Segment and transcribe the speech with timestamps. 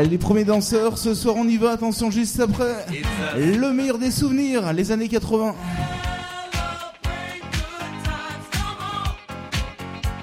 [0.00, 2.86] Allez, les premiers danseurs, ce soir on y va, attention juste après.
[3.36, 5.54] Le meilleur des souvenirs, les années 80.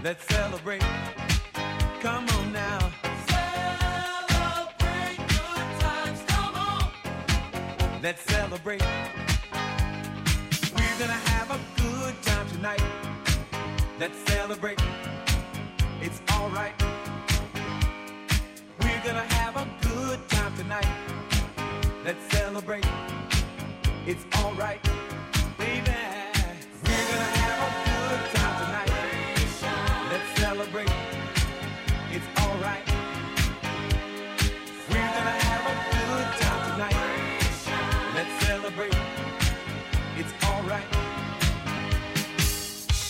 [0.04, 0.82] Let's celebrate.
[2.02, 2.90] Come on now.
[3.28, 6.24] Celebrate good times.
[6.28, 8.02] Come on.
[8.02, 8.82] Let's celebrate.
[10.76, 12.82] We're gonna have a good time tonight.
[14.00, 14.80] Let's celebrate.
[16.02, 16.74] It's alright.
[18.80, 19.77] We're gonna have a
[20.58, 21.08] tonight.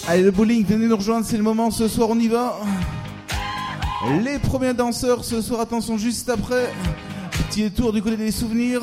[0.09, 2.59] Allez, le bowling, venez nous rejoindre, c'est le moment, ce soir on y va.
[4.23, 6.71] Les premiers danseurs, ce soir, attention juste après.
[7.49, 8.81] Petit tour du côté des souvenirs.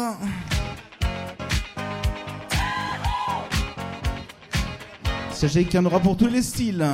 [5.32, 6.84] Sachez qu'il y en aura pour tous les styles.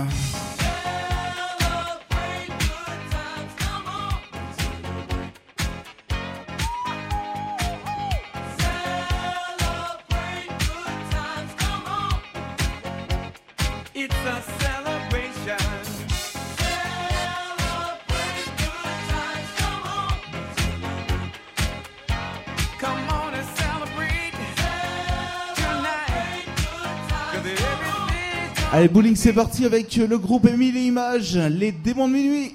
[28.80, 32.54] Allez, bowling, c'est parti avec le groupe Émile et Images, les démons de minuit.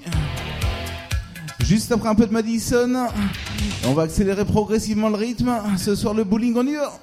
[1.59, 3.05] Juste après un peu de Madison,
[3.85, 5.53] on va accélérer progressivement le rythme.
[5.77, 6.99] Ce soir, le bowling, on y va.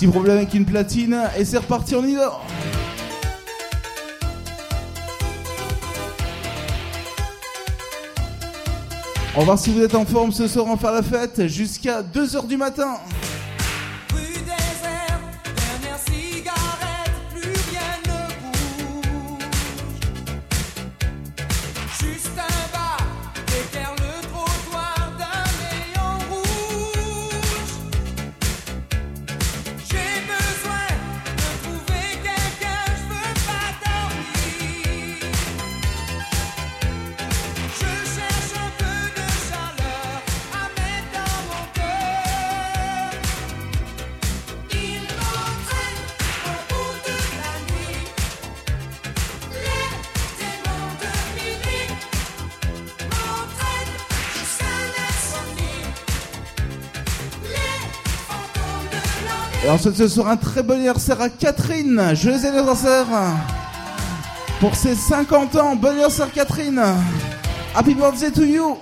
[0.00, 2.40] Petit problème avec une platine et c'est reparti, on y va.
[9.34, 11.46] On va voir si vous êtes en forme ce soir, on va faire la fête
[11.48, 12.94] jusqu'à 2h du matin.
[59.70, 63.06] Et on souhaite ce soir un très bon anniversaire à Catherine, joyeux anniversaire
[64.58, 66.82] pour ses 50 ans, bon anniversaire Catherine.
[67.72, 68.78] Happy birthday to you.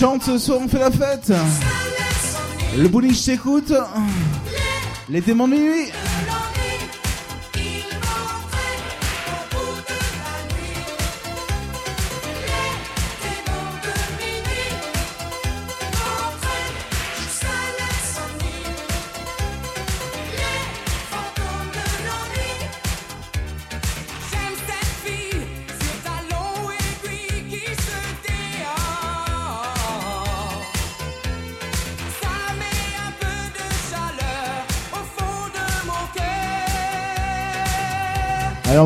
[0.00, 1.30] Chante ce soir, on fait la fête.
[2.74, 3.70] Le bowling, je t'écoute.
[5.10, 5.92] Les démons de minuit.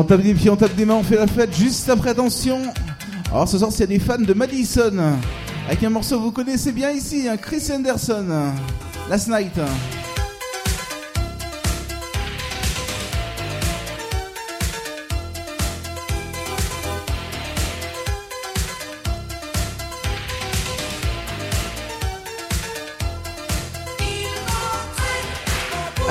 [0.05, 2.59] Tape des pieds, on tape des mains, on fait la fête juste après, attention.
[3.31, 5.17] Alors ce soir, s'il des fans de Madison,
[5.67, 8.25] avec un morceau que vous connaissez bien ici, hein, Chris Anderson,
[9.09, 9.59] Last Night.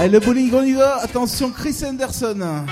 [0.05, 0.99] Et le bowling, on y va.
[1.03, 2.67] Attention, Chris Anderson.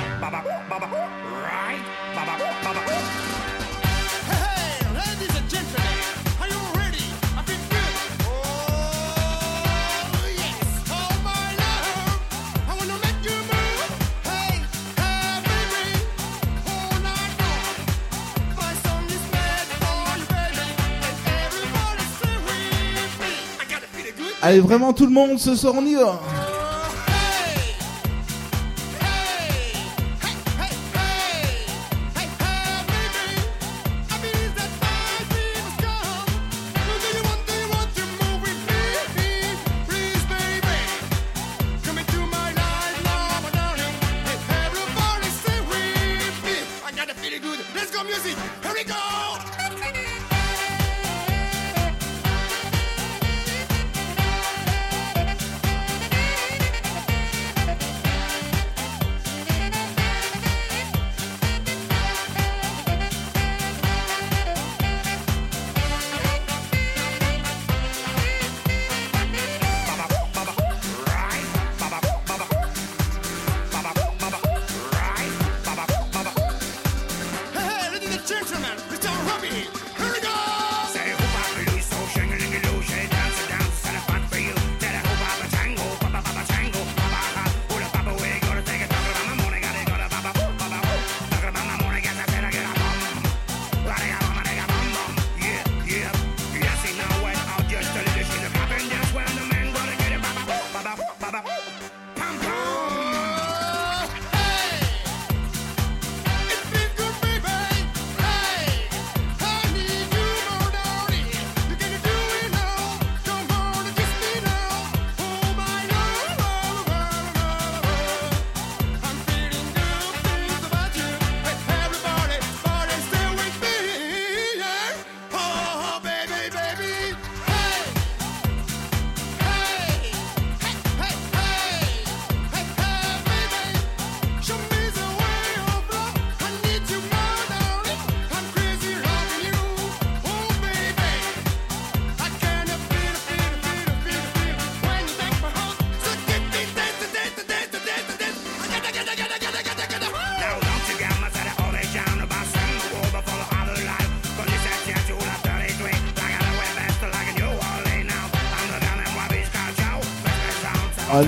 [24.43, 26.21] Allez, vraiment tout le monde, ce soir on y va.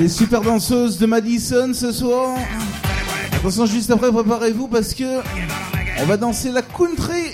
[0.04, 2.36] Les super danseuses de Madison ce soir.
[3.32, 5.22] Attention, juste après, préparez-vous parce que
[5.98, 7.32] on va danser la country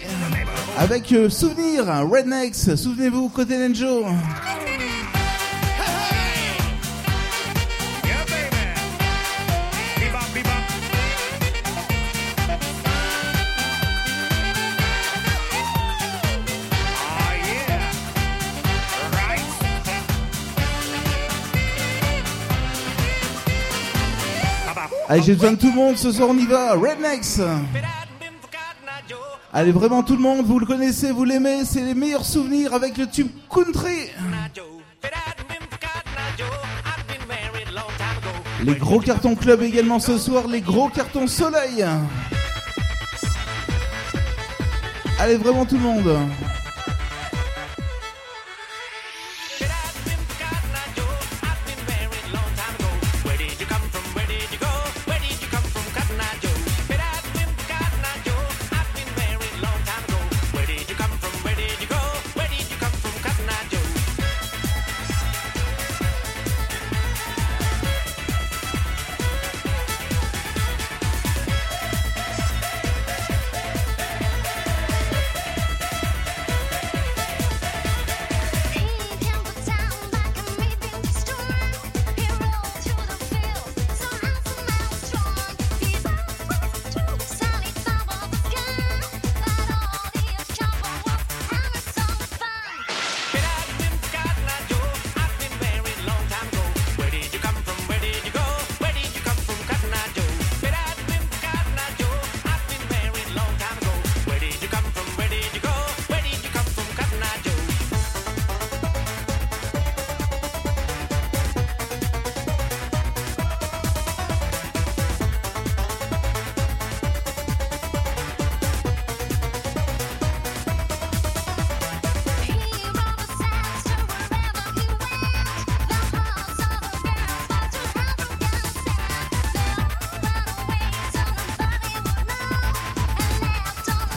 [0.79, 2.77] avec euh, Souvenir, hein, Rednecks.
[2.77, 4.05] Souvenez-vous, côté Nenjo.
[25.11, 26.75] Allez, j'ai besoin de tout le monde ce soir, on y va.
[26.75, 27.41] Rednecks.
[29.53, 32.97] Allez, vraiment tout le monde, vous le connaissez, vous l'aimez, c'est les meilleurs souvenirs avec
[32.97, 34.13] le tube country.
[38.63, 41.85] Les gros cartons club également ce soir, les gros cartons soleil.
[45.19, 46.19] Allez, vraiment tout le monde.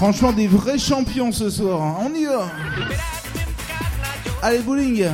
[0.03, 1.81] Franchement, des vrais champions ce soir.
[1.81, 2.09] Hein.
[2.11, 2.51] On y va.
[4.41, 5.07] Allez, bowling.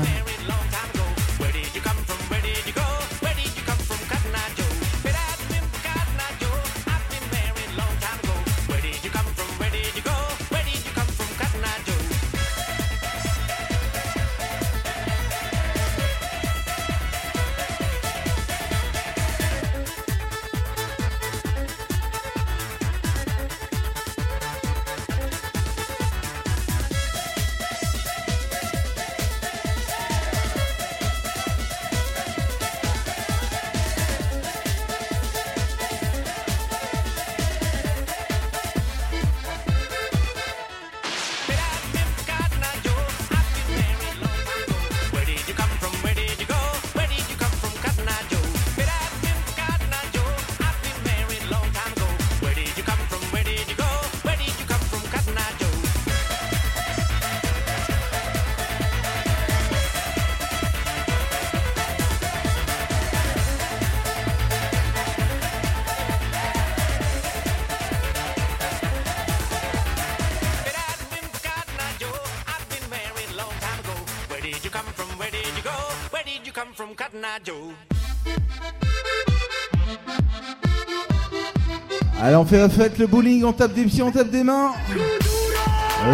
[82.49, 84.71] fait la fête, le bowling, on tape des pieds, on tape des mains.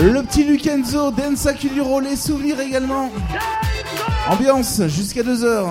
[0.01, 3.09] Le petit Lucenzo, Densa Culuro, les souvenirs également.
[4.29, 5.65] Ambiance jusqu'à 2h.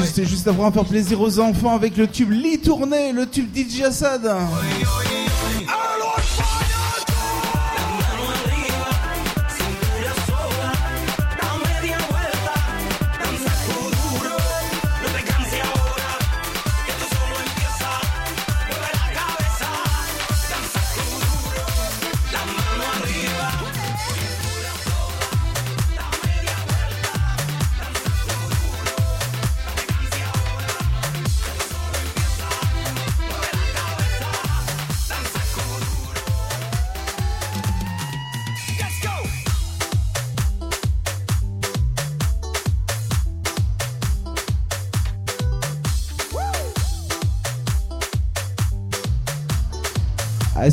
[0.00, 3.46] juste, juste avoir à faire plaisir aux enfants avec le tube Lee tourné, le tube
[3.54, 4.30] DJ Assad.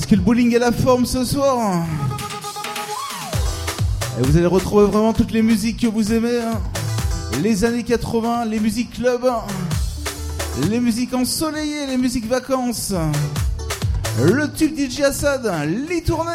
[0.09, 1.85] que le bowling est la forme ce soir.
[4.17, 6.39] Et vous allez retrouver vraiment toutes les musiques que vous aimez.
[6.39, 6.61] Hein.
[7.43, 9.43] Les années 80, les musiques club, hein.
[10.69, 12.93] les musiques ensoleillées, les musiques vacances.
[14.23, 15.51] Le tube DJ Assad,
[15.89, 16.31] les tournées.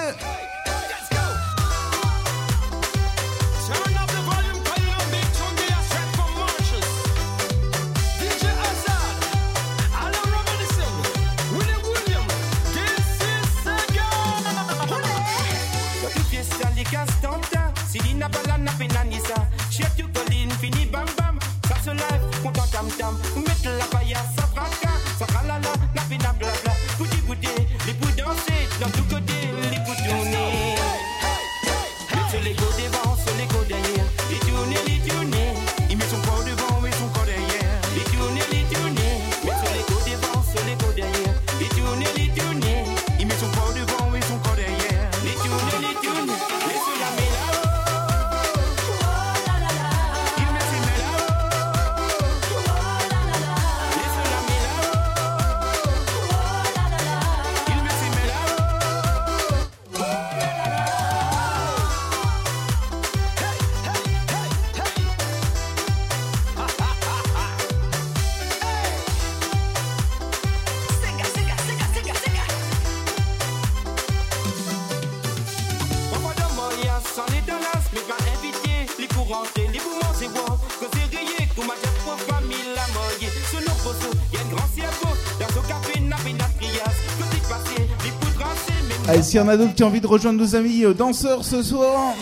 [89.32, 91.62] s'il y en a d'autres qui ont envie de rejoindre nos amis euh, danseurs ce
[91.62, 92.12] soir,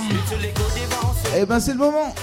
[1.37, 2.15] eh ben c'est le moment.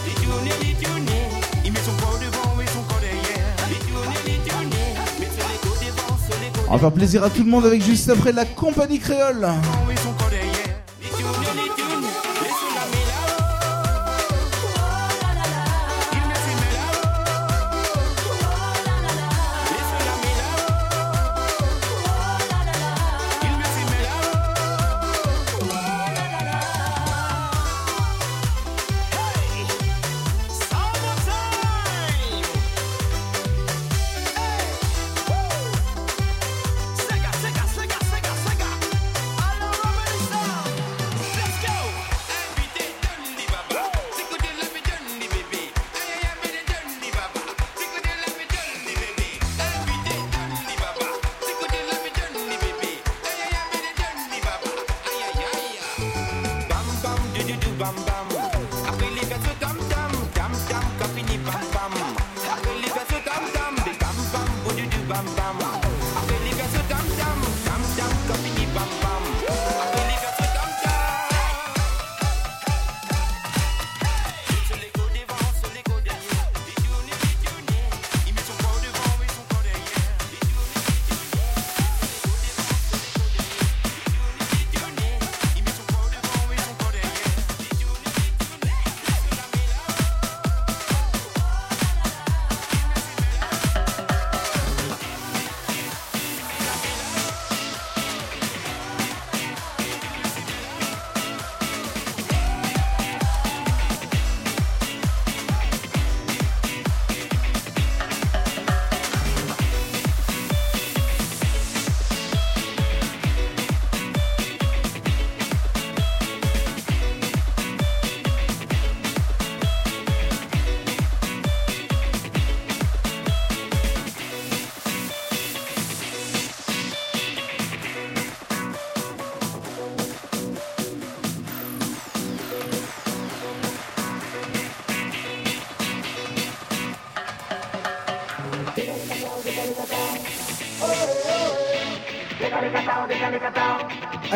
[6.70, 9.46] On va faire plaisir à tout le monde avec juste après la compagnie créole.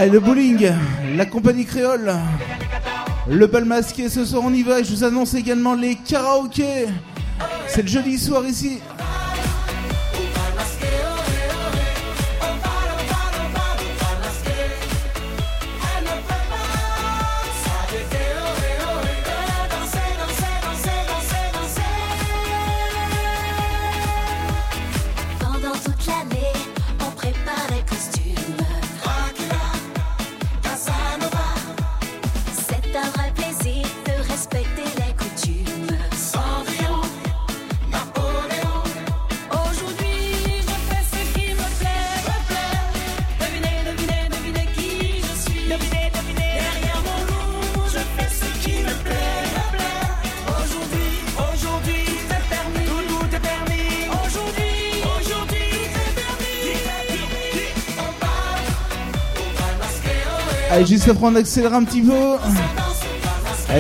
[0.10, 0.68] Le bowling,
[1.16, 2.12] la compagnie créole,
[3.30, 6.88] le bal masqué, ce soir on y va je vous annonce également les karaokés.
[7.68, 8.80] C'est le jeudi soir ici
[61.02, 62.14] jusqu'à 3, on accélère un petit peu.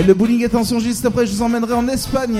[0.07, 2.39] Le bowling, attention, juste après, je vous emmènerai en Espagne.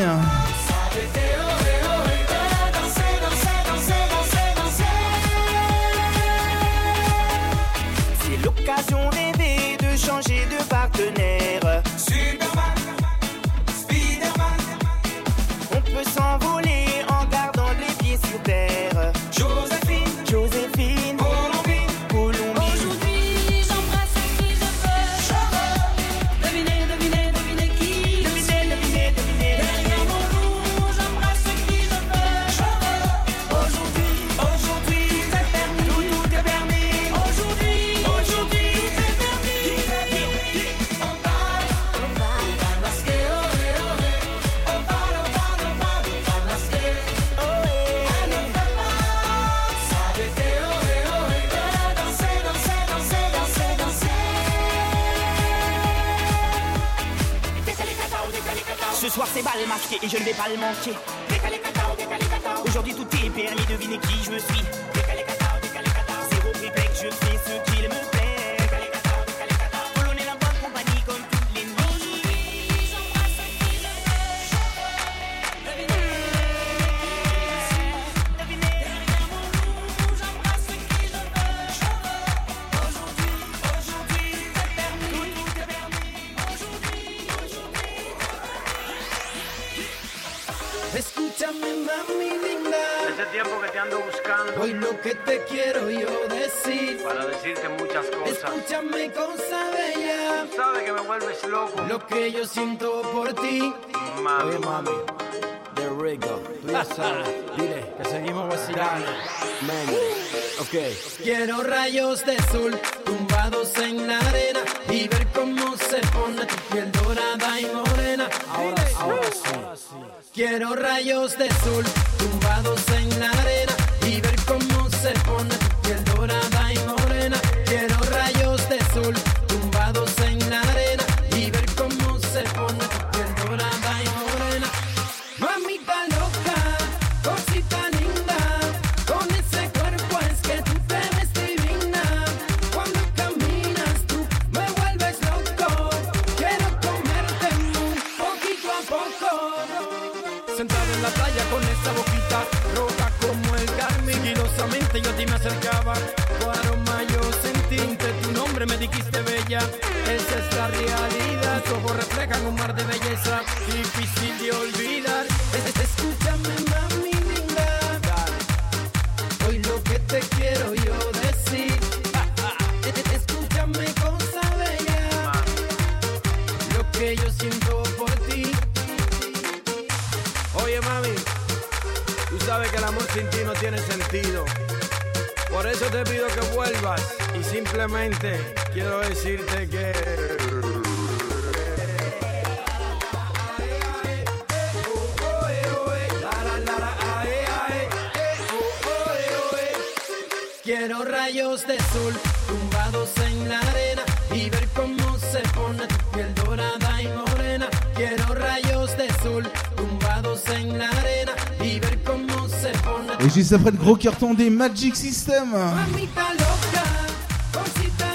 [213.58, 215.54] s'appelle gros carton des Magic System.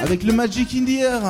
[0.03, 1.21] Avec le Magic in Air.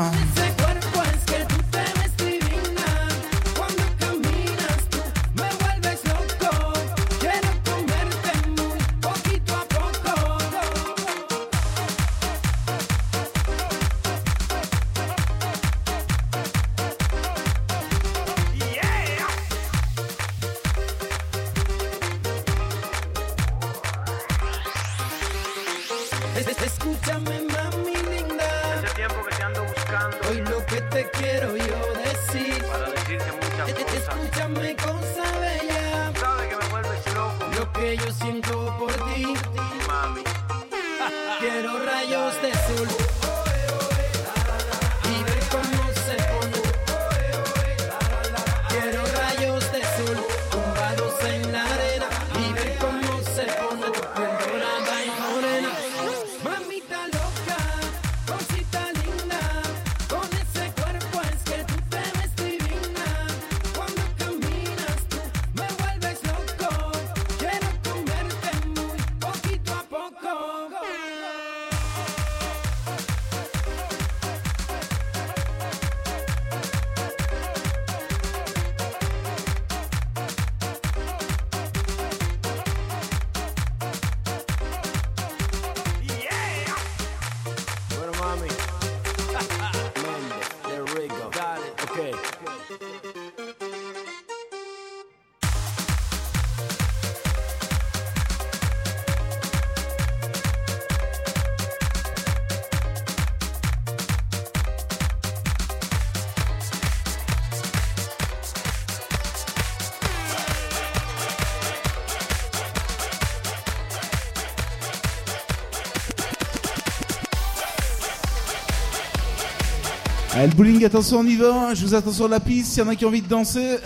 [120.37, 121.73] Allez, le bowling, attention, on y va.
[121.73, 122.77] Je vous attends sur la piste.
[122.77, 123.79] Il y en a qui ont envie de danser.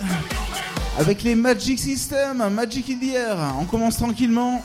[0.99, 3.37] Avec les Magic System, Magic in the Air.
[3.57, 4.61] On commence tranquillement.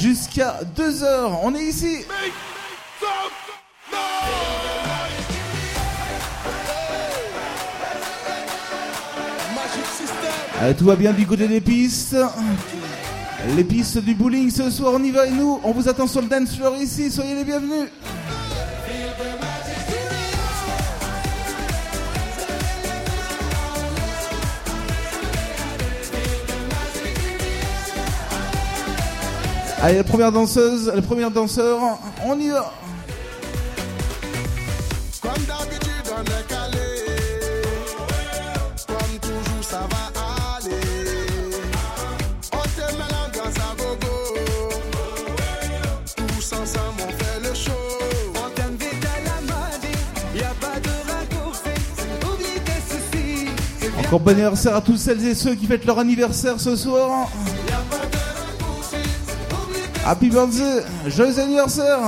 [0.00, 1.40] Jusqu'à 2h.
[1.42, 1.98] On est ici.
[10.58, 12.16] Allez, tout va bien du côté des pistes.
[13.54, 16.22] Les pistes du bowling ce soir, on y va et nous, on vous attend sur
[16.22, 17.10] le dance floor ici.
[17.10, 17.90] Soyez les bienvenus.
[29.86, 31.78] Allez, la première danseuse, la première danseur,
[32.24, 32.72] on y va.
[35.22, 36.88] Comme d'habitude, on est calé.
[38.88, 40.74] Comme toujours, ça va aller.
[42.52, 44.16] On te met l'ambiance à gogo.
[46.16, 47.70] Tous ensemble, on fait le show.
[48.34, 50.00] On t'invite à la magie.
[50.34, 51.74] Y a pas de raccourci.
[52.24, 53.94] Oublie tes soucis.
[54.00, 57.30] Encore bon anniversaire à tous celles et ceux qui fêtent leur anniversaire ce soir.
[60.06, 61.98] Happy birthday, joyeux anniversaire.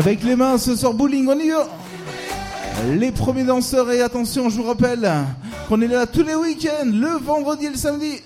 [0.00, 1.68] Avec les mains, ce soir bowling, on y va.
[2.88, 5.06] Les premiers danseurs et attention, je vous rappelle
[5.68, 8.22] qu'on est là tous les week-ends, le vendredi et le samedi.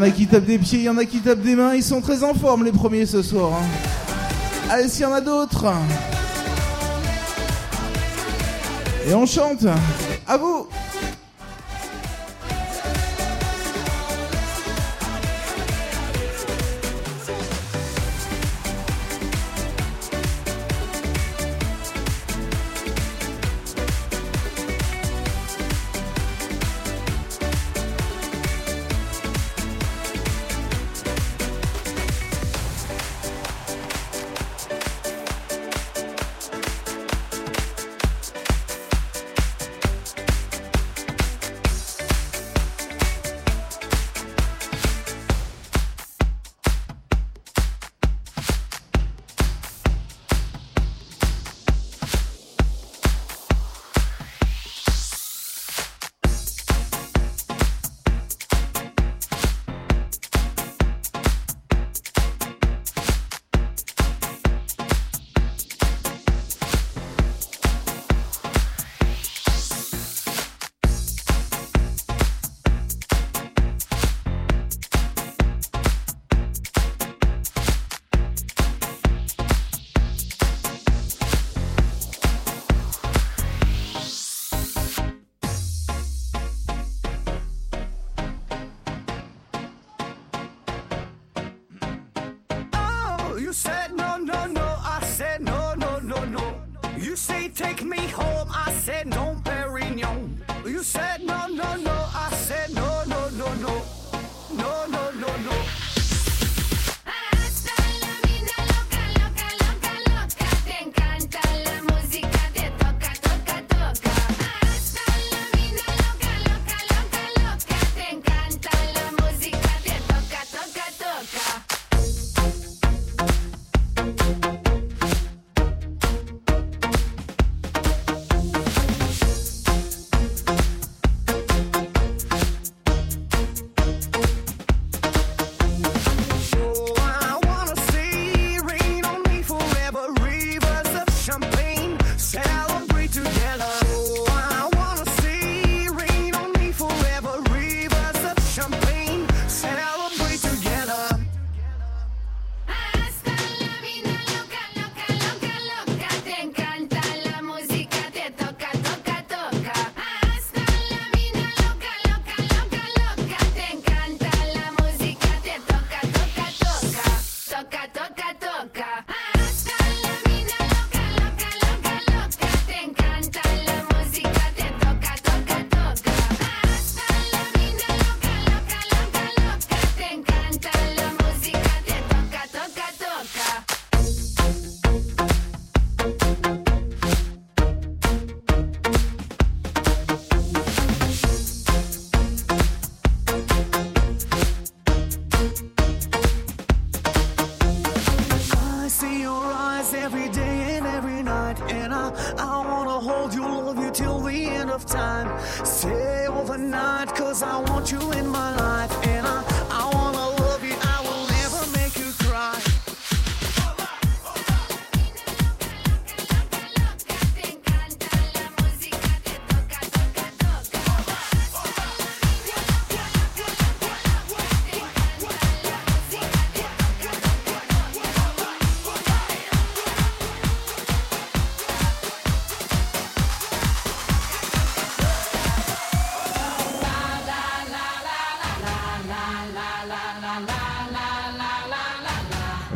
[0.00, 1.82] En a qui tapent des pieds, il y en a qui tapent des mains, ils
[1.82, 3.52] sont très en forme les premiers ce soir.
[3.52, 3.66] hein.
[4.70, 5.66] Allez, s'il y en a d'autres.
[9.06, 9.66] Et on chante.
[10.26, 10.66] À vous.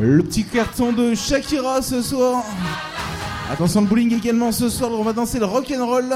[0.07, 2.45] Le petit carton de Shakira ce soir.
[3.51, 6.15] Attention le bowling également ce soir, on va danser le rock and roll.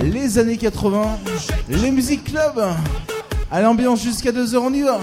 [0.00, 1.18] Les années 80,
[1.68, 2.60] les musiques club.
[3.48, 4.98] À l'ambiance jusqu'à 2h, on y va.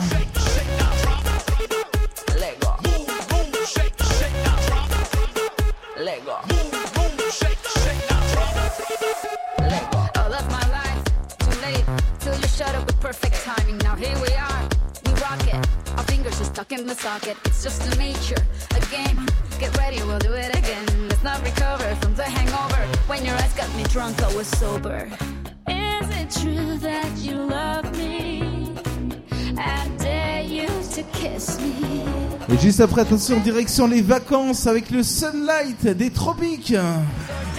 [32.61, 36.73] juste après, attention, direction les vacances avec le sunlight des tropiques.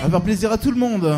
[0.02, 1.12] À faire plaisir à tout le monde.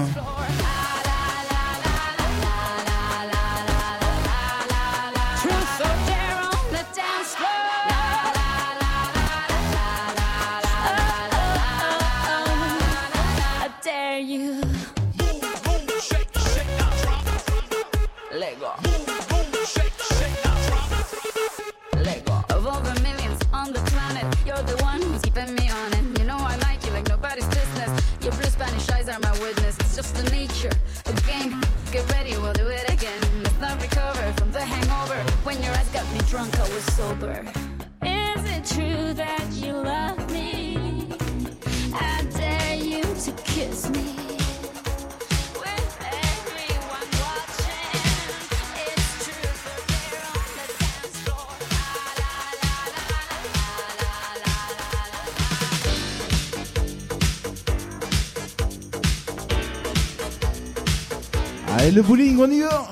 [61.95, 62.91] le bowling, on y va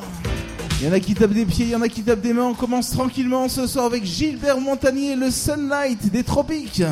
[0.80, 2.32] Il y en a qui tapent des pieds, il y en a qui tapent des
[2.32, 2.44] mains.
[2.44, 6.84] On commence tranquillement ce soir avec Gilbert Montagnier, le Sunlight des Tropiques.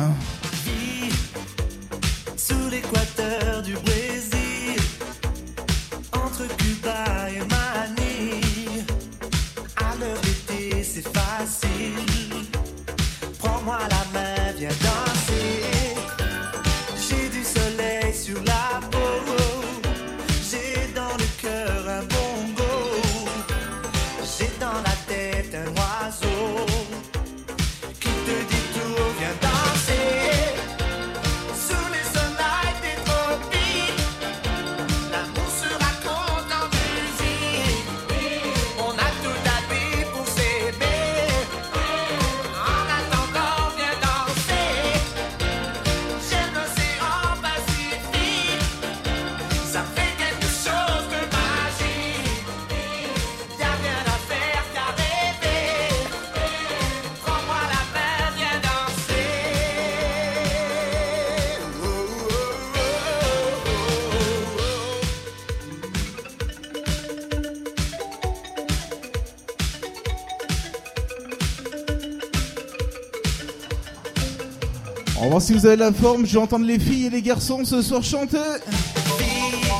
[75.41, 78.03] si vous avez la forme, je vais entendre les filles et les garçons ce soir
[78.03, 78.37] chanter.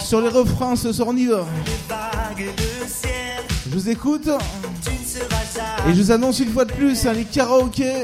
[0.04, 1.46] Sur les refrains, ce soir on y va.
[2.38, 4.28] Je vous écoute.
[5.88, 8.04] Et je vous annonce une fois de plus, hein, les karaokés,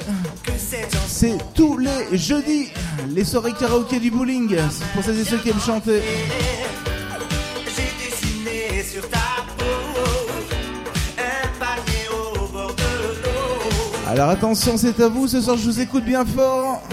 [1.07, 2.69] c'est tous les jeudis,
[3.09, 4.55] les soirées karaoké du bowling,
[4.93, 6.01] pour celles et ceux qui aiment chanter.
[14.07, 16.86] Alors attention, c'est à vous, ce soir je vous écoute bien fort.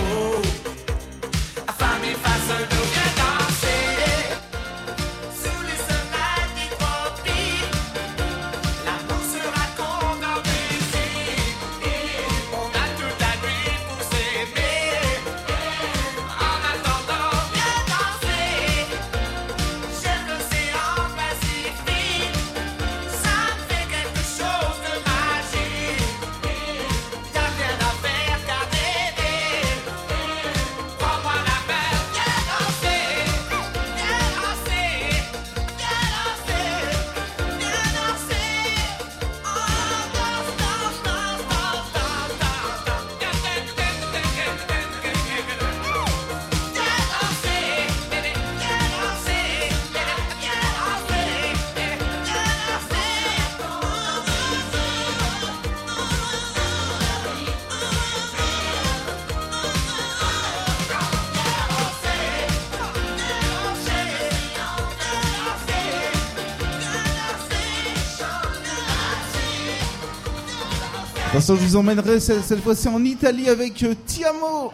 [71.49, 74.73] je vous emmènerai cette, fois-ci en Italie avec euh, Tiamo.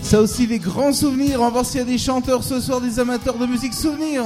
[0.00, 1.40] Ça aussi, les grands souvenirs.
[1.40, 4.24] On va voir s'il y a des chanteurs ce soir, des amateurs de musique souvenir.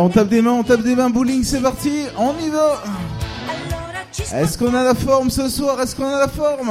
[0.00, 2.82] on tape des mains, on tape des mains, bowling, c'est parti, on y va.
[4.34, 5.80] Est-ce qu'on a la forme ce soir?
[5.80, 6.70] Est-ce qu'on a la forme?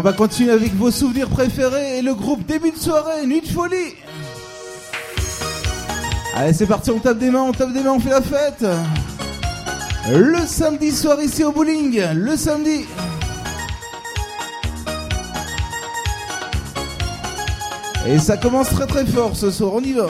[0.00, 3.46] on va continuer avec vos souvenirs préférés et le groupe début de soirée, nuit de
[3.46, 3.94] folie.
[6.34, 8.64] Allez, c'est parti, on tape des mains, on tape des mains, on fait la fête.
[10.10, 12.86] Le samedi soir ici au bowling, le samedi.
[18.06, 20.06] Et ça commence très très fort ce soir, on y va.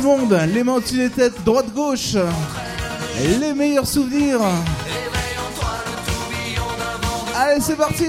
[0.00, 2.16] Le monde, les mains des têtes, droite-gauche.
[3.38, 4.40] Les meilleurs souvenirs.
[7.36, 8.06] Allez, c'est parti.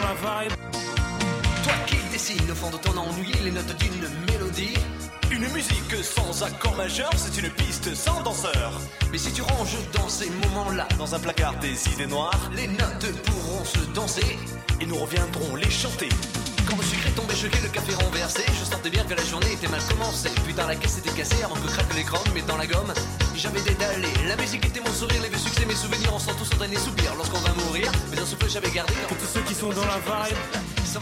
[0.00, 4.74] Toi qui dessines au fond de ton ennui les notes d'une mélodie.
[5.30, 8.80] Une musique sans accord majeur, c'est une piste sans danseur.
[9.12, 13.12] Mais si tu ranges dans ces moments-là, Dans un placard des idées noires, les notes
[13.24, 14.36] pourront se danser.
[14.80, 16.08] et nous reviendrons les chanter.
[16.68, 19.52] Quand le sucre est tombé choqué, le café renversé, je sentais bien que la journée
[19.52, 20.30] était mal commencée.
[20.44, 22.92] Putain, la caisse était cassée avant que craque l'écran, mais dans la gomme,
[23.36, 24.08] j'avais dédalé.
[24.28, 27.14] La musique était mon sourire, les vieux succès, mes souvenirs, on sent tous entraîner soupir
[27.16, 27.90] lorsqu'on va mourir.
[28.10, 28.92] Mais un souffle, j'avais gardé.
[29.08, 30.36] Que tous ceux qui sont dans la vibe.
[30.84, 31.00] Ça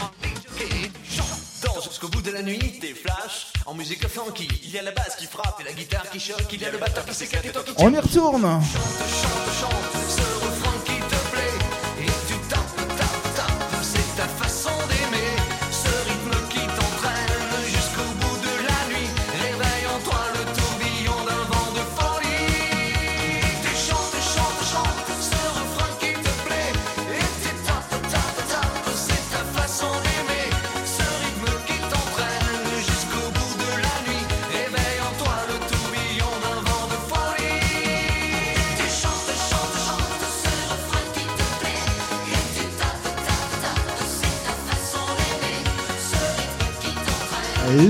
[1.09, 1.83] chante.
[1.83, 4.47] Jusqu'au bout de la nuit, des flashs en musique funky.
[4.63, 6.45] Il y a la basse qui frappe et la guitare qui choque.
[6.51, 8.41] Il y a le batteur qui s'éclate et toi qui On y retourne.
[8.41, 10.72] chante, chante ce refrain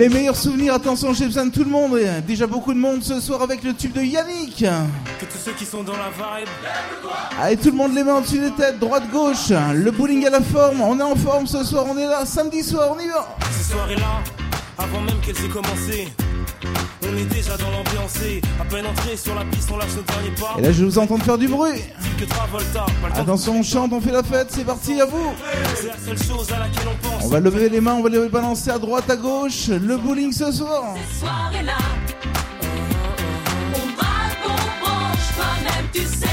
[0.04, 1.97] Les meilleurs souvenirs, attention, j'ai besoin de tout le monde.
[2.28, 4.58] Déjà beaucoup de monde ce soir avec le tube de Yannick.
[4.58, 6.49] Que tous ceux qui sont dans la vibe.
[7.39, 9.51] Allez, tout le monde les mains au-dessus des têtes, droite-gauche.
[9.74, 12.26] Le bowling à la forme, on est en forme ce soir, on est là.
[12.26, 13.34] Samedi soir, on y va.
[13.49, 14.22] Ces soirées-là,
[14.78, 16.10] avant même qu'elles aient commencé,
[17.14, 18.16] on est déjà dans l'ambiance.
[18.26, 20.55] et À peine entré sur la piste, on lâche nos derniers pas.
[20.57, 21.82] Et là, je vais vous entendre faire du bruit.
[22.20, 25.34] Le Attention, on chante, on fait la fête, c'est parti, à vous.
[25.76, 27.26] C'est la seule chose à laquelle on pense.
[27.26, 29.68] On va lever les mains, on va les balancer à droite, à gauche.
[29.68, 30.95] Le bowling ce soir.
[31.20, 31.78] soirée-là.
[33.76, 36.33] On braque, on branche, toi-même tu sais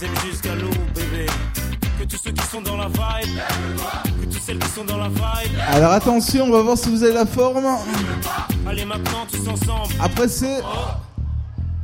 [0.00, 1.26] les aime jusqu'à l'eau, bébé.
[1.98, 3.38] Que tous ceux qui sont dans la vibe,
[4.20, 5.58] que toutes celles qui sont dans la vibe.
[5.68, 7.66] Alors attention, on va voir si vous avez la forme.
[8.66, 9.94] Allez maintenant tous ensemble.
[10.00, 10.62] Après, c'est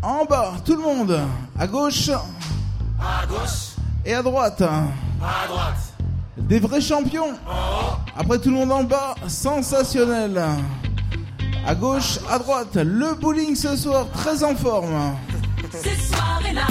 [0.02, 1.20] en bas, tout le monde.
[1.58, 4.62] À gauche À gauche, et à droite.
[4.62, 5.92] à droite.
[6.38, 7.34] Des vrais champions.
[8.16, 9.14] Après, tout le monde en bas.
[9.26, 10.40] Sensationnel.
[11.66, 12.76] À gauche, à droite.
[12.76, 15.16] Le bowling ce soir, très en forme.
[15.72, 16.66] Ces soirées-là.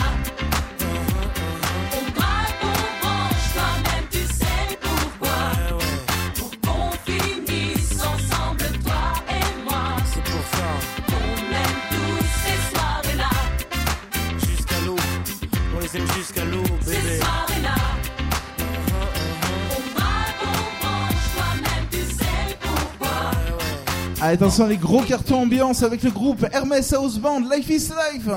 [24.33, 28.27] Attention, les gros cartons ambiance avec le groupe Hermès House Band, Life is Life.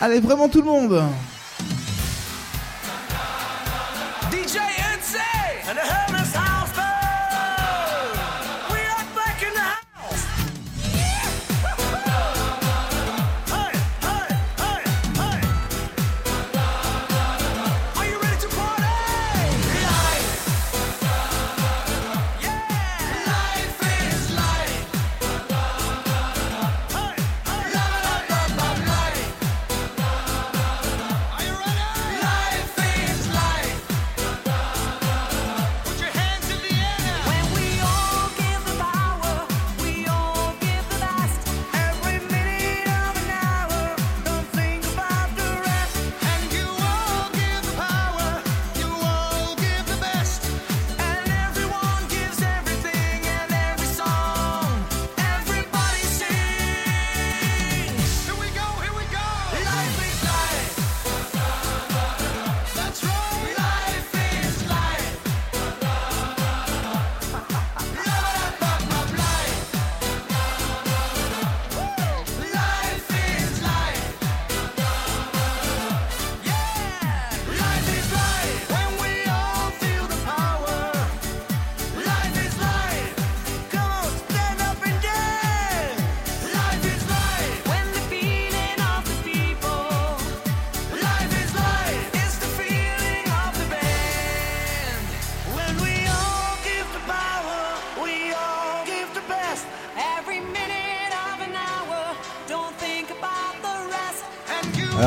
[0.00, 1.02] Allez, vraiment tout le monde.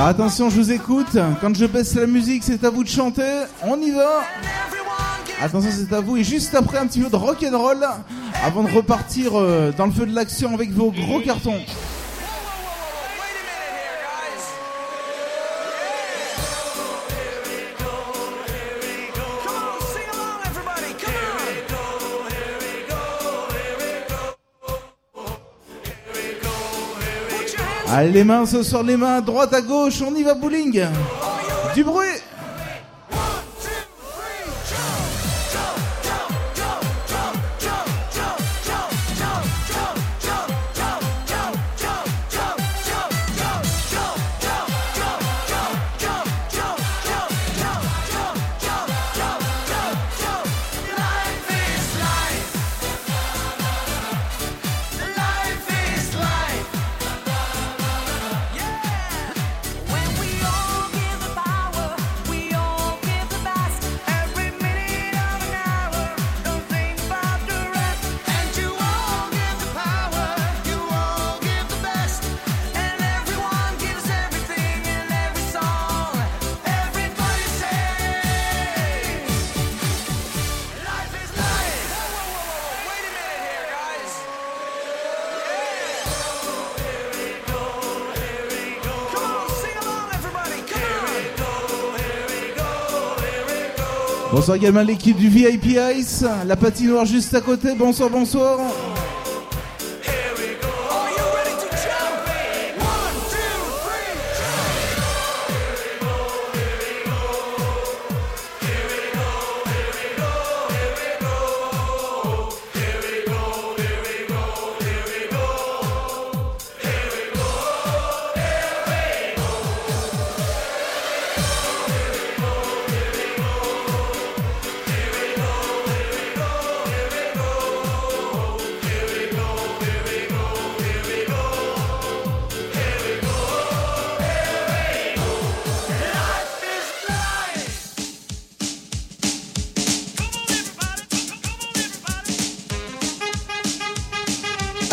[0.07, 1.17] Attention, je vous écoute.
[1.41, 3.43] Quand je baisse la musique, c'est à vous de chanter.
[3.61, 4.21] On y va.
[5.41, 6.15] Attention, c'est à vous.
[6.15, 7.85] Et juste après, un petit peu de rock and roll
[8.41, 11.59] avant de repartir euh, dans le feu de l'action avec vos gros cartons.
[27.97, 30.85] Allez, les mains ce soir, les mains, droite à gauche, on y va bowling.
[31.73, 32.16] Du bruit.
[94.47, 97.75] Bonsoir également l'équipe du VIP Ice, la patinoire juste à côté.
[97.77, 98.57] Bonsoir, bonsoir.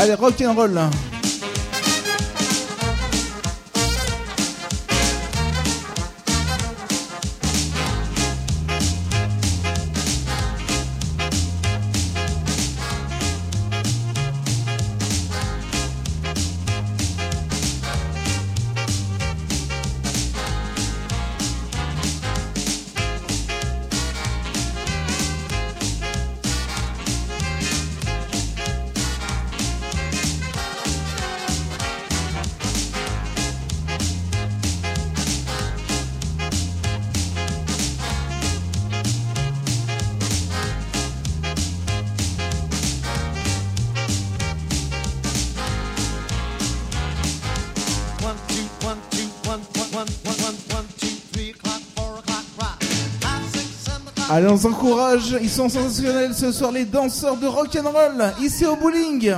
[0.05, 1.14] Allez, rock
[54.55, 55.37] nous encourage.
[55.41, 59.35] Ils sont sensationnels ce soir, les danseurs de rock'n'roll, ici au bowling.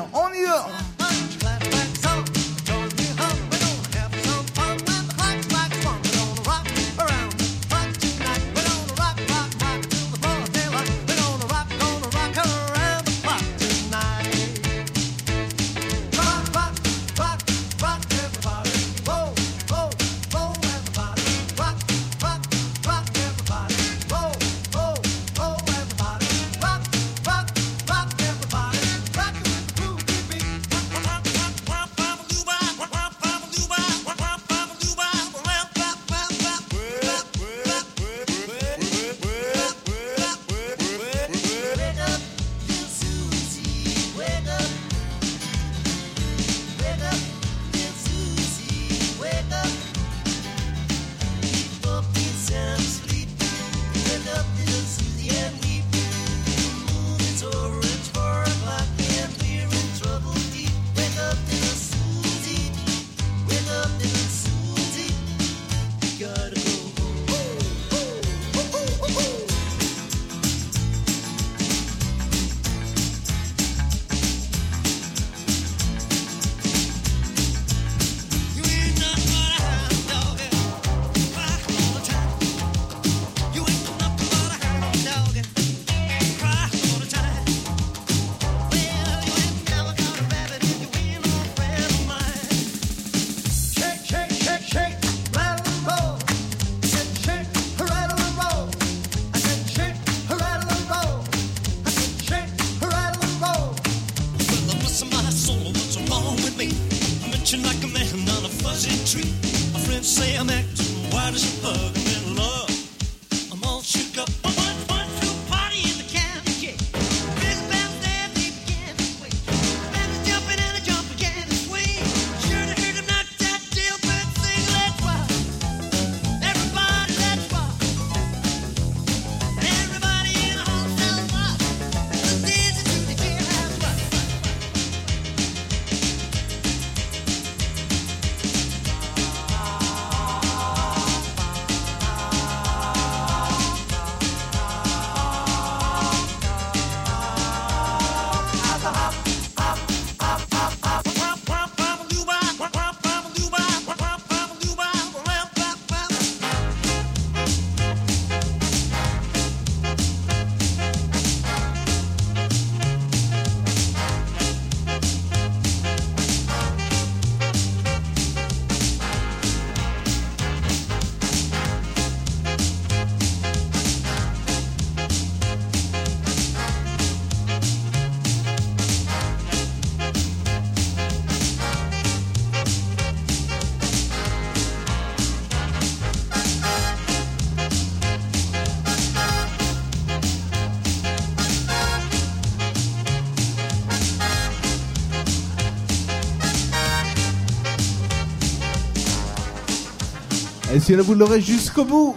[200.76, 202.14] Et si vous l'aurez jusqu'au bout,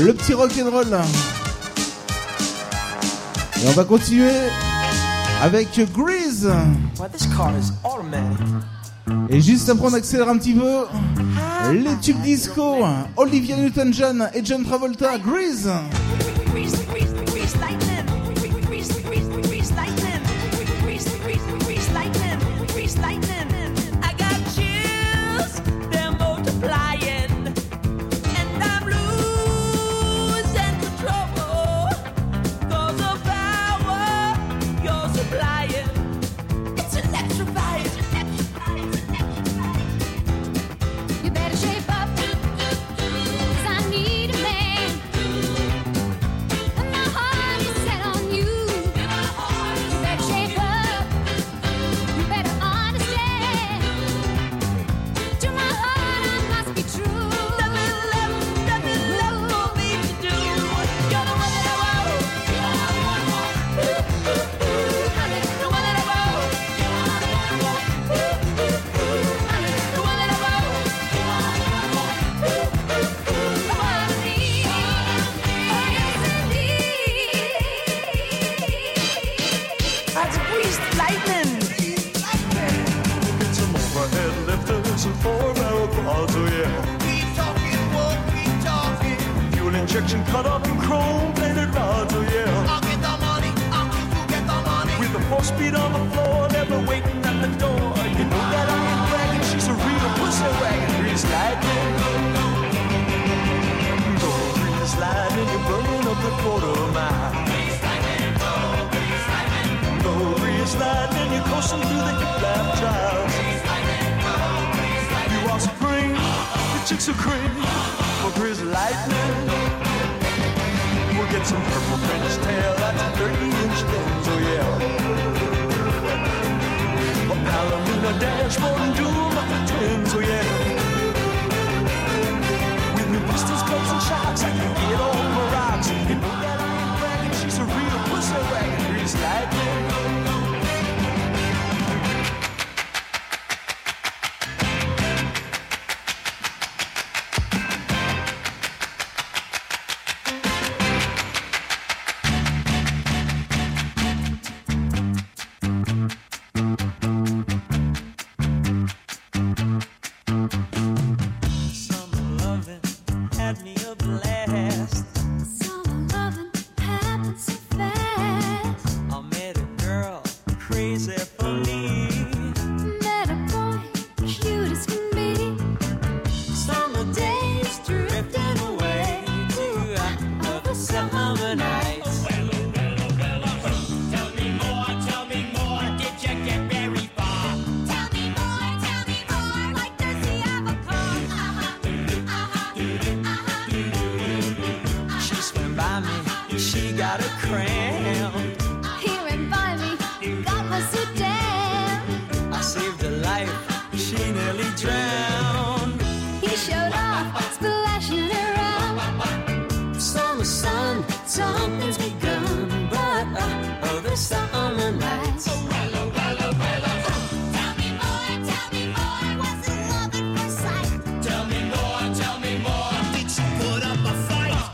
[0.00, 0.98] le petit rock'n'roll.
[3.56, 4.34] Et on va continuer
[5.40, 6.52] avec Grease.
[9.30, 10.84] Et juste après, on accélère un petit peu.
[11.72, 12.84] Les tubes disco,
[13.16, 15.70] Olivia Newton-John et John Travolta, Grease.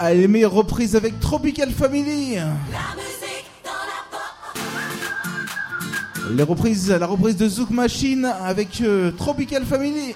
[0.06, 2.36] à aimer reprise avec Tropical Family.
[6.30, 10.14] Les reprises, la reprise de Zouk Machine avec euh, Tropical Family.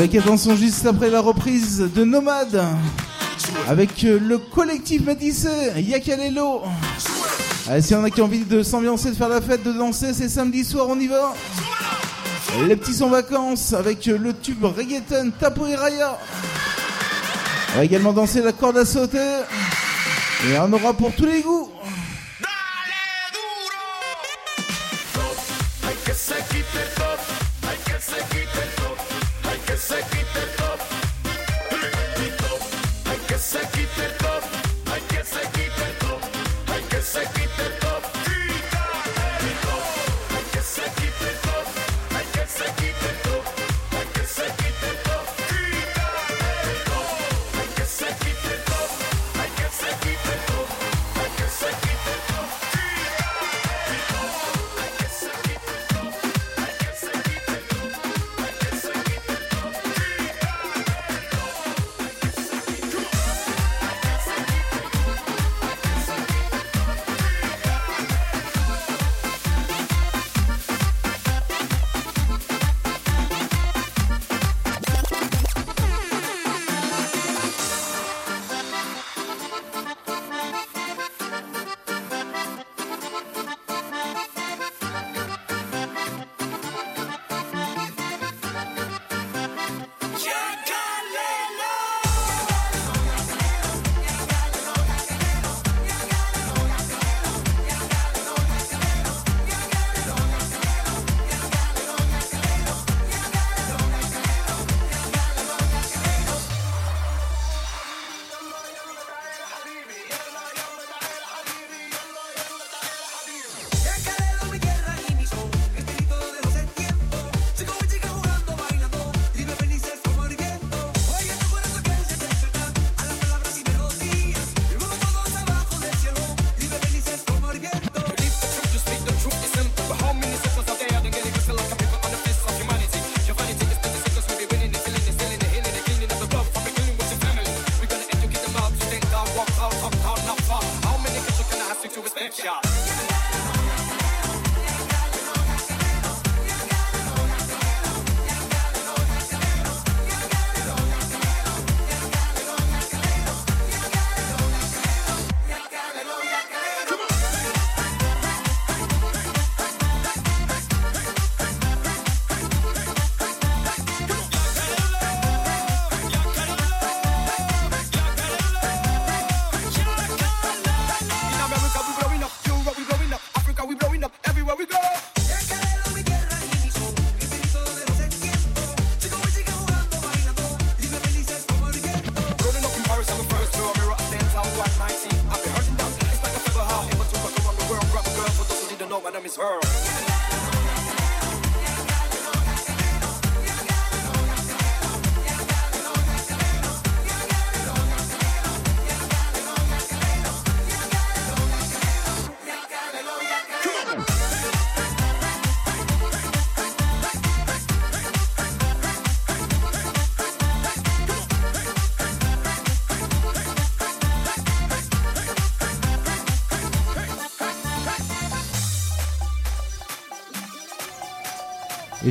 [0.00, 2.64] Avec attention juste après la reprise de Nomade.
[3.68, 6.62] Avec euh, le collectif Métissé, Yakalelo.
[6.64, 9.62] Ah, Allez, si y en a qui ont envie de s'ambiancer, de faire la fête,
[9.62, 11.34] de danser, c'est samedi soir, on y va.
[12.66, 16.18] Les petits sont vacances avec euh, le tube reggaeton Tapo et Raya.
[17.74, 19.18] On va également danser la corde à sauter.
[20.48, 21.69] Et on aura pour tous les goûts.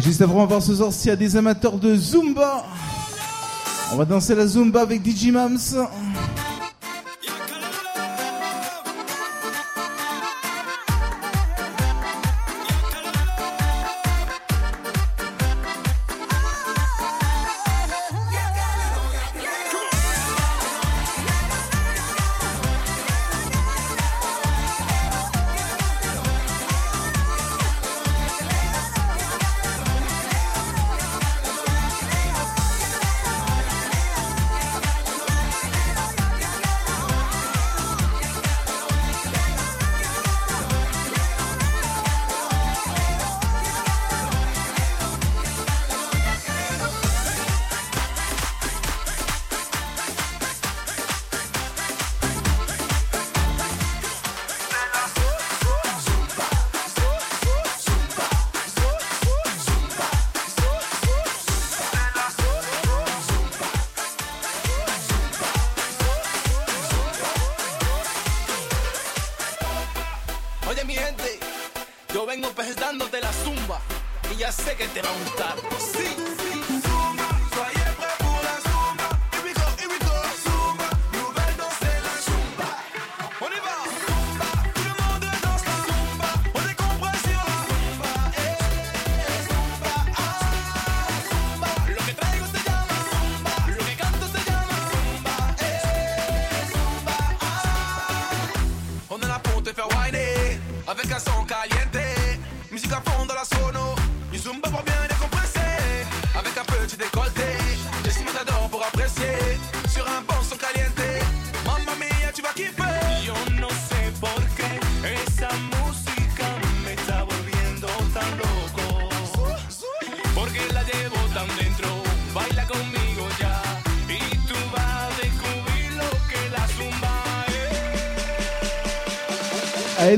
[0.10, 2.65] Juste avant, on va ce soir s'il y a des amateurs de Zumba.
[3.94, 5.60] On va danser la Zumba avec DJ Mams.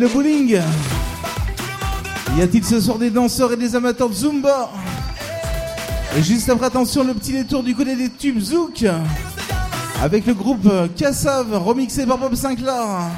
[0.01, 0.59] le bowling.
[2.35, 4.71] Y a-t-il ce soir des danseurs et des amateurs de Zumba?
[6.17, 8.83] Et juste après, attention, le petit détour du côté des tubes Zouk
[10.01, 13.11] avec le groupe euh, Kassav remixé par Bob Sinclair.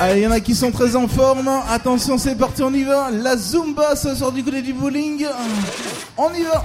[0.00, 1.50] Allez, il y en a qui sont très en forme.
[1.68, 3.10] Attention, c'est parti, on y va.
[3.10, 5.26] La Zumba, ça sort du côté du bowling.
[6.16, 6.62] On y va.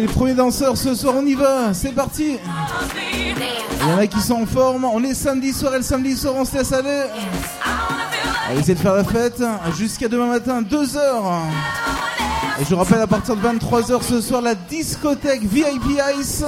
[0.00, 2.36] Les premiers danseurs ce soir, on y va, c'est parti.
[2.96, 6.16] Il y en a qui sont en forme, on est samedi soir et le samedi
[6.16, 7.04] soir, on se laisse aller.
[8.48, 9.40] Allez, essayez de faire la fête
[9.76, 10.98] jusqu'à demain matin, 2h.
[12.60, 16.42] Et je vous rappelle, à partir de 23h ce soir, la discothèque VIP Ice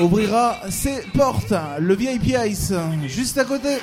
[0.00, 1.54] ouvrira ses portes.
[1.78, 2.72] Le VIP Ice,
[3.06, 3.78] juste à côté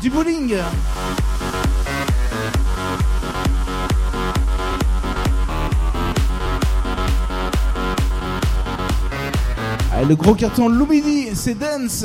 [0.00, 0.54] du bowling.
[10.08, 12.04] Le gros carton Lumini, c'est Dance.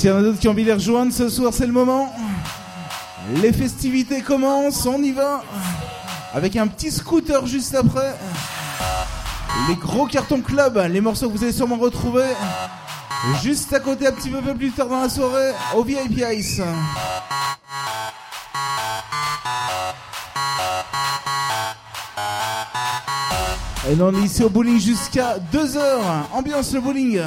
[0.00, 1.74] S'il y en a d'autres qui ont envie de les rejoindre ce soir, c'est le
[1.74, 2.10] moment.
[3.42, 5.42] Les festivités commencent, on y va.
[6.32, 8.14] Avec un petit scooter juste après.
[9.68, 12.24] Les gros cartons club, les morceaux que vous allez sûrement retrouver.
[13.42, 16.62] Juste à côté, un petit peu plus tard dans la soirée, au VIP Ice.
[23.90, 25.78] Et on est ici au bowling jusqu'à 2h.
[26.32, 27.20] Ambiance le bowling.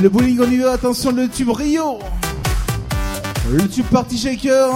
[0.00, 1.98] le bowling, on y attention, le tube Rio.
[3.52, 4.70] Le tube Party Shaker.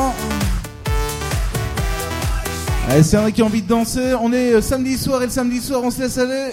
[2.91, 4.15] Allez, c'est un qui a envie de danser.
[4.21, 6.51] On est euh, samedi soir et le samedi soir, on se laisse aller.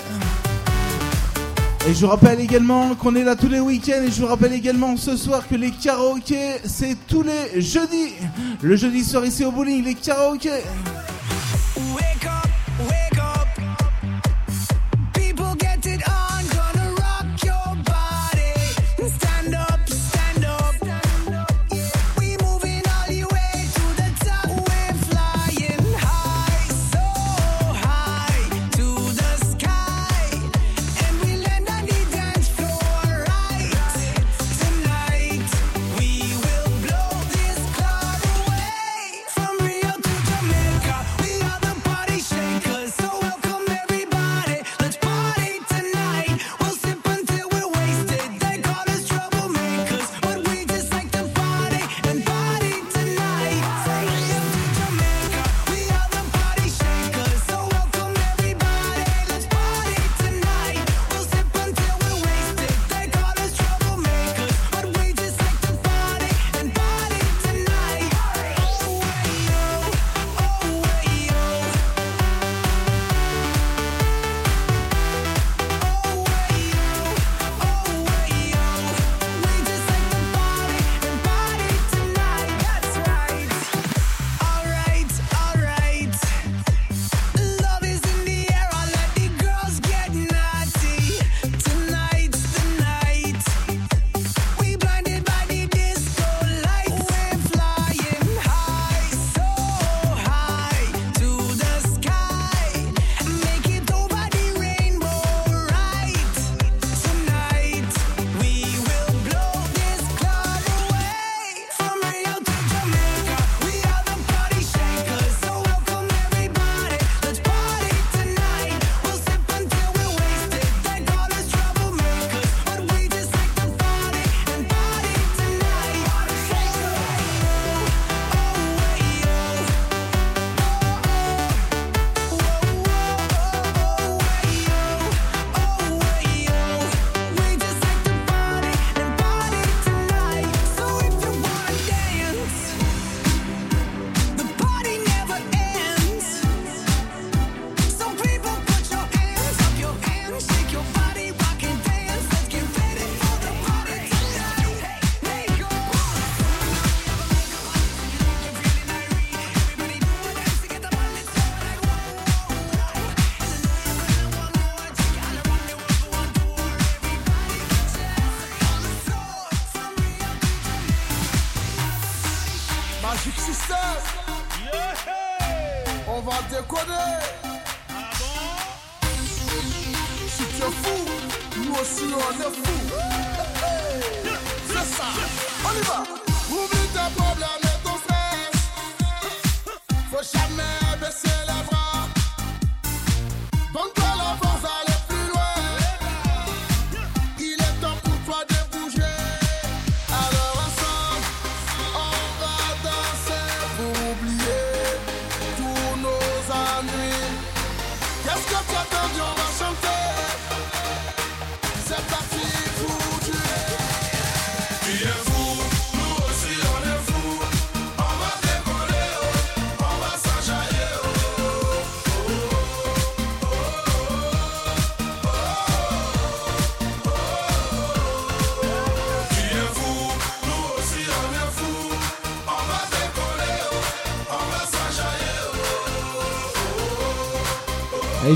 [1.90, 4.54] Et je vous rappelle également qu'on est là tous les week-ends et je vous rappelle
[4.54, 8.14] également ce soir que les karaokés, c'est tous les jeudis.
[8.62, 10.64] Le jeudi soir ici au bowling, les karaokés.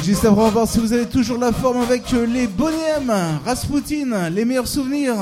[0.05, 4.29] Juste après, on voir si vous avez toujours la forme avec euh, les bonhommes, Rasputin,
[4.29, 5.15] les meilleurs souvenirs.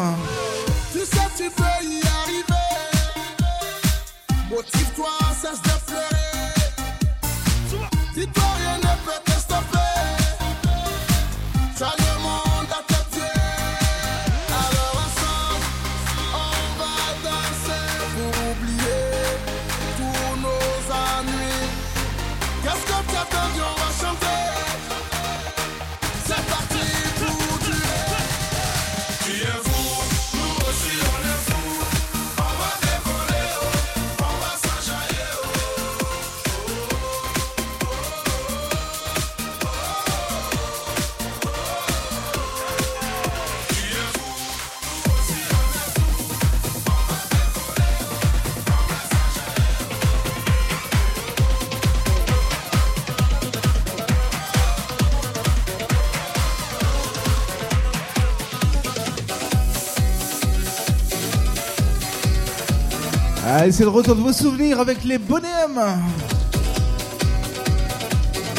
[63.74, 65.82] C'est le retour de vos souvenirs avec les bonhommes.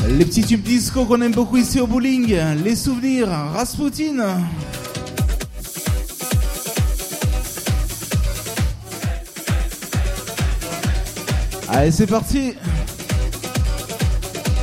[0.08, 2.36] Les petits tubes disco qu'on aime beaucoup ici au bowling.
[2.64, 4.40] Les souvenirs, Rasputin.
[11.68, 12.54] Allez, c'est parti.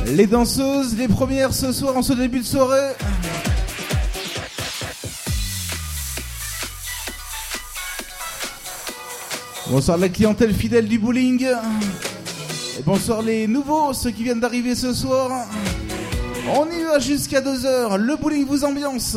[0.08, 2.92] Les danseuses, les premières ce soir en ce début de soirée.
[9.72, 11.46] Bonsoir la clientèle fidèle du bowling.
[12.84, 15.46] Bonsoir les nouveaux, ceux qui viennent d'arriver ce soir.
[16.54, 17.96] On y va jusqu'à 2h.
[17.96, 19.16] Le bowling vous ambiance.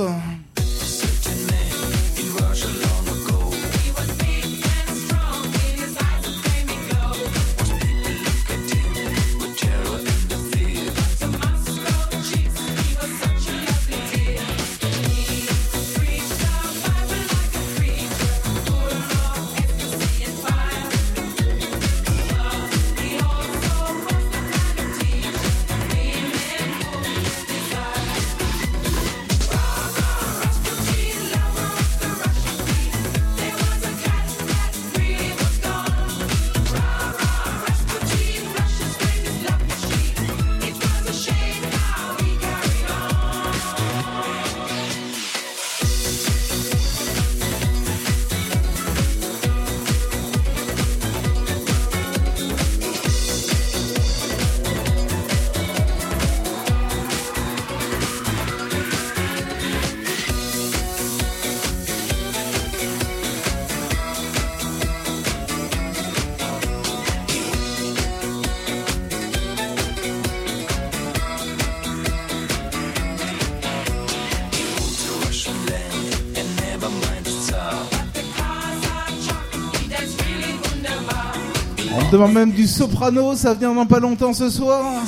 [82.15, 85.03] Demande même du soprano, ça venir dans pas longtemps ce soir.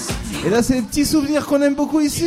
[0.45, 2.25] Et là, c'est les petits souvenirs qu'on aime beaucoup ici.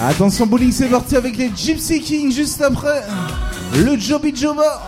[0.00, 3.04] Attention bowling, c'est parti avec les Gypsy Kings juste après.
[3.76, 4.87] Le Joby Joba.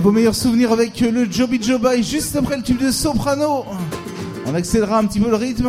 [0.00, 3.64] vos meilleurs souvenirs avec le Joby Joby juste après le tube de soprano.
[4.46, 5.68] On accélérera un petit peu le rythme.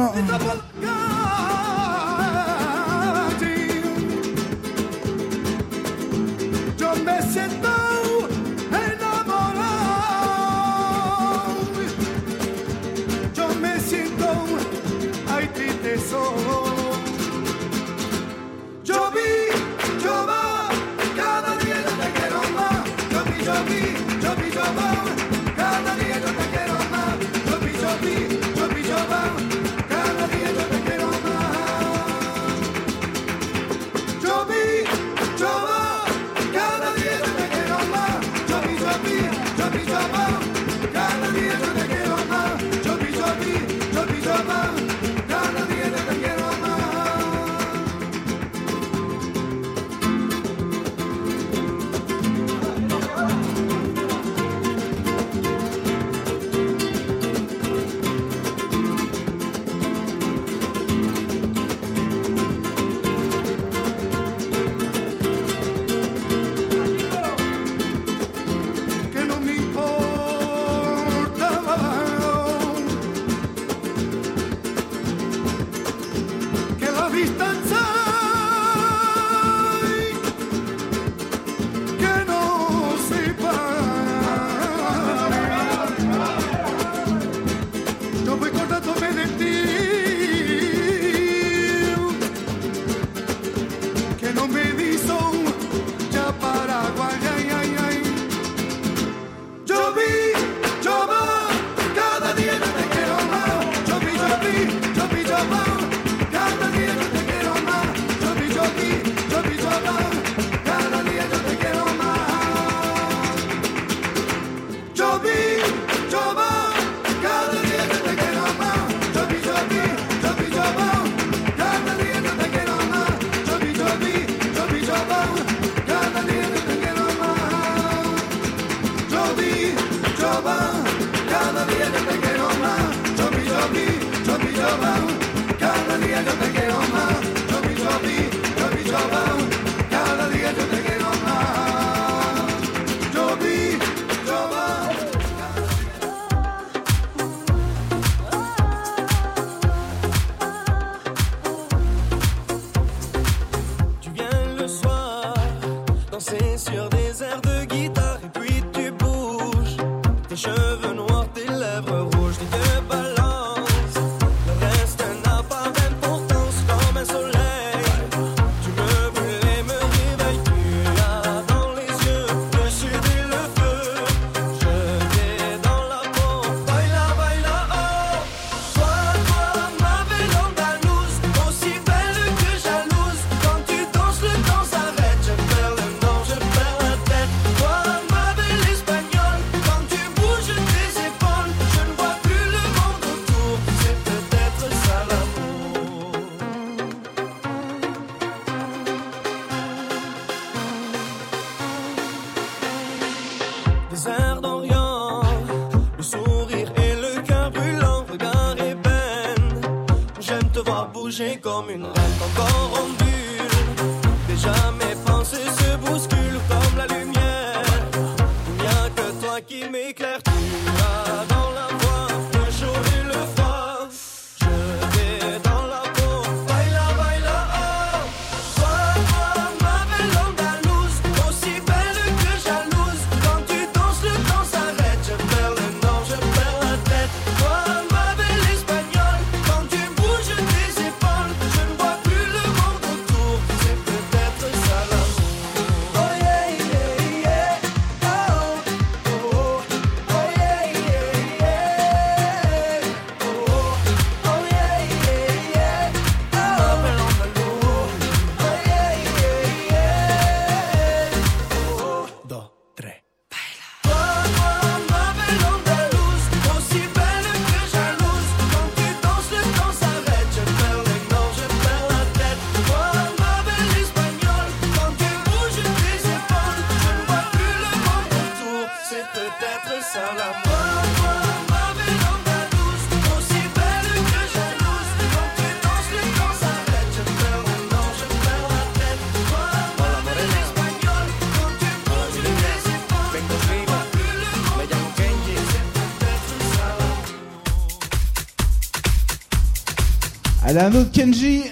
[300.52, 301.44] Allez, un autre Kenji.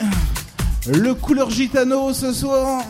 [0.90, 2.84] Le couleur gitano ce soir.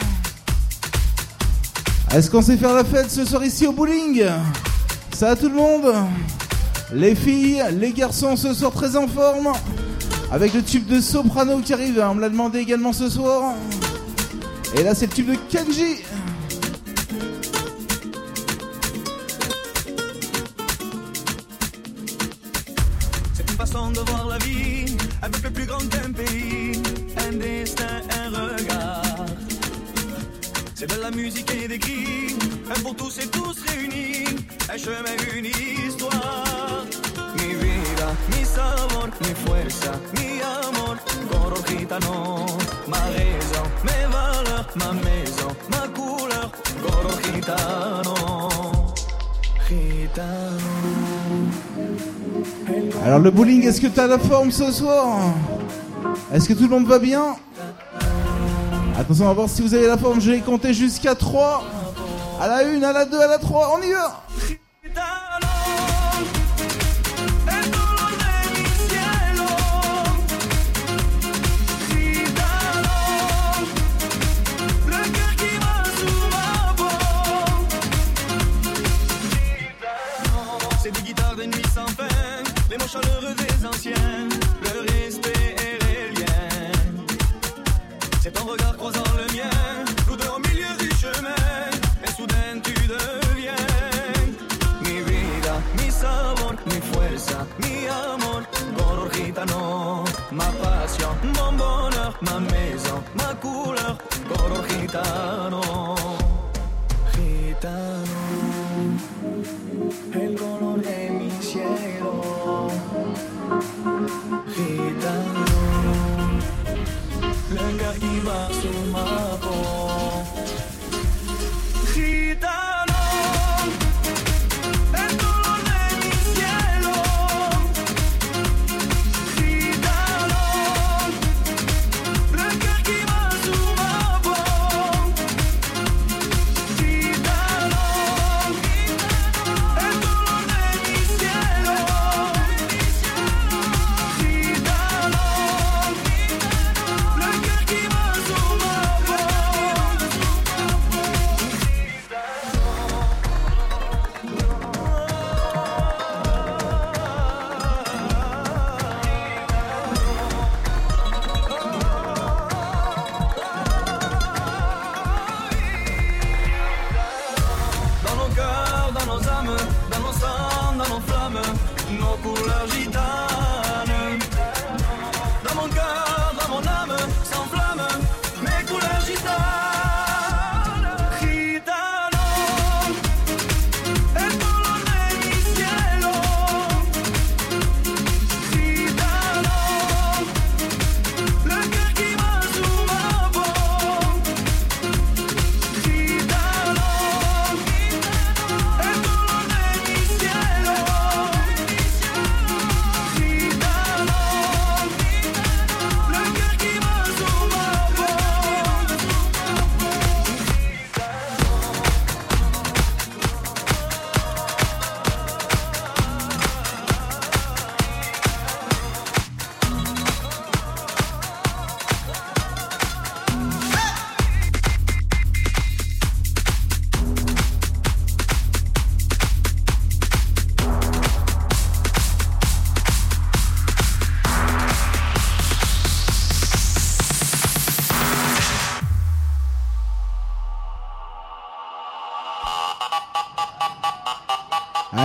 [2.11, 4.23] Est-ce qu'on sait faire la fête ce soir ici au bowling?
[5.13, 5.93] Ça tout le monde
[6.91, 9.51] Les filles, les garçons ce soir très en forme.
[10.31, 13.53] Avec le tube de soprano qui arrive, on me l'a demandé également ce soir.
[14.75, 15.97] Et là c'est le tube de Kenji.
[53.21, 55.19] Le bowling, est-ce que t'as la forme ce soir
[56.33, 57.35] Est-ce que tout le monde va bien
[58.97, 60.21] Attention, on va voir si vous avez la forme.
[60.21, 61.63] Je vais compter jusqu'à 3.
[62.39, 63.77] À la 1, à la 2, à la 3.
[63.77, 64.23] On y va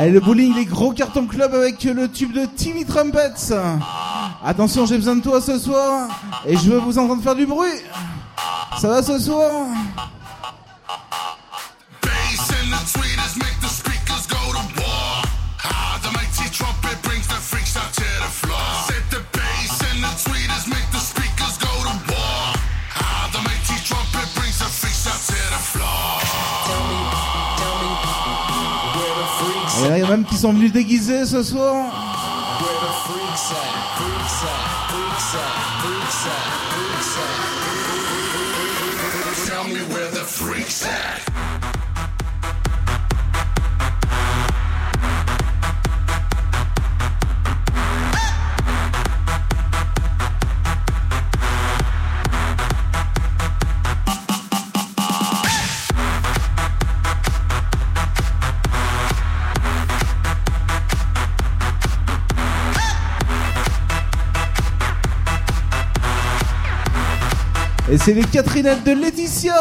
[0.05, 3.55] Allez, le bowling, les gros cartons club avec le tube de Timmy Trumpets.
[4.45, 6.11] Attention, j'ai besoin de toi ce soir.
[6.47, 7.81] Et je veux vous entendre faire du bruit.
[8.79, 9.51] Ça va ce soir?
[30.05, 31.93] A même qui sont venus déguisés ce soir.
[39.47, 41.34] Tell me where the freaks at.
[68.05, 69.55] C'est les Catherinettes de Laetitia.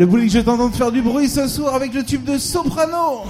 [0.00, 3.24] Le bowling, je t'entends de faire du bruit ce soir avec le tube de Soprano.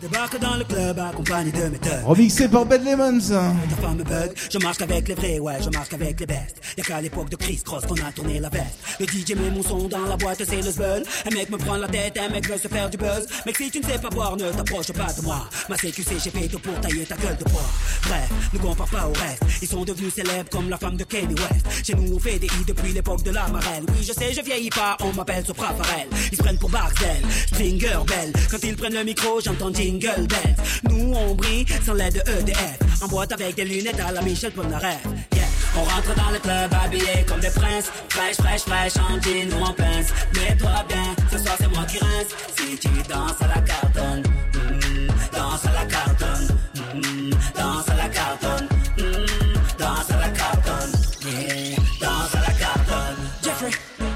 [0.00, 2.04] Débarque dans le club accompagné de mes thugs.
[2.04, 3.18] Remixé par Bad Lemons.
[3.18, 6.60] Ta femme me bug, je marche avec les vrais, ouais, je marche avec les bestes.
[6.78, 8.78] Y'a qu'à l'époque de Chris Cross qu'on a tourné la veste.
[8.98, 11.04] Le DJ met mon son dans la boîte, c'est le zbeul.
[11.26, 13.26] Un mec me prend la tête, un mec veut se faire du buzz.
[13.44, 15.46] Mec, si tu ne sais pas boire, ne t'approche pas de moi.
[15.68, 17.68] Ma CQC, j'ai fait tout pour tailler ta gueule de bois.
[18.04, 19.42] Bref, ne compare pas au reste.
[19.60, 21.84] Ils sont devenus célèbres comme la femme de Kanye West.
[21.86, 23.84] Chez nous, on fait des i depuis l'époque de la marelle.
[23.88, 26.08] Oui, je sais, je vieillis pas, on m'appelle Sopra Farel.
[26.32, 28.32] Ils se prennent pour Barcel, Stringer Bell.
[28.50, 30.56] Quand ils prennent le micro, j'entends Jingle Bells.
[30.90, 32.78] Nous, on brille sans l'aide de EDF.
[33.02, 35.02] En boîte avec des lunettes à la Michel Polnareff.
[35.34, 35.44] Yeah.
[35.78, 37.90] On rentre dans le club habillé comme des princes.
[38.16, 40.10] Fraîche, fraîche, fraîche, en jean ou en pince.
[40.34, 42.32] Mets-toi bien, ce soir c'est moi qui rince.
[42.56, 44.22] Si tu danses à la cartonne,
[44.54, 46.48] mm, danse à la cartonne,
[46.94, 50.92] mm, danse à la cartonne, mm, danse à la cartonne,
[51.26, 53.16] yeah, danse à la cartonne.
[53.44, 53.70] Jeffrey,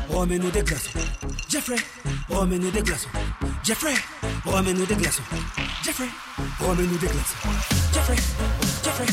[0.09, 0.98] remets-nous des glaçons.
[1.51, 1.77] Jeffrey,
[2.31, 3.09] remets-nous des glaçons.
[3.62, 3.94] Jeffrey,
[4.47, 5.22] remets-nous des glaçons.
[5.85, 6.09] Jeffrey,
[6.59, 7.51] remets-nous des glaçons.
[7.93, 8.16] Jeffrey,
[8.82, 9.06] Jeffrey,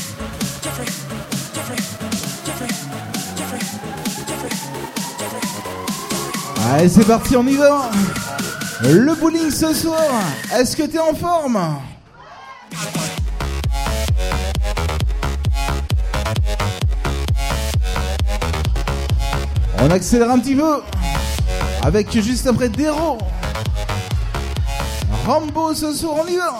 [6.70, 7.90] Allez, c'est parti, on y va.
[8.82, 10.02] Le bowling ce soir.
[10.54, 11.58] Est-ce que t'es en forme?
[19.80, 20.82] On accélère un petit peu.
[21.82, 23.16] Avec juste après Dero.
[25.24, 26.58] Rambo ce soir, on y va.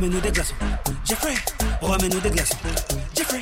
[0.00, 0.54] Remets-nous des glaçons.
[1.04, 1.34] Jeffrey,
[1.82, 2.56] remets-nous des glaçons.
[3.14, 3.40] Jeffrey,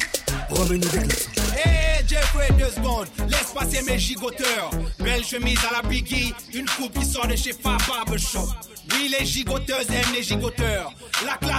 [0.51, 1.30] remets-nous des glaçons.
[1.56, 4.70] Hé Jeffrey, deux secondes, laisse passer mes gigoteurs.
[4.98, 8.48] Belle chemise à la Biggie, une coupe qui sort de chez Fab Barbershop.
[8.93, 10.93] Oui, les gigoteuses aiment les gigoteurs.
[11.24, 11.57] La classe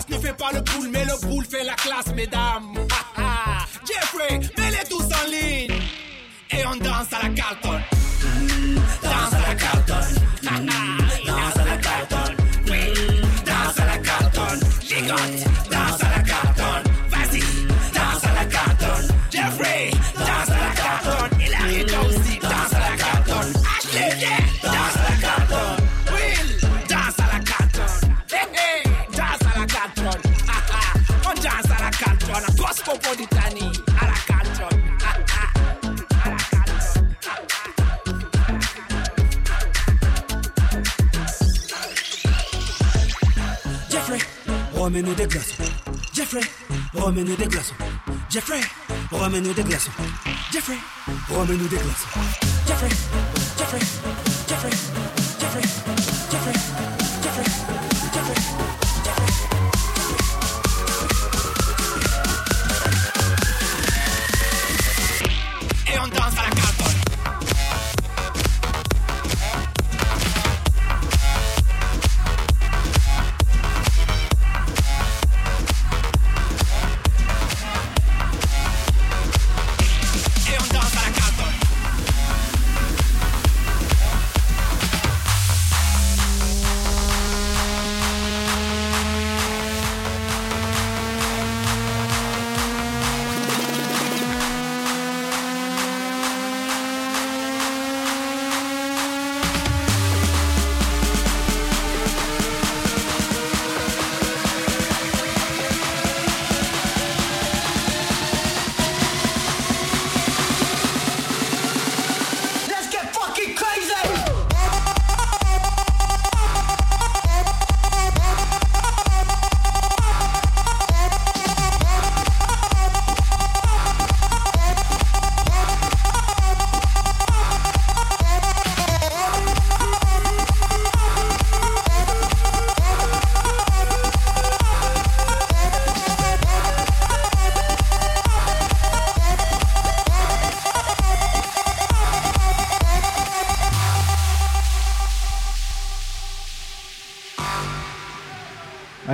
[51.69, 52.08] remets-nous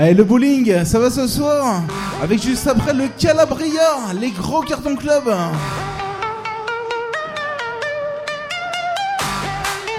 [0.05, 1.81] Allez, le bowling, ça va ce soir
[2.21, 5.23] Avec juste après le Calabria, les gros cartons club.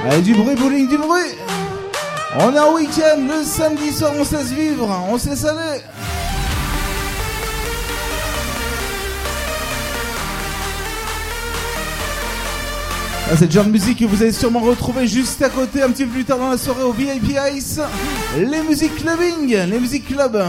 [0.08, 1.34] Allez, du bruit, bowling, du bruit
[2.38, 5.44] On est en week-end, le samedi soir, on se laisse vivre, on se laisse
[13.28, 15.90] Ah, c'est le genre de musique que vous allez sûrement retrouver juste à côté, un
[15.90, 17.80] petit peu plus tard dans la soirée au VIP Ice.
[18.38, 20.40] Les musiques clubbing, les musiques club.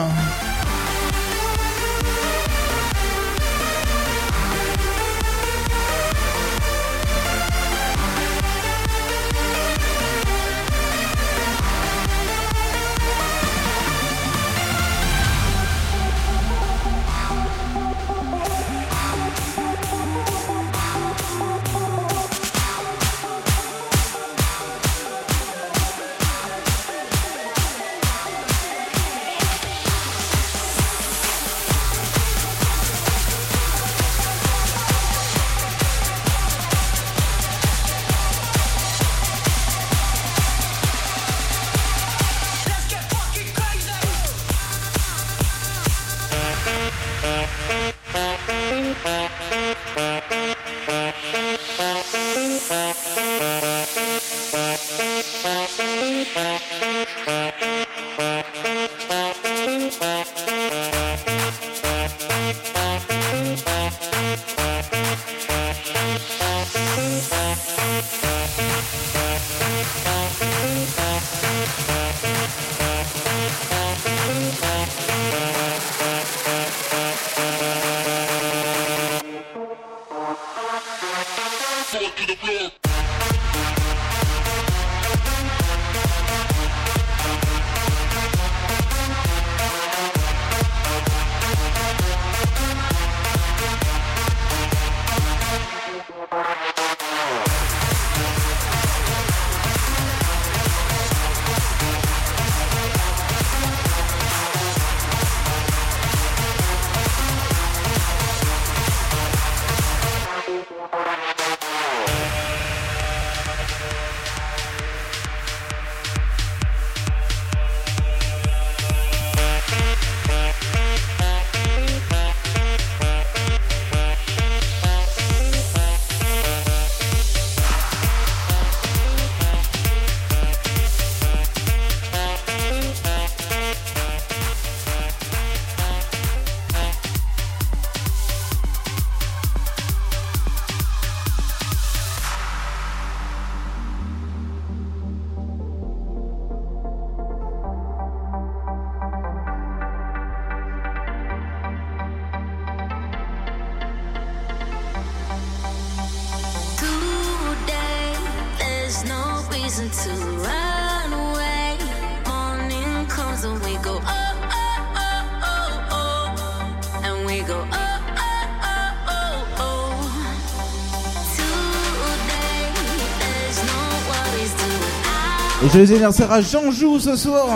[175.77, 177.49] Joyeux anniversaire à Jean Jou ce soir.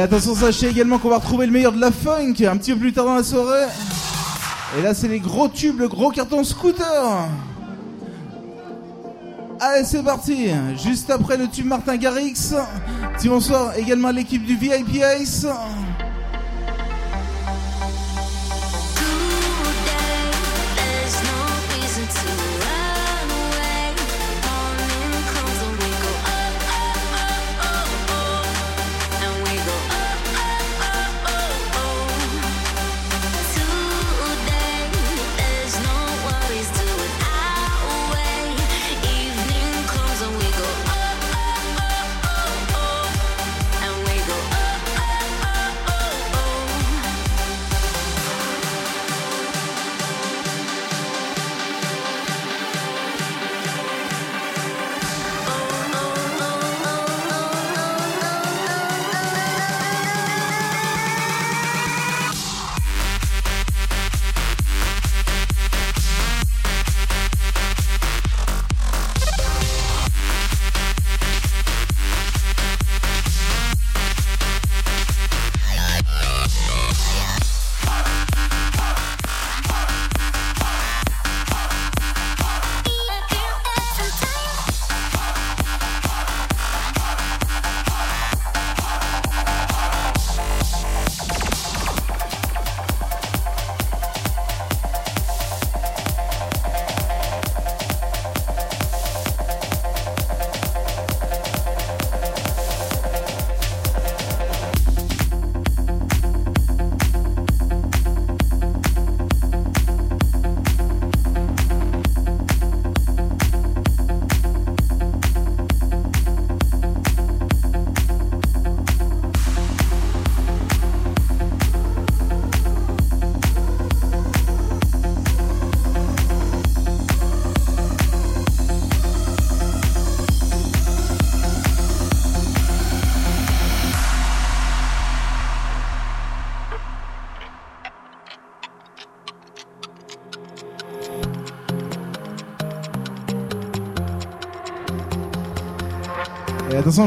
[0.00, 2.78] Allez, attention, sachez également qu'on va retrouver le meilleur de la funk un petit peu
[2.78, 3.66] plus tard dans la soirée.
[4.78, 7.28] Et là, c'est les gros tubes, le gros carton scooter.
[9.60, 10.48] Allez, c'est parti.
[10.82, 12.54] Juste après le tube Martin Garrix.
[13.14, 15.46] Petit bonsoir également à l'équipe du VIP Ice.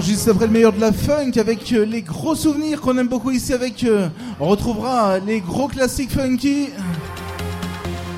[0.02, 3.32] Juste après le meilleur de la funk, avec euh, les gros souvenirs qu'on aime beaucoup
[3.32, 4.08] ici, avec euh,
[4.40, 6.70] on retrouvera les gros classiques funky.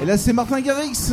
[0.01, 1.11] Et là, c'est Martin Garrix.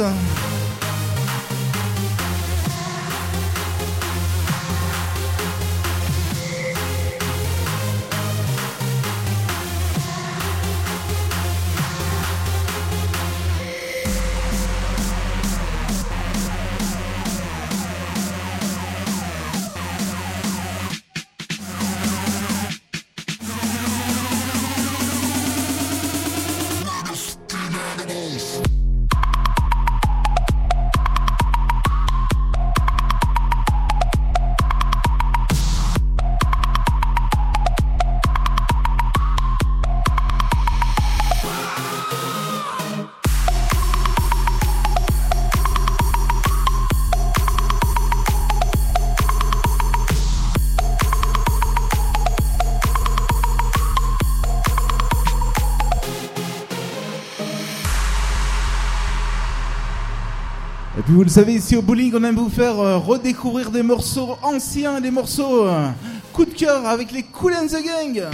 [61.22, 65.00] Vous le savez, ici au bowling, on aime vous faire euh, redécouvrir des morceaux anciens,
[65.00, 65.88] des morceaux euh,
[66.32, 68.24] coup de cœur avec les Cool and the Gang.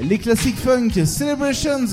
[0.00, 1.88] Les classiques funk, Celebrations.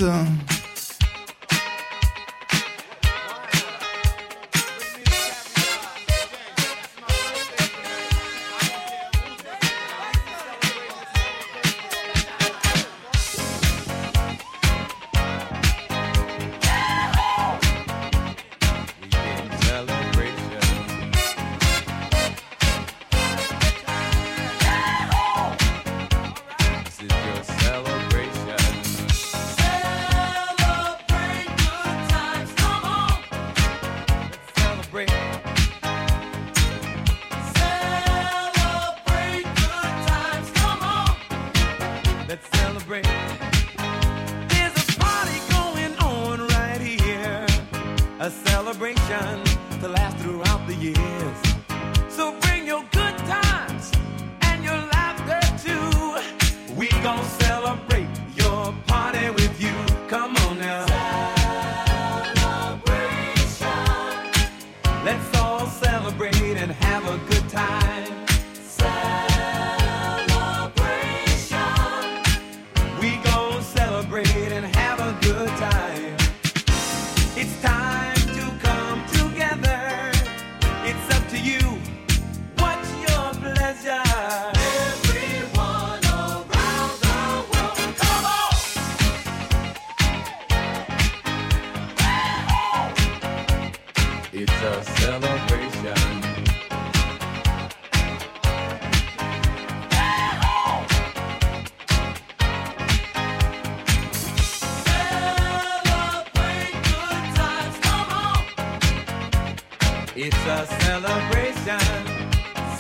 [110.28, 111.80] It's a celebration.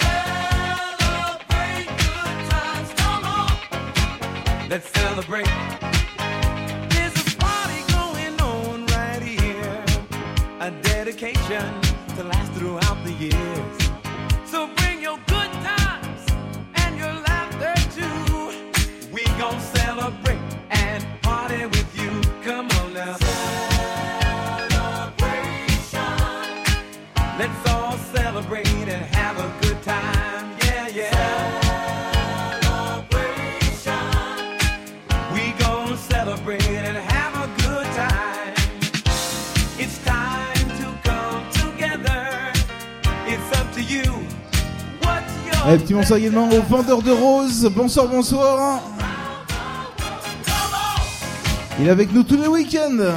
[0.02, 4.68] Celebrate good times, come on.
[4.68, 5.46] Let's celebrate.
[6.90, 9.86] There's a party going on right here.
[10.60, 11.82] A dedication
[12.16, 13.85] to last throughout the years.
[45.68, 47.68] Un petit bonsoir également aux vendeurs de roses.
[47.76, 48.82] Bonsoir, bonsoir.
[51.80, 53.12] Il est avec nous tous les week-ends.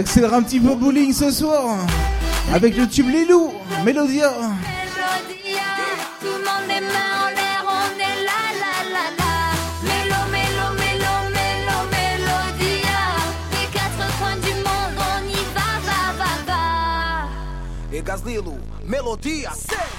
[0.00, 1.76] accélère un petit peu bowling ce soir
[2.54, 3.52] avec le tube Les Loups,
[3.84, 4.32] Mélodia.
[6.20, 9.32] tout le monde est main en l'air, on est là, là, là, là.
[9.84, 13.02] Mélo, mélo, mélo, mélo, Mélodia.
[13.52, 17.28] Les quatre coins du monde, on y va, va, va, va.
[17.92, 19.89] Les gaz, les loups, Mélodia, c'est.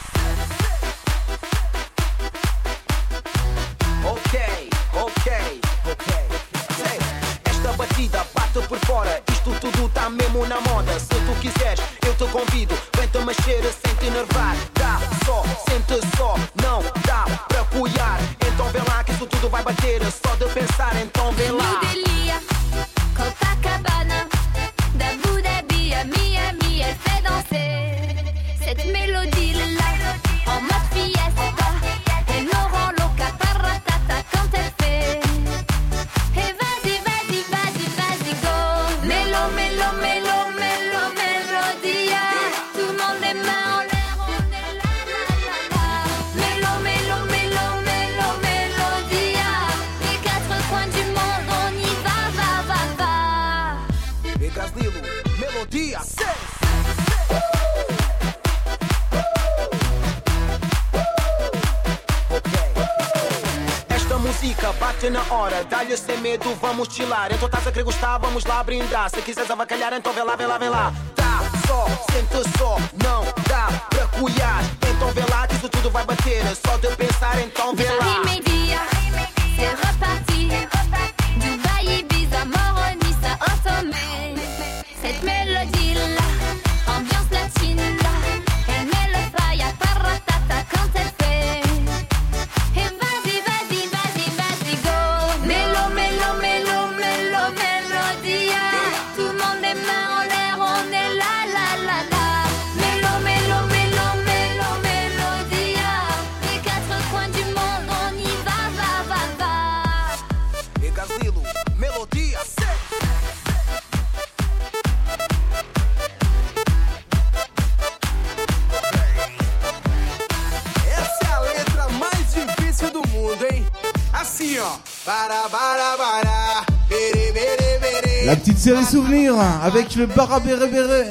[129.63, 131.05] avec le Barabéré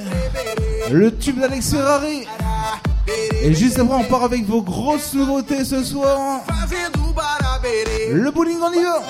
[0.90, 2.26] le tube d'Alex Ferrari.
[3.42, 6.40] Et juste après, on part avec vos grosses nouveautés ce soir.
[8.12, 9.02] Le bowling en hiver.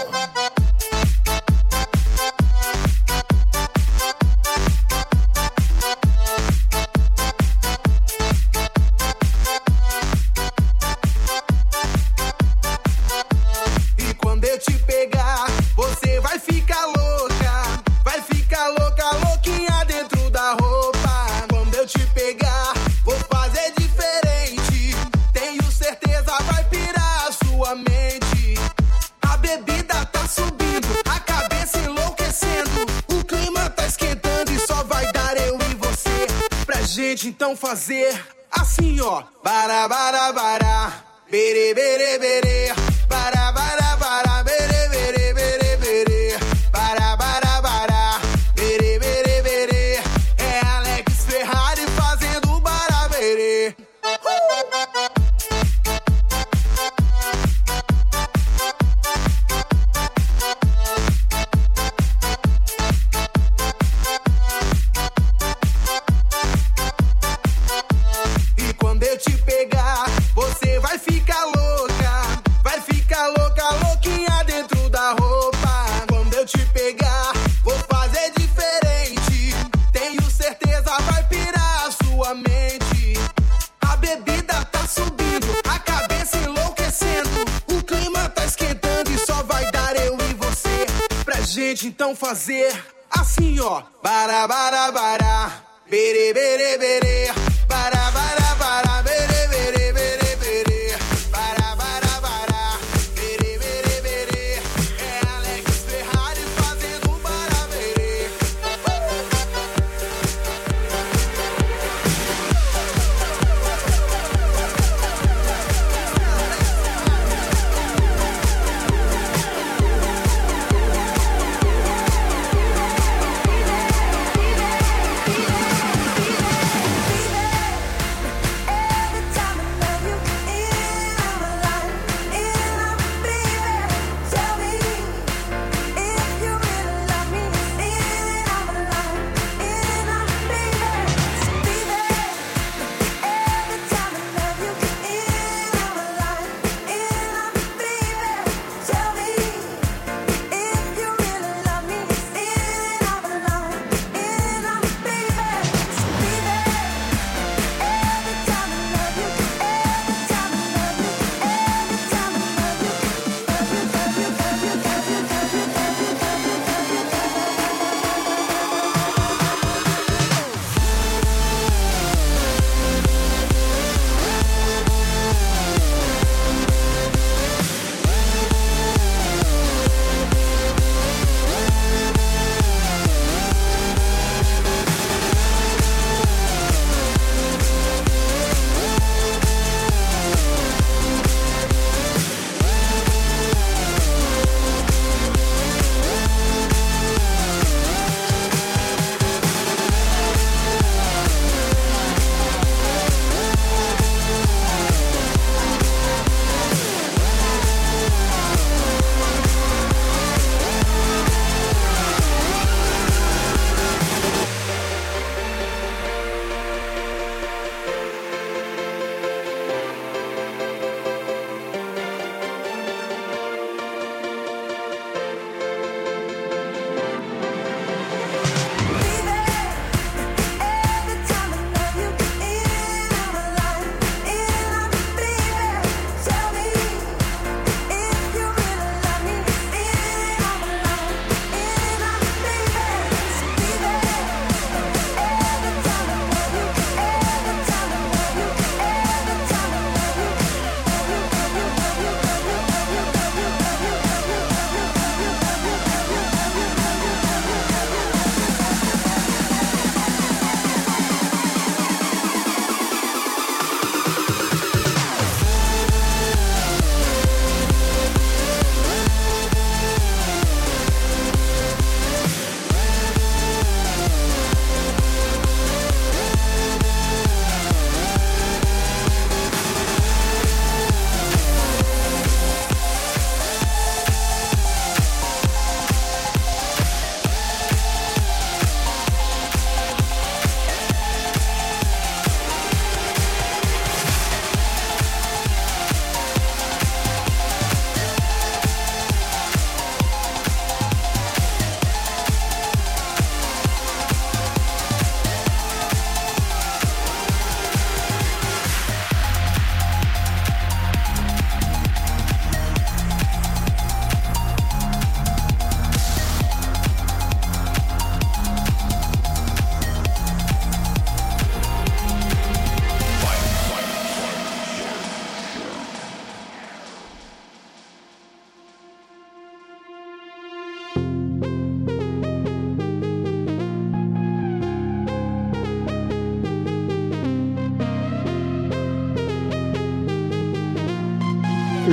[91.51, 92.73] gente então fazer
[93.11, 93.83] assim, ó.
[94.03, 95.63] Bará, bará, bará.
[95.91, 97.33] bere bere bere,
[97.69, 98.00] Bará.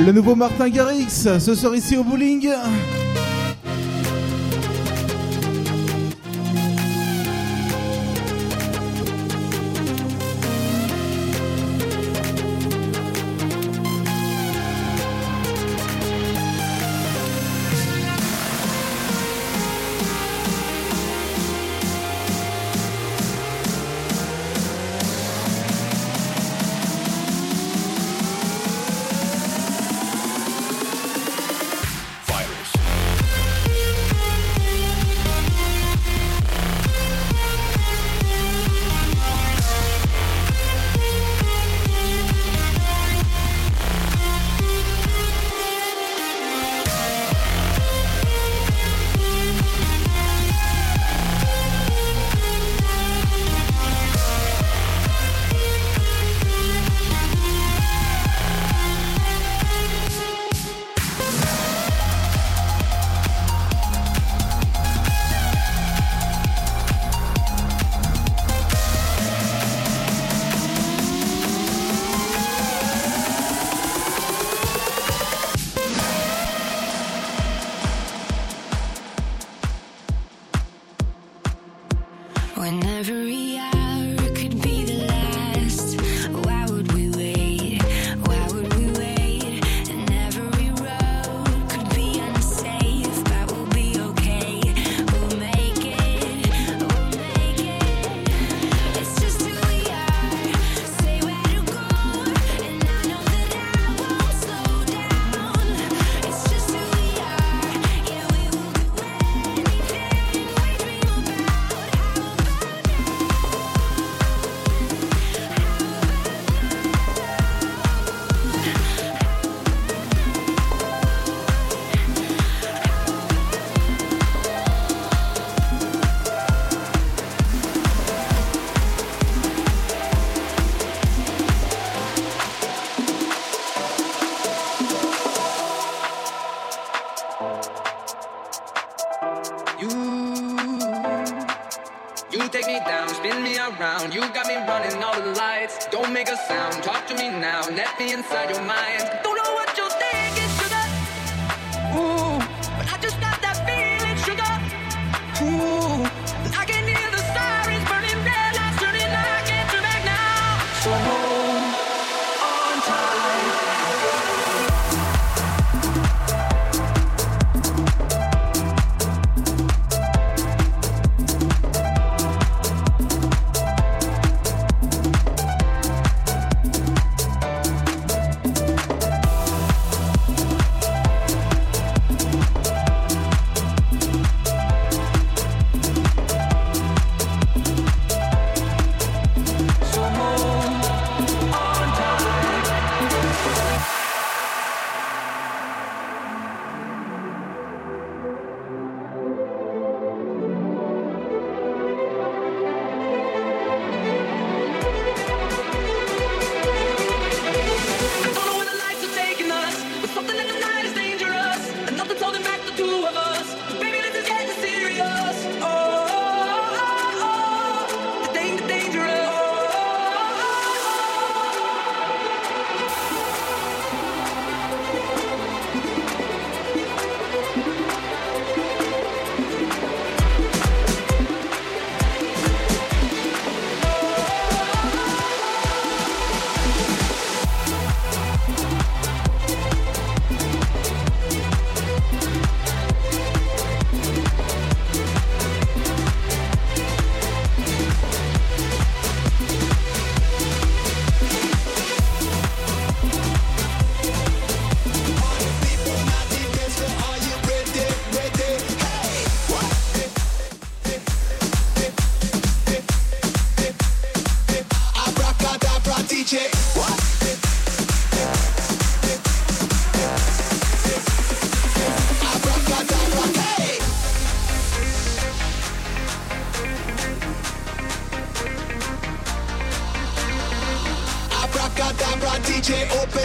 [0.07, 2.47] Le nouveau Martin Garrix ce soir ici au bowling.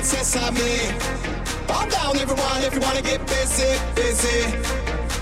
[0.05, 0.55] success on.
[1.67, 4.53] Calm down, everyone, if you wanna get busy, busy.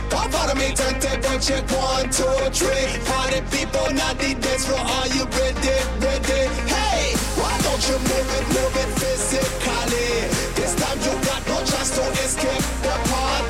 [0.09, 2.89] Come follow me, turntable check one, two, three.
[3.05, 4.81] Party people, not the dance floor.
[4.81, 6.43] Are you ready, ready?
[6.67, 10.11] Hey, why don't you move it, move it physically?
[10.57, 13.50] This time you got no chance to escape the party.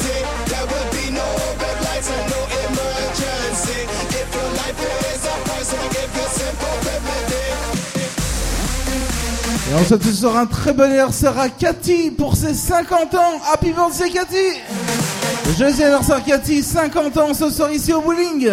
[9.71, 13.41] Et on souhaite ce un très bon anniversaire à Cathy pour ses 50 ans.
[13.53, 14.59] Happy birthday Cathy
[15.57, 18.51] Joyeux anniversaire Cathy, 50 ans ce soir ici au bowling.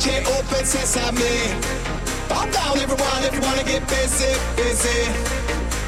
[0.00, 1.52] DJ, open sesame.
[2.28, 5.04] Calm down, everyone, if you wanna get busy, busy.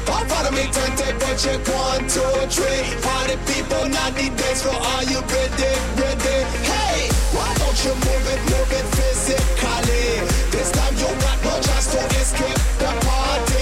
[0.05, 2.21] Come follow me, turn turntable check one, two,
[2.53, 2.85] three.
[3.01, 4.75] Party people, not the dance floor.
[4.75, 6.37] Are you ready, ready?
[6.61, 10.21] Hey, why don't you move it, move it physically?
[10.51, 13.52] This time you got no chance to escape the party.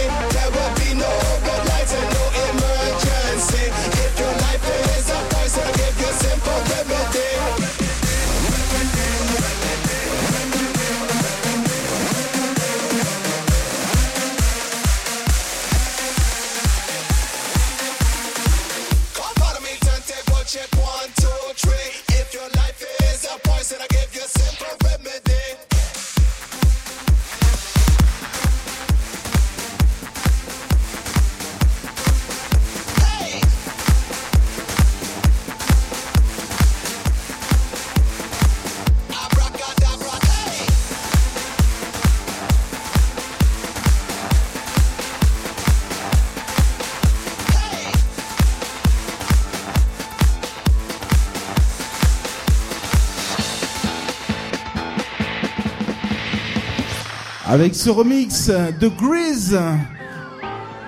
[57.51, 59.59] Avec ce remix de Grease.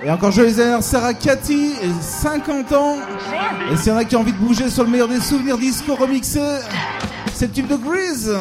[0.02, 2.96] Et encore joyeux anniversaire à Cathy, 50 ans.
[3.70, 5.58] Et s'il y en a qui ont envie de bouger sur le meilleur des souvenirs
[5.58, 6.40] disco remixé,
[7.34, 8.34] c'est le tube de Grease.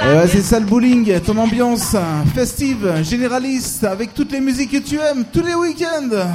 [0.00, 1.94] Et ouais, c'est ça le bowling, ton ambiance
[2.34, 6.26] festive, généraliste, avec toutes les musiques que tu aimes, tous les week-ends.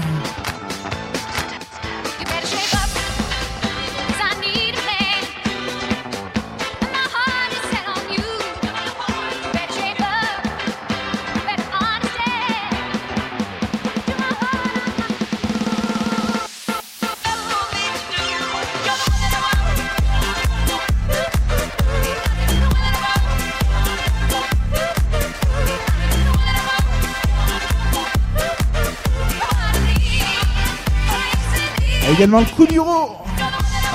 [32.27, 32.79] Également le coup du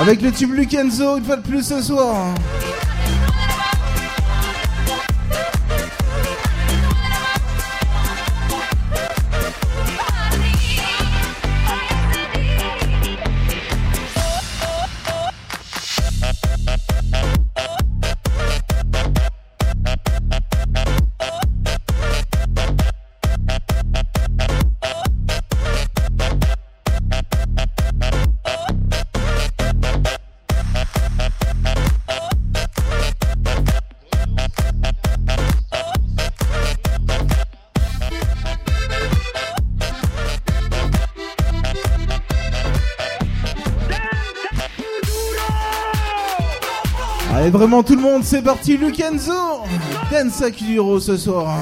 [0.01, 2.35] avec le tube Lucenzo une fois de plus ce soir.
[47.53, 49.33] Vraiment tout le monde, c'est parti, Lucenzo
[50.11, 51.59] Dance à Kuduro ce soir.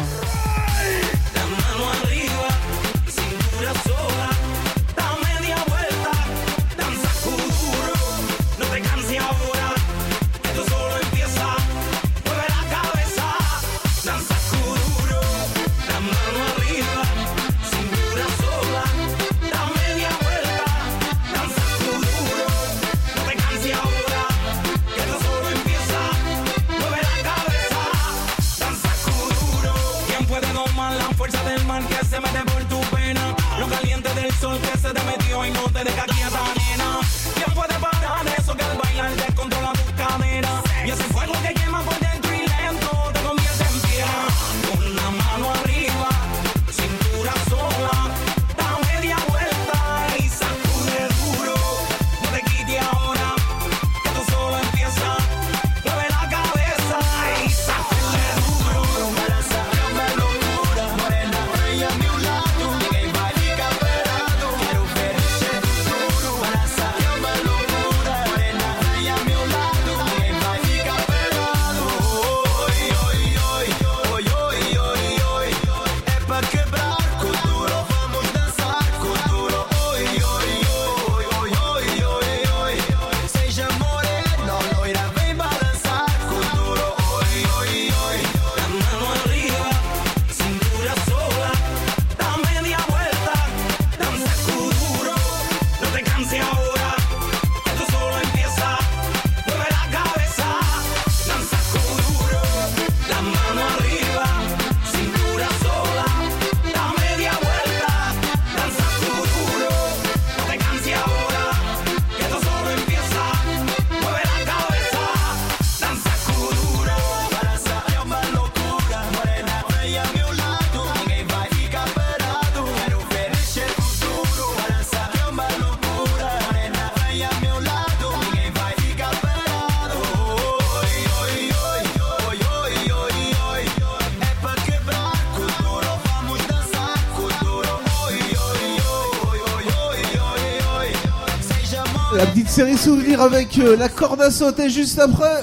[142.61, 145.43] série Souvenir avec euh, la corde à sauter juste après.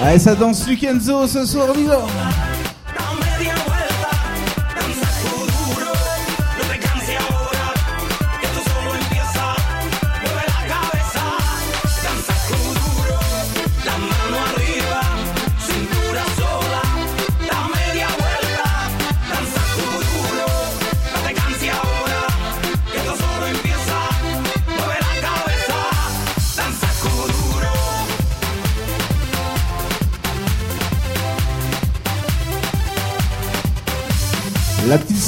[0.00, 2.31] Allez, ça danse Lukenzo ce soir, on.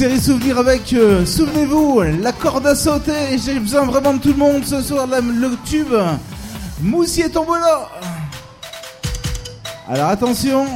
[0.04, 3.38] série souvenir avec, euh, souvenez-vous, la corde à sauter.
[3.42, 5.94] J'ai besoin vraiment de tout le monde ce soir, le tube.
[6.82, 7.88] Moussier Tombola.
[9.88, 10.66] Alors attention,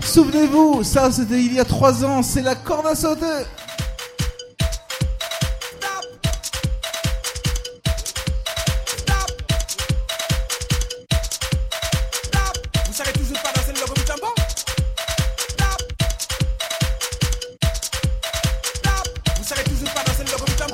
[0.00, 3.44] souvenez-vous, ça c'était il y a trois ans, c'est la corde à sauter.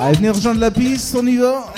[0.05, 1.74] Allez, venez rejoindre la piste, on y va.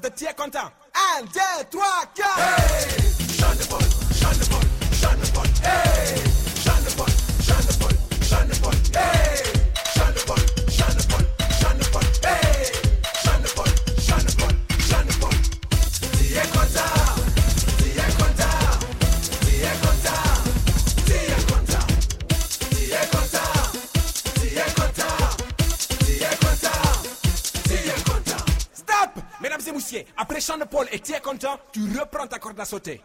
[0.00, 0.33] the tech
[31.72, 33.00] tu reprends ta corde à sauter.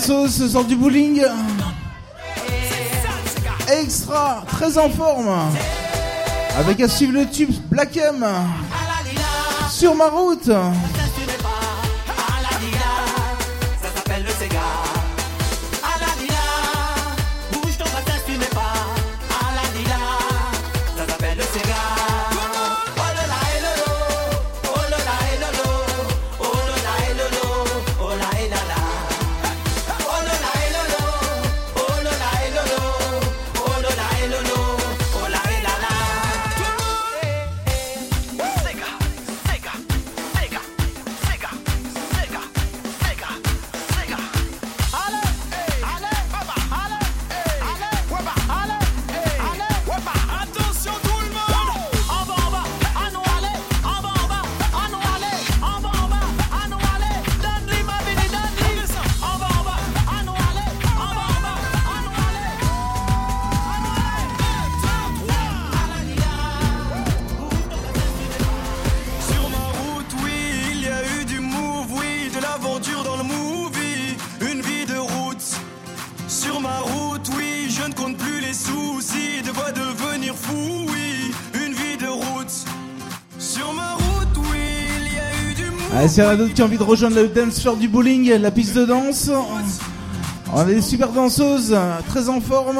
[0.00, 1.22] sort du bowling.
[3.68, 5.30] Extra, très en forme.
[6.58, 8.26] Avec à suivre le tube Black M.
[9.70, 10.50] Sur ma route.
[86.20, 88.50] Y en a d'autres qui ont envie de rejoindre le dance floor du bowling, la
[88.50, 89.30] piste de danse.
[90.52, 91.76] On a des super danseuses,
[92.08, 92.78] très en forme.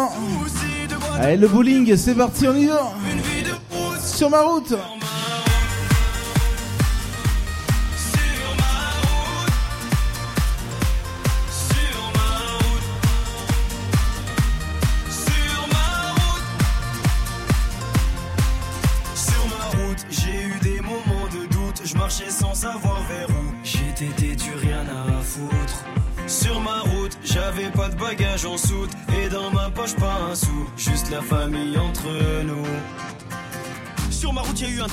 [1.18, 2.92] Allez, le bowling, c'est parti, on y va.
[4.04, 4.74] Sur ma route.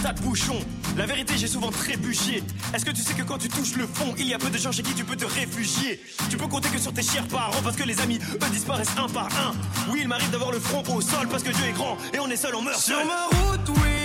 [0.01, 0.59] Tas de bouchons.
[0.97, 2.43] La vérité, j'ai souvent trébuché.
[2.73, 4.57] Est-ce que tu sais que quand tu touches le fond, il y a peu de
[4.57, 6.01] gens chez qui tu peux te réfugier?
[6.29, 9.07] Tu peux compter que sur tes chers parents parce que les amis, eux, disparaissent un
[9.07, 9.53] par un.
[9.91, 12.29] Oui, il m'arrive d'avoir le front au sol parce que Dieu est grand et on
[12.29, 13.96] est seul, on meurt Sur ma route, oui,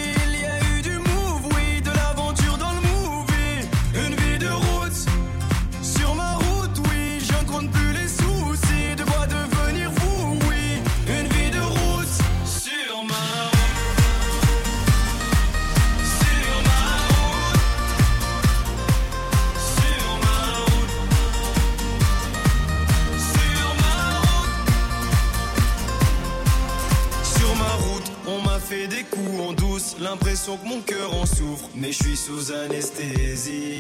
[30.32, 33.78] l'impression que mon cœur en souffre, mais je suis sous anesthésie.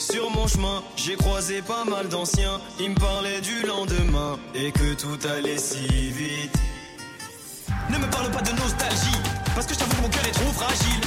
[0.00, 4.94] Sur mon chemin, j'ai croisé pas mal d'anciens, ils me parlaient du lendemain et que
[4.94, 6.56] tout allait si vite.
[7.90, 9.20] Ne me parle pas de nostalgie,
[9.54, 11.03] parce que je t'avoue que mon cœur est trop fragile.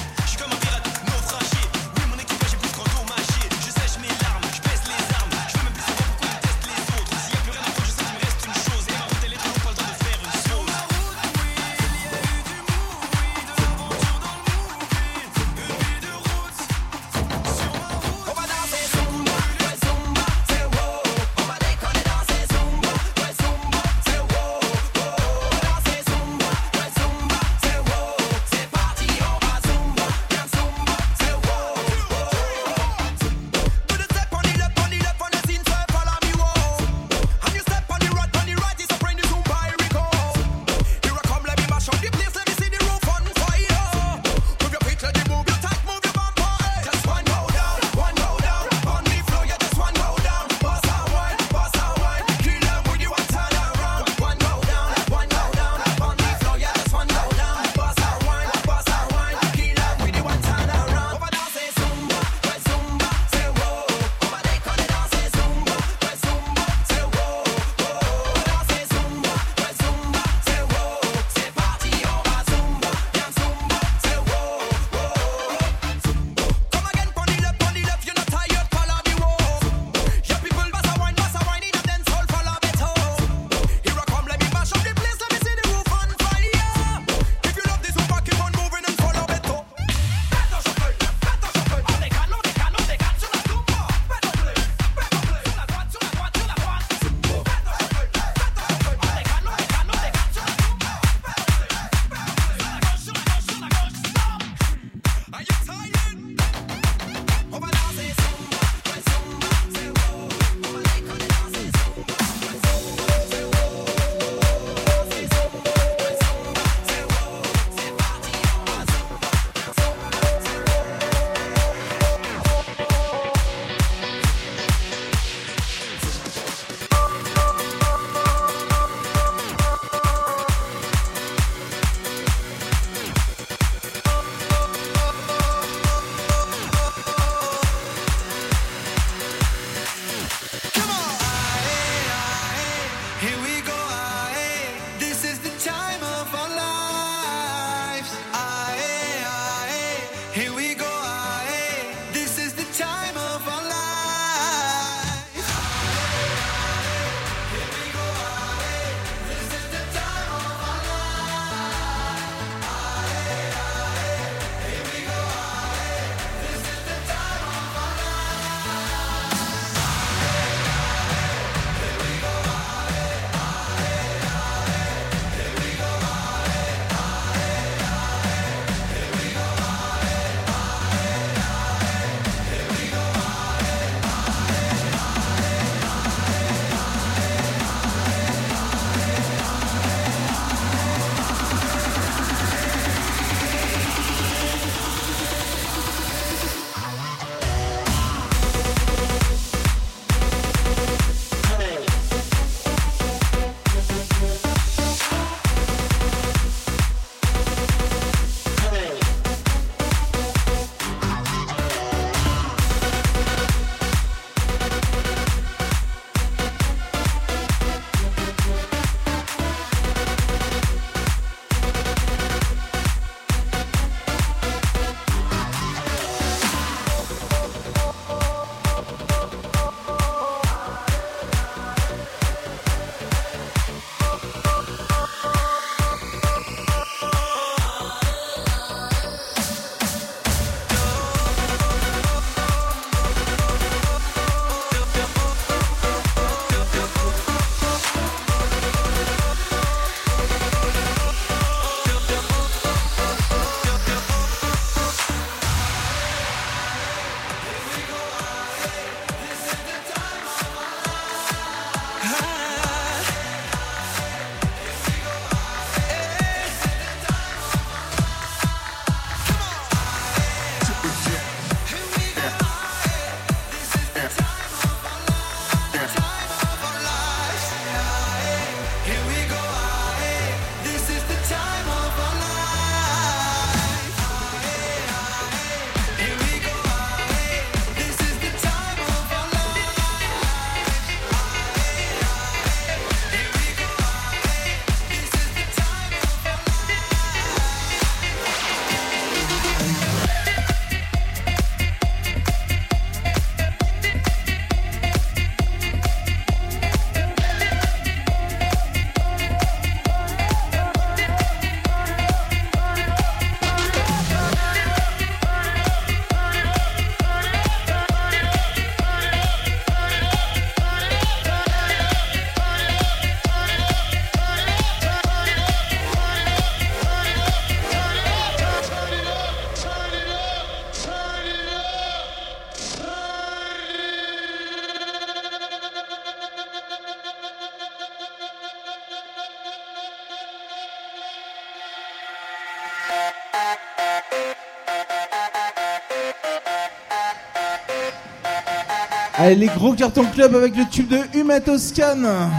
[349.20, 352.30] Allez, les gros cartons club avec le tube de Humet Toscan.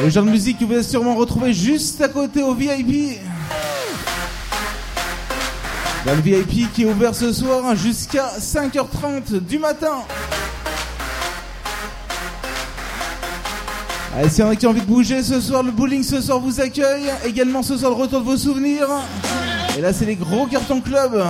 [0.00, 3.18] Le genre de musique que vous allez sûrement retrouver juste à côté au VIP.
[6.06, 10.04] Le VIP qui est ouvert ce soir hein, jusqu'à 5h30 du matin.
[14.16, 16.20] Allez, s'il y en a qui ont envie de bouger ce soir, le bowling ce
[16.20, 17.10] soir vous accueille.
[17.24, 18.88] Également ce soir, le retour de vos souvenirs.
[19.76, 21.20] Et là, c'est les gros cartons club.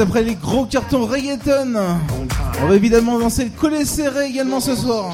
[0.00, 1.74] après les gros cartons reggaeton.
[2.62, 5.12] On va évidemment danser le collet serré également ce soir.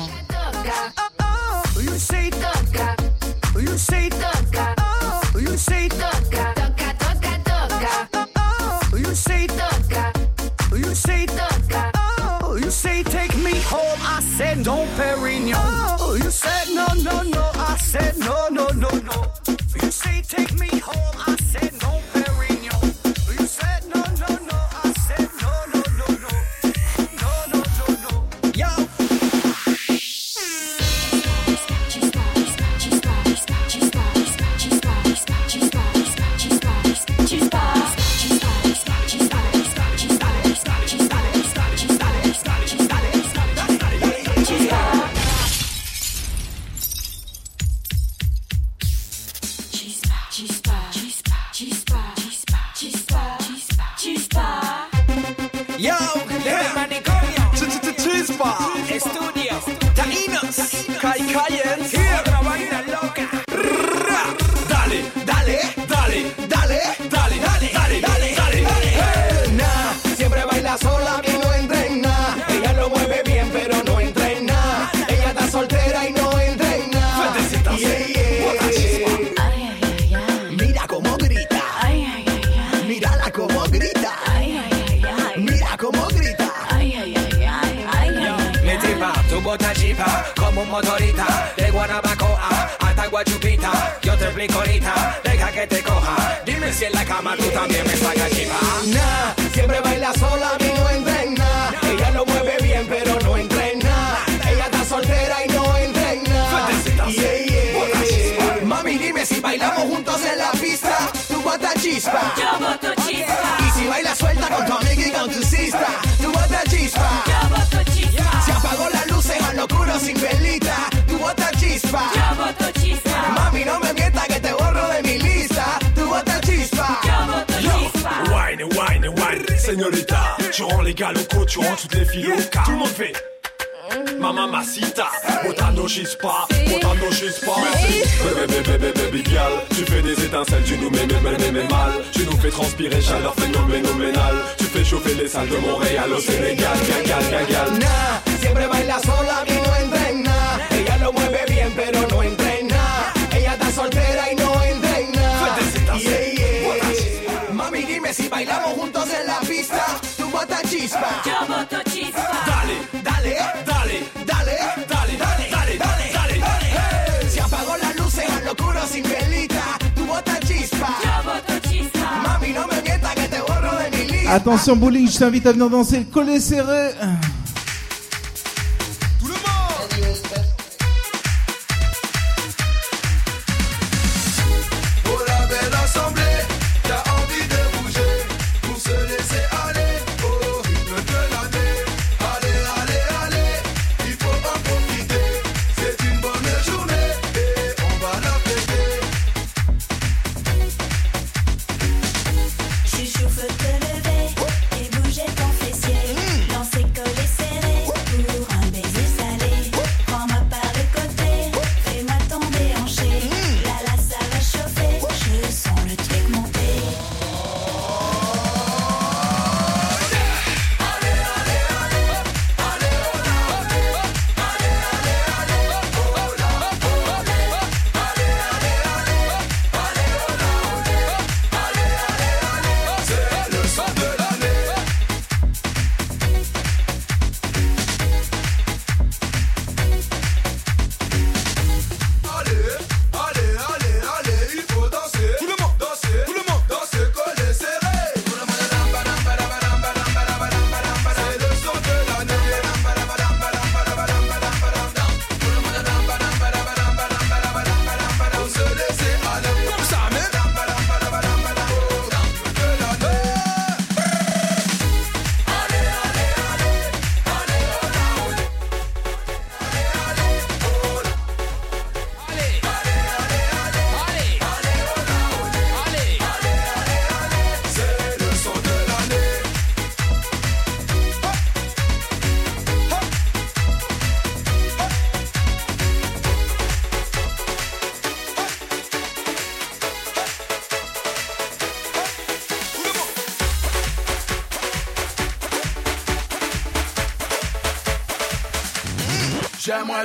[175.12, 176.92] je t'invite à venir danser le collet serré.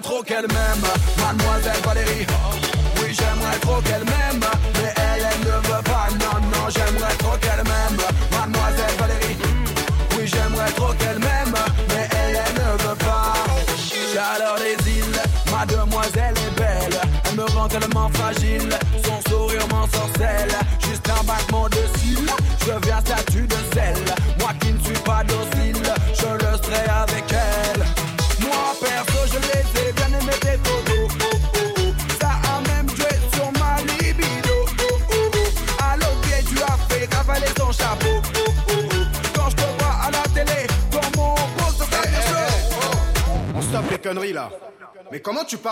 [0.01, 0.83] Trop qu'elle m'aime,
[1.19, 2.27] mademoiselle Valérie.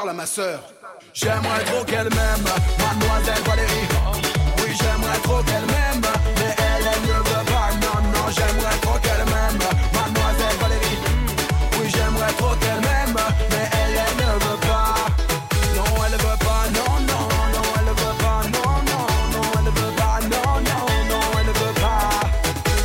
[0.10, 0.60] À ma sœur
[1.14, 2.46] J'aimerais trop qu'elle m'aime,
[2.78, 3.88] mademoiselle Valérie.
[4.60, 6.02] Oui, j'aimerais trop qu'elle m'aime,
[6.38, 7.70] mais elle, ne veut pas.
[7.82, 9.60] Non, non, j'aimerais trop qu'elle m'aime,
[9.96, 11.00] mademoiselle Valérie.
[11.80, 13.16] Oui, j'aimerais trop qu'elle m'aime,
[13.50, 14.96] mais elle, ne veut pas.
[15.78, 17.24] Non, elle veut pas, non, non,
[17.56, 21.76] non, elle veut pas, non, non, non, elle veut pas, non, non, non, elle veut
[21.80, 22.10] pas.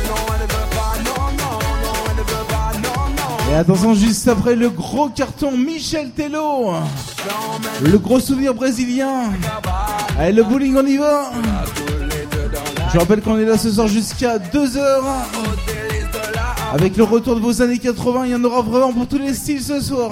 [0.07, 3.51] Non, elle veut pas, non, non, non, elle veut pas, non, non.
[3.51, 6.75] Et attention, juste après le gros carton Michel Tello.
[7.81, 9.31] Le gros souvenir brésilien.
[10.17, 11.31] Allez, le bowling, on y va.
[12.93, 14.79] Je rappelle qu'on est là ce soir jusqu'à 2h.
[16.73, 19.33] Avec le retour de vos années 80, il y en aura vraiment pour tous les
[19.33, 20.11] styles ce soir.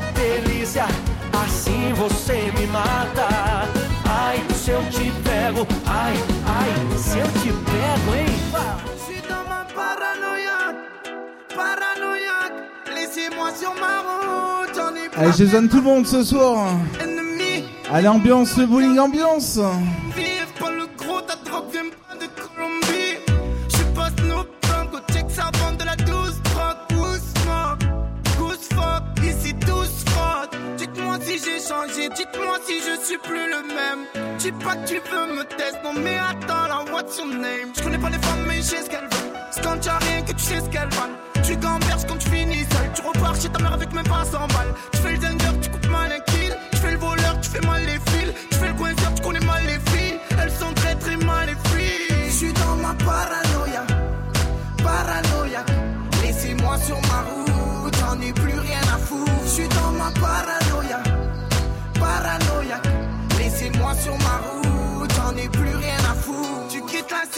[0.21, 0.85] delícia,
[1.43, 3.27] assim você me mata
[4.09, 6.13] Ai, se eu te pego, ai,
[6.45, 8.25] ai, se eu te pego, hein?
[8.97, 10.81] Je suis dans ma paranoïaque,
[11.55, 12.57] paranoïaque.
[12.93, 16.67] Laissez-moi sur ma route, j'en ai Allez, je donne tout le monde ce soir.
[17.01, 17.63] ennemi.
[17.91, 19.59] Allez, ambiance, le bowling, ambiance.
[32.09, 34.37] Dites-moi si je suis plus le même.
[34.37, 37.71] Dis pas que tu veux me tester, non mais attends là, what's your name?
[37.75, 39.33] Je connais pas les femmes, mais je sais ce qu'elles veulent.
[39.51, 41.17] C'est quand t'as rien que tu sais ce qu'elles valent.
[41.43, 44.47] Tu gamberges quand tu finis seul, tu repars chez ta mère avec même pas 100
[44.47, 44.73] balles.
[44.93, 46.55] Tu fais le danger, tu coupes mal un kill.
[46.71, 48.33] Tu fais le voleur, tu fais mal les fils.
[48.51, 49.40] Tu fais le coinceur, tu connais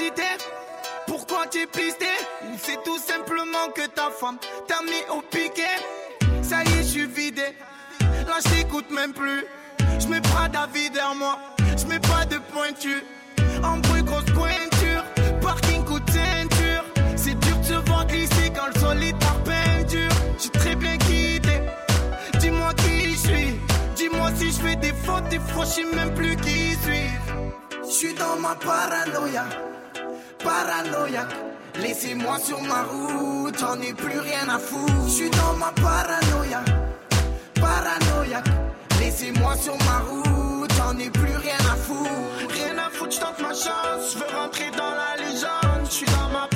[0.04, 0.24] identité
[1.08, 2.08] Pourquoi t'es pisté?
[2.62, 5.78] C'est tout simplement que ta femme t'a mis au piquet.
[6.42, 7.56] Ça y est, je suis vidé.
[8.02, 9.46] Là, je t'écoute même plus.
[10.00, 11.38] Je mets pas d'avis derrière moi.
[11.78, 13.02] Je mets pas de pointure.
[13.64, 15.04] En bruit, grosse pointure.
[15.42, 16.84] Parking coup de ceinture.
[17.16, 20.10] C'est dur de se voir glisser quand le sol est par peinture.
[20.54, 21.62] Très bien quitté.
[22.40, 23.60] Dis-moi qui je suis.
[23.96, 25.28] Dis-moi si je fais des fautes.
[25.30, 27.10] Des fois, je sais même plus qui suis.
[27.86, 29.46] Je suis dans ma paranoïa
[30.44, 31.36] paranoïaque.
[31.82, 35.08] Laissez-moi sur ma route, j'en ai plus rien à foutre.
[35.08, 36.62] J'suis dans ma paranoïa,
[37.56, 38.50] paranoïaque.
[39.00, 42.54] Laissez-moi sur ma route, j'en ai plus rien à foutre.
[42.54, 45.88] Rien à foutre, j'tente ma chance, j'veux rentrer dans la légende.
[45.90, 46.48] J'suis dans ma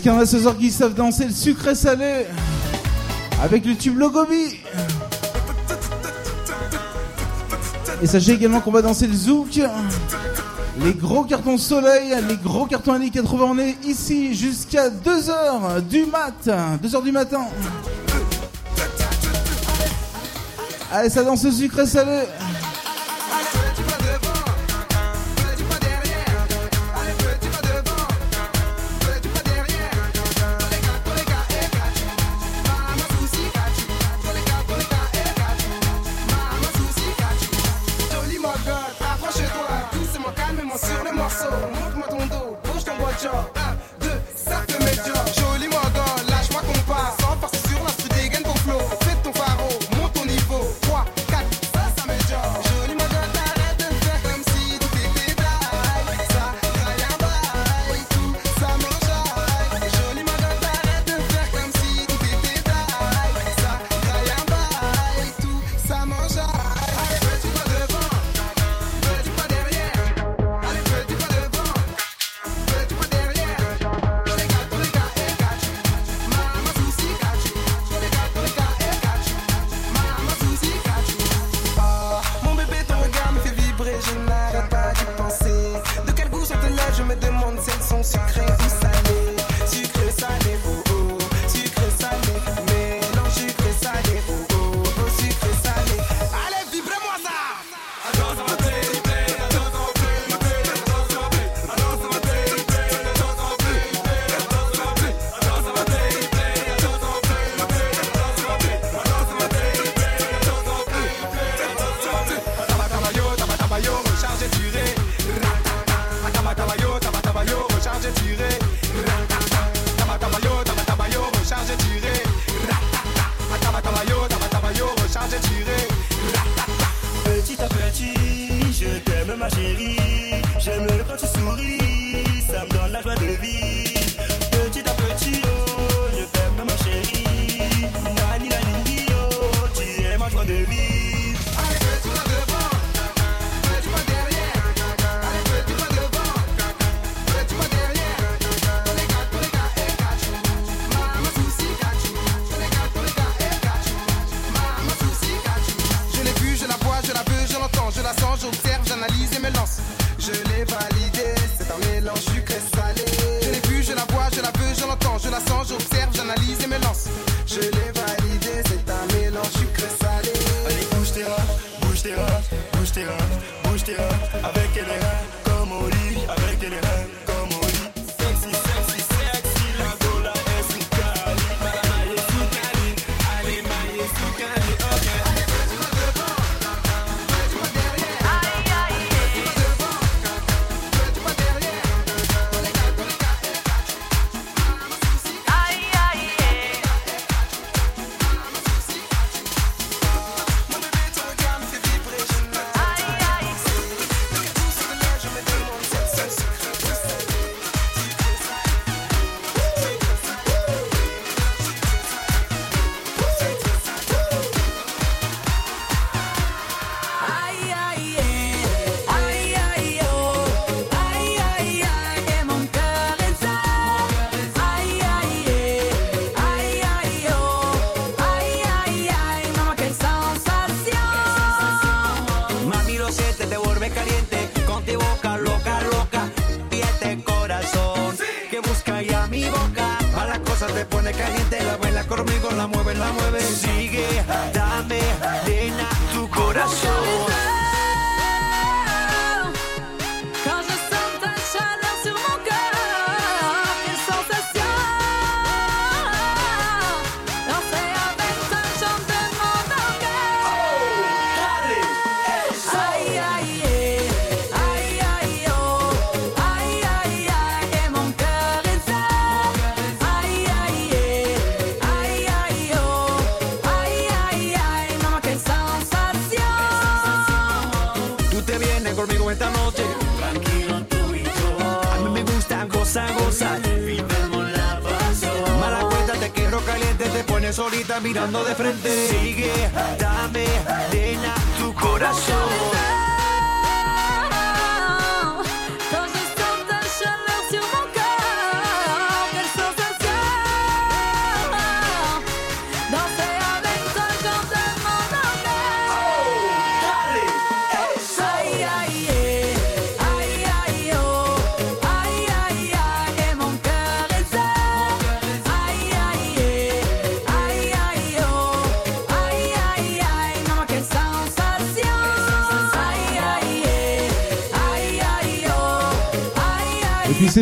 [0.00, 2.24] Est-ce qu'il y en a ce soir qui savent danser le sucré salé
[3.42, 4.58] avec le tube Logobi
[8.00, 9.60] Et sachez également qu'on va danser le zouk,
[10.82, 13.44] les gros cartons soleil, les gros cartons années 80.
[13.46, 16.48] On est ici jusqu'à 2h du mat,
[16.82, 17.42] 2h du matin.
[20.90, 22.22] Allez, ça danse le sucré salé.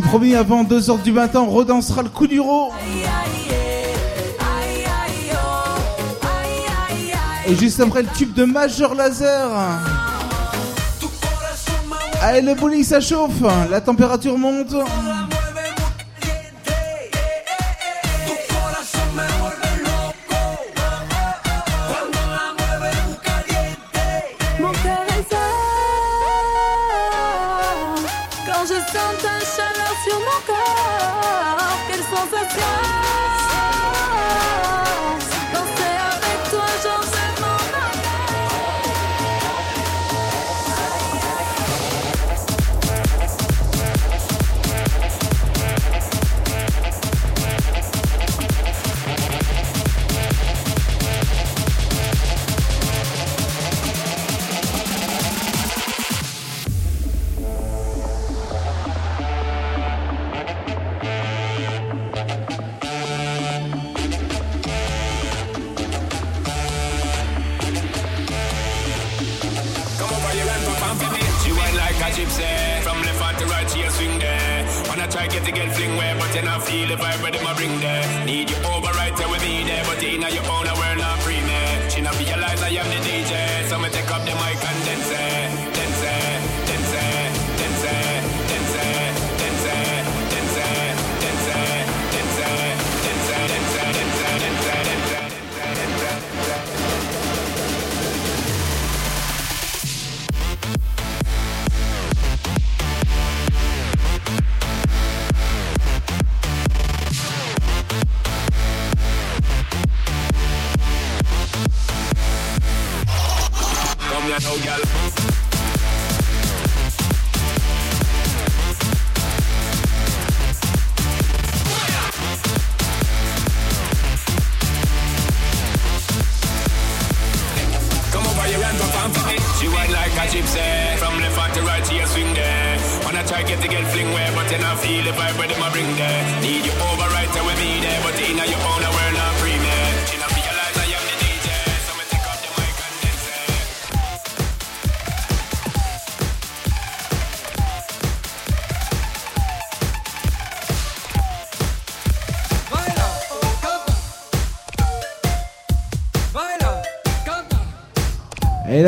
[0.00, 2.72] promis, avant 2h du matin, on redansera le coup du rot.
[7.46, 9.48] Et juste après, le tube de Major Laser.
[12.20, 13.40] Allez, le bowling, ça chauffe.
[13.70, 14.74] La température monte.
[29.22, 32.98] ta chaleur sur mon corps, quelle sensation.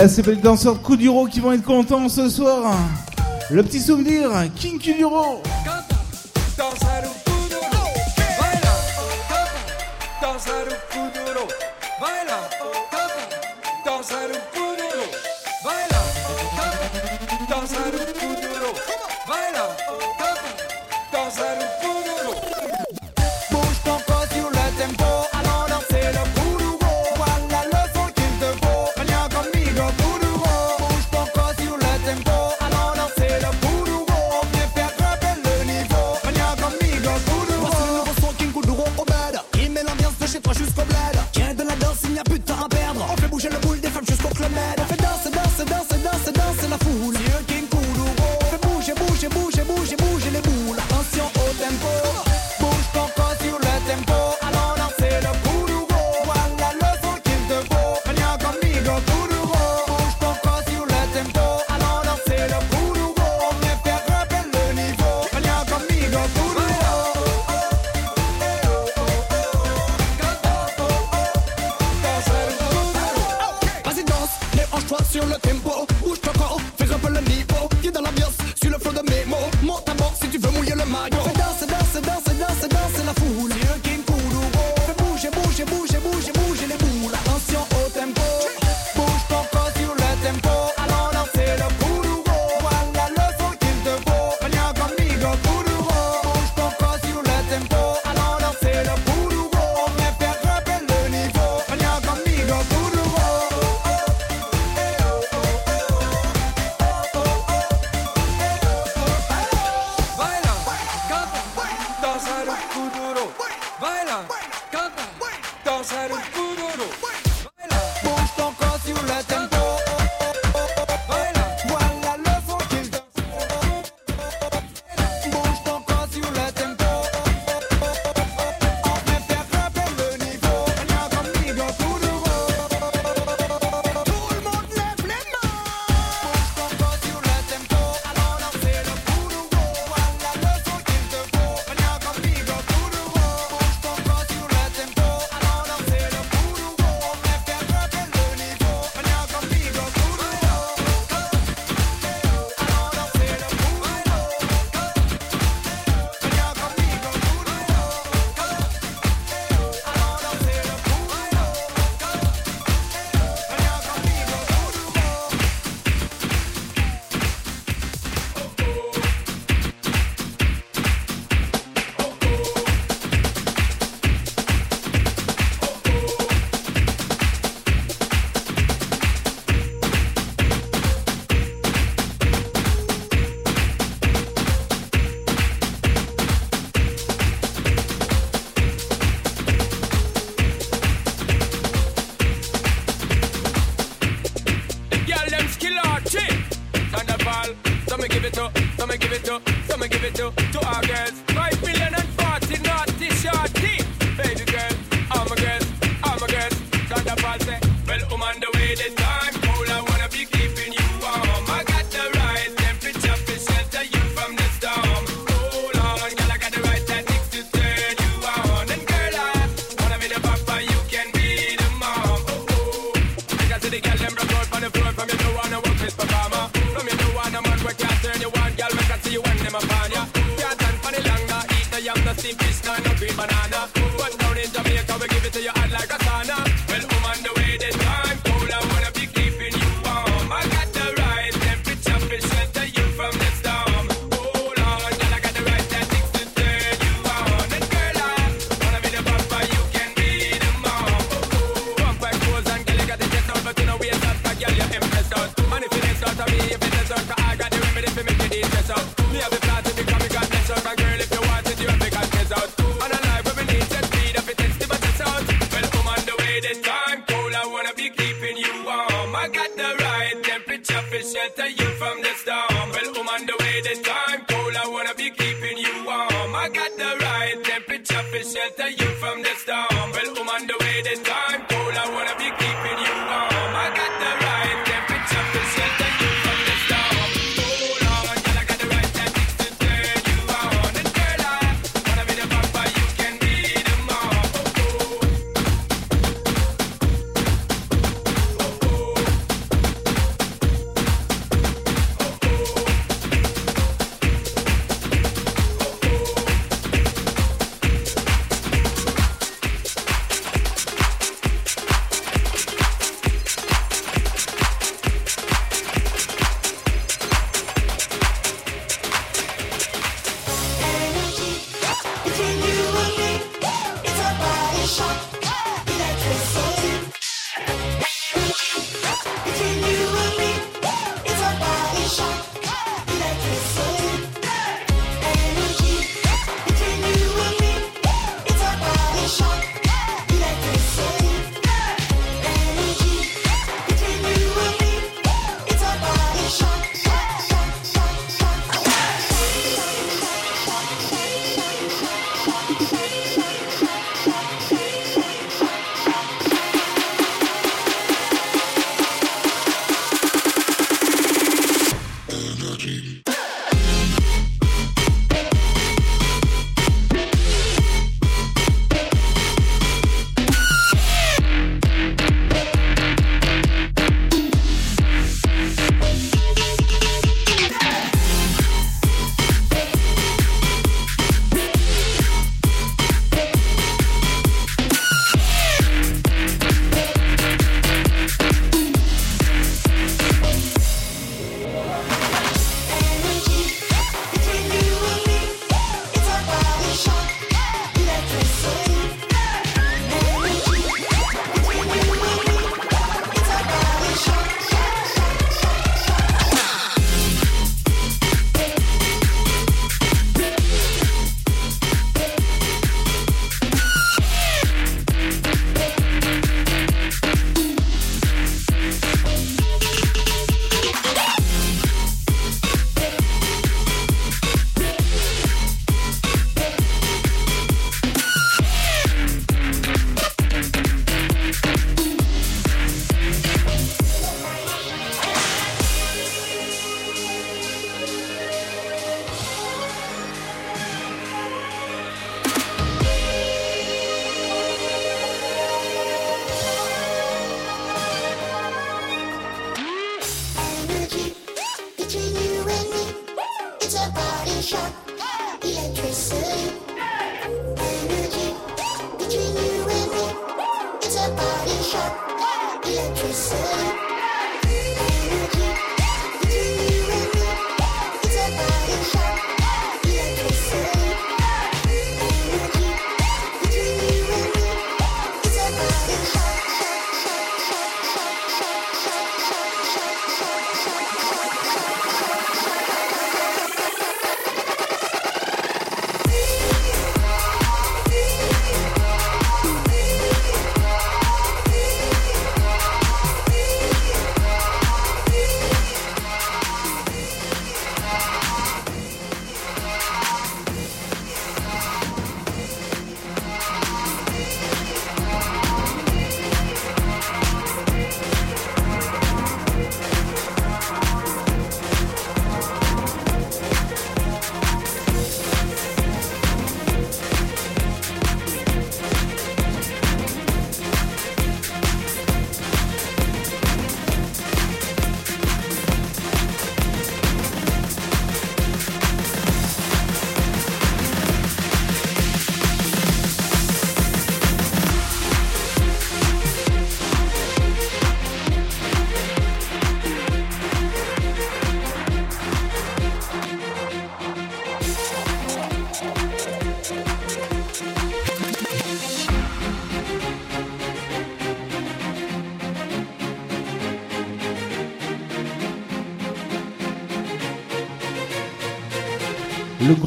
[0.09, 2.75] c'est les danseurs de Kuduro qui vont être contents ce soir.
[3.51, 5.43] Le petit souvenir, King Kuduro.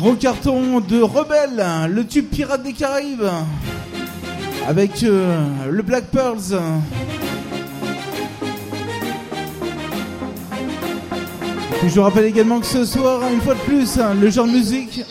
[0.03, 3.23] Gros carton de Rebelle, le tube pirate des Caraïbes,
[4.67, 6.59] avec euh, le Black Pearls.
[11.87, 15.05] Je rappelle également que ce soir, une fois de plus, hein, le genre de musique.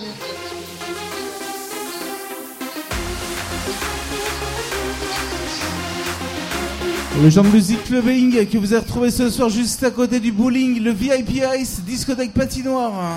[7.22, 10.32] Le genre de musique clubbing que vous avez retrouvé ce soir juste à côté du
[10.32, 13.16] bowling, le VIP Ice, discothèque patinoire.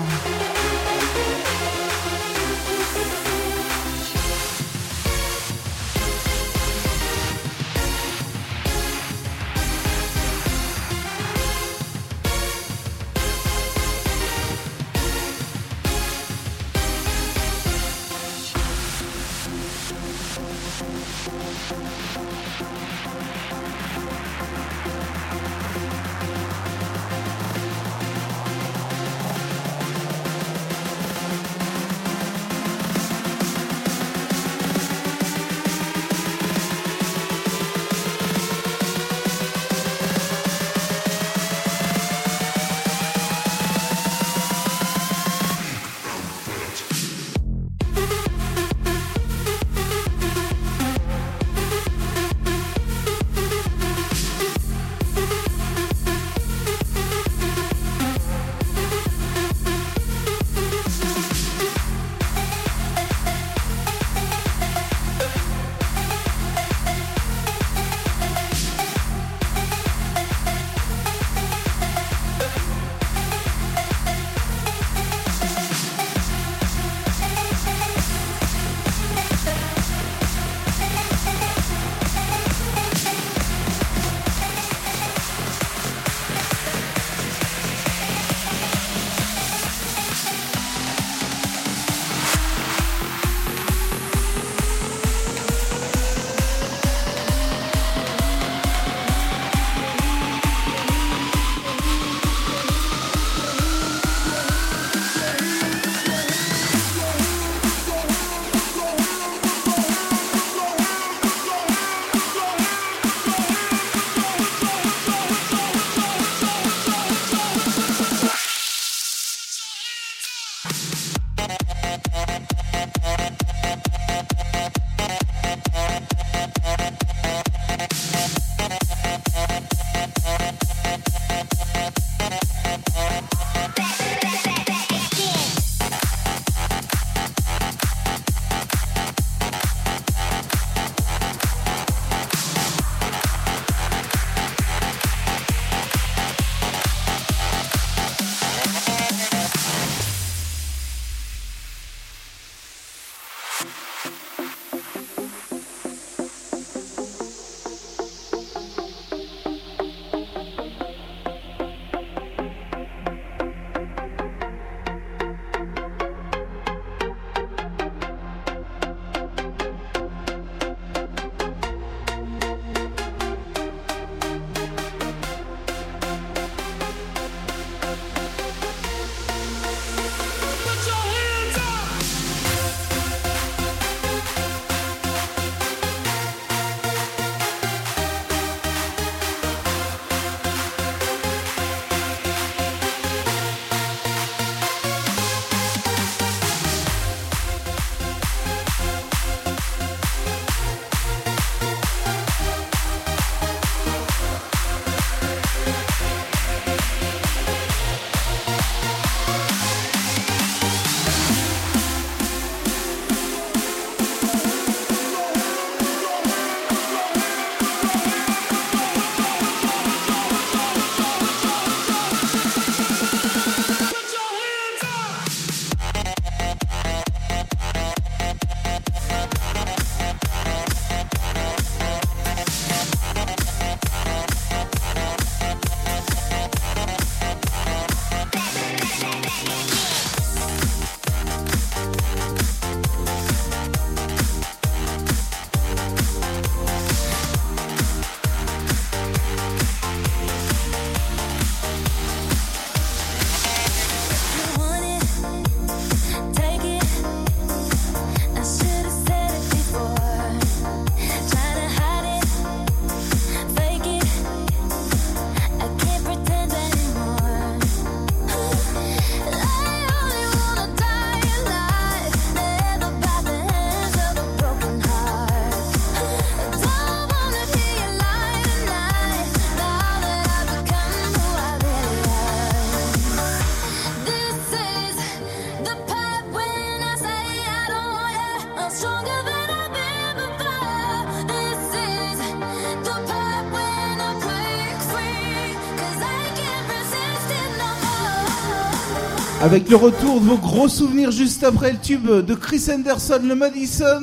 [299.46, 303.36] Avec le retour de vos gros souvenirs juste après le tube de Chris Anderson, le
[303.36, 304.02] Madison.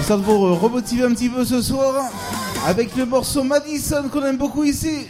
[0.00, 2.10] Histoire de vous remotiver un petit peu ce soir.
[2.66, 5.06] Avec le morceau Madison qu'on aime beaucoup ici.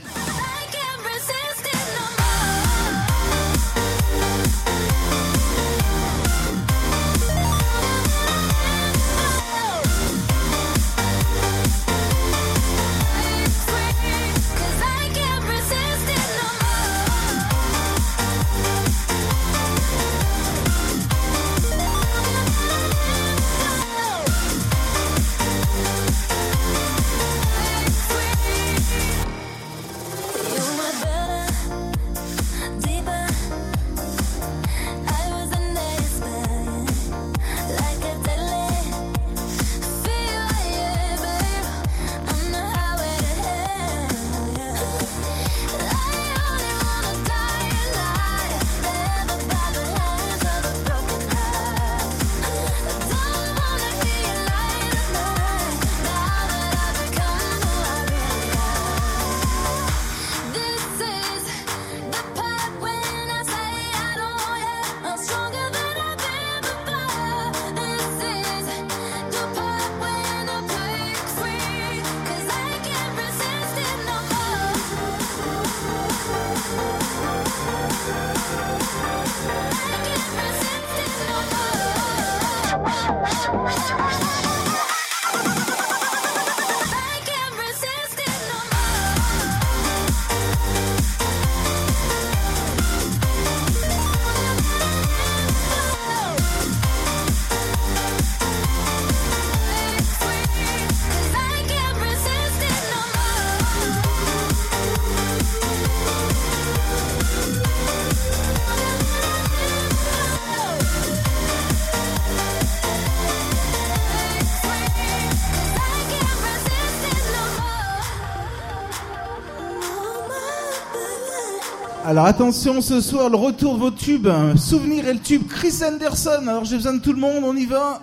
[122.21, 124.29] Alors attention ce soir, le retour de vos tubes.
[124.55, 126.47] Souvenir et le tube Chris Anderson.
[126.47, 128.03] Alors j'ai besoin de tout le monde, on y va.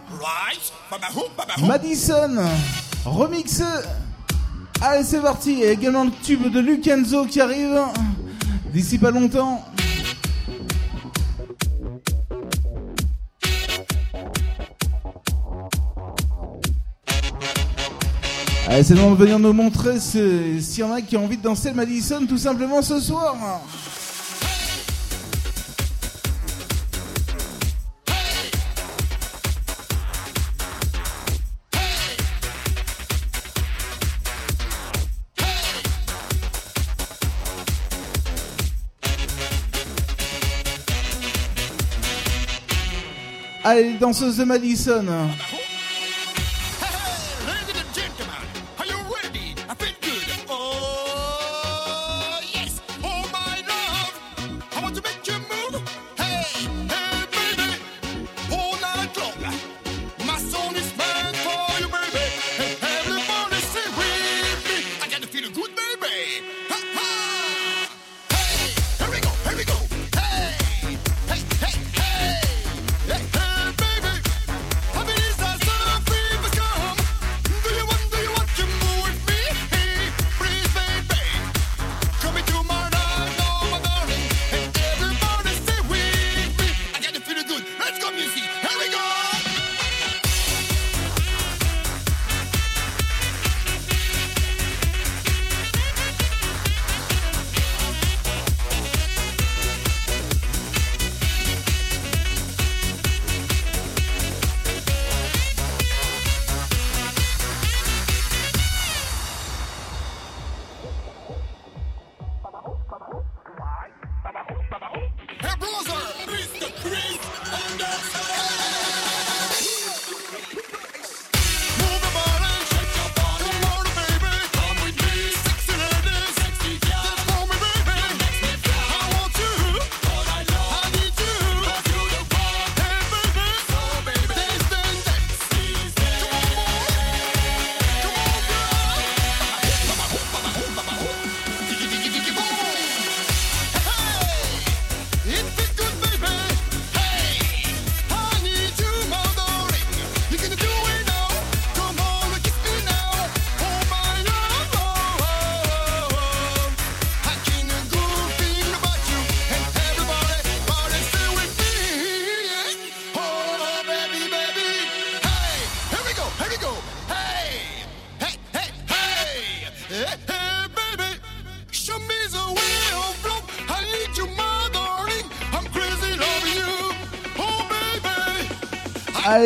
[1.63, 2.35] Madison,
[3.05, 3.61] remix.
[4.81, 5.61] Allez c'est parti.
[5.61, 7.79] Et également le tube de Lucenzo qui arrive
[8.73, 9.63] d'ici pas longtemps.
[18.67, 21.37] Allez, c'est le moment de venir nous montrer s'il y en a qui ont envie
[21.37, 23.35] de danser le Madison tout simplement ce soir.
[43.69, 45.03] Allez, les danseuses de Madison.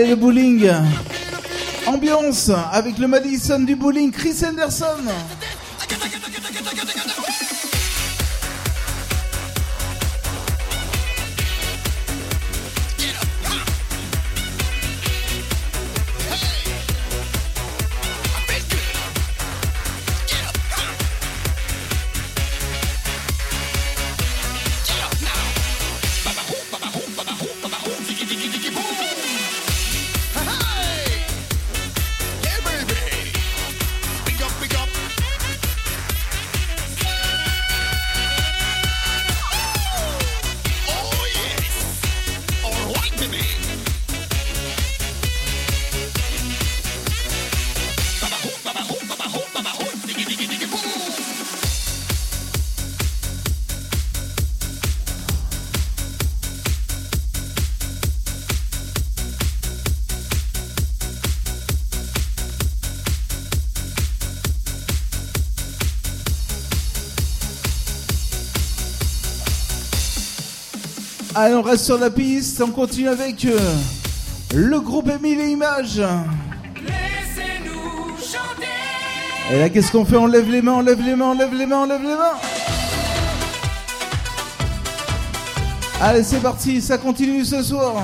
[0.01, 0.67] Allez, le bowling.
[1.85, 4.97] Ambiance avec le Madison du bowling, Chris Anderson.
[71.43, 73.57] Allez, on reste sur la piste, on continue avec euh,
[74.53, 75.97] le groupe Émile et Images.
[76.75, 78.67] Laissez-nous chanter.
[79.51, 80.17] Et là, qu'est-ce qu'on fait?
[80.17, 82.09] On lève les mains, on lève les mains, on lève les mains, on lève les
[82.09, 82.37] mains.
[85.99, 88.03] Allez, c'est parti, ça continue ce soir.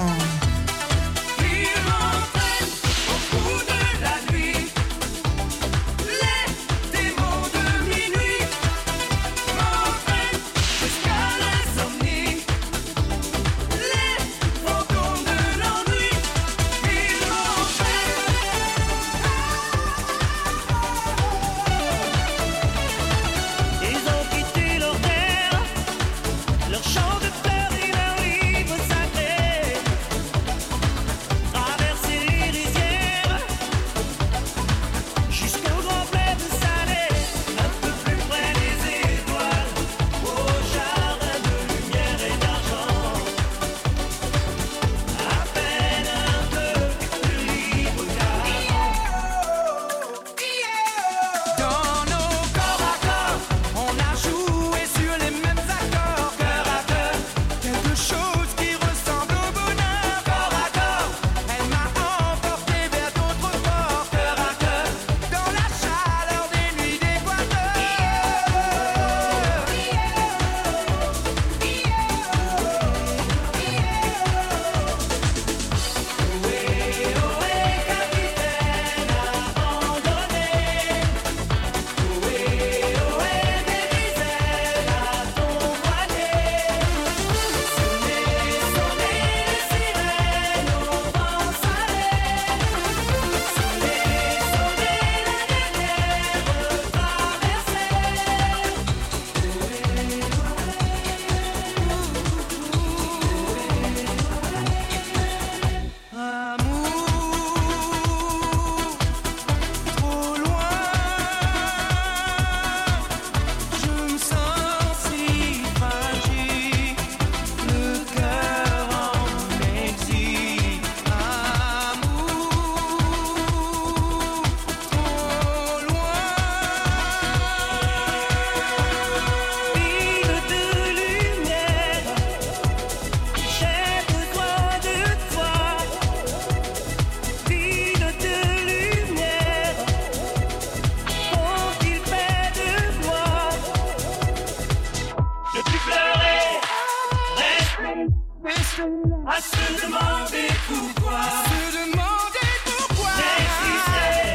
[149.38, 151.22] À se demander pourquoi?
[151.46, 153.14] Se demander pourquoi.
[153.20, 154.34] N'exister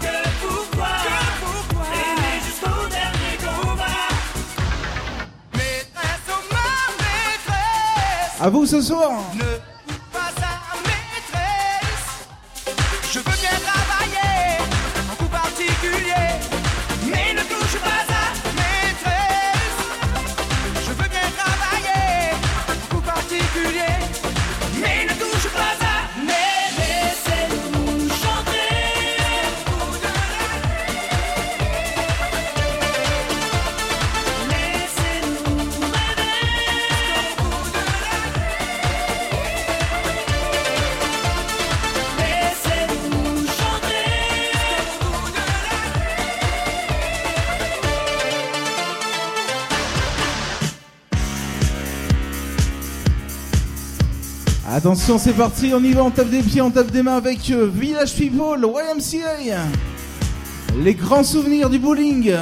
[0.00, 0.92] que pourquoi.
[1.04, 1.86] Que pourquoi.
[1.98, 4.08] Aimer jusqu'au dernier combat.
[5.52, 6.70] Maîtresse, oh ma
[7.02, 8.40] maîtresse.
[8.40, 9.12] À vous ce soir.
[54.80, 57.50] Attention, c'est parti, on y va, on tape des pieds, on tape des mains avec
[57.50, 59.58] euh, Village People, YMCA.
[60.82, 62.32] Les grands souvenirs du bowling.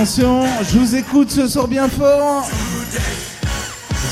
[0.00, 2.48] Attention, je vous écoute ce soir bien fort.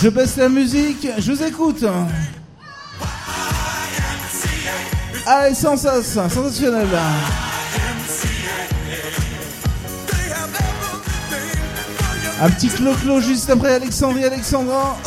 [0.02, 1.82] Je baisse la musique, je vous écoute.
[5.26, 6.88] Ah, Allez, sans sas, sensationnel.
[12.42, 14.98] Un petit clo-clo juste après Alexandrie Alexandra.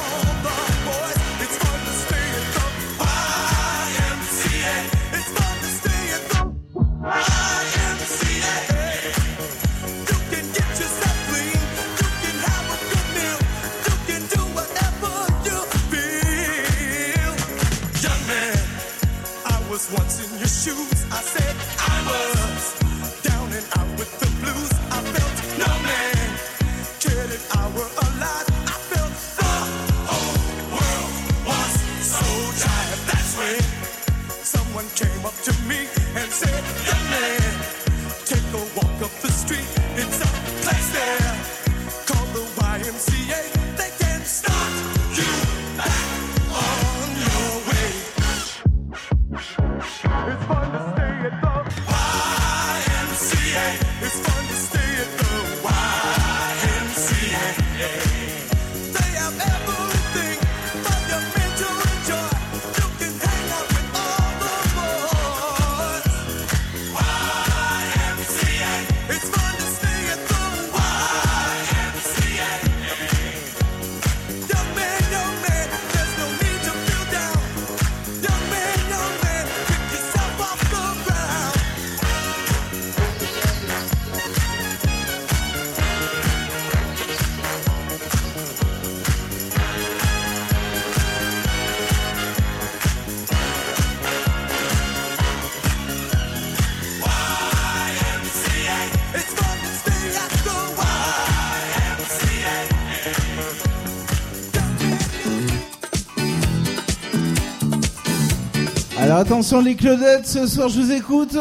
[109.31, 111.37] Attention les Claudettes, ce soir je vous écoute.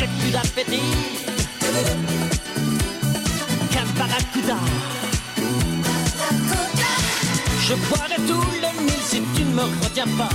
[0.00, 0.80] j'ai plus d'appétit
[3.70, 4.56] qu'un barracuda.
[7.66, 10.30] Je boirai tout le mille si tu ne me retiens pas.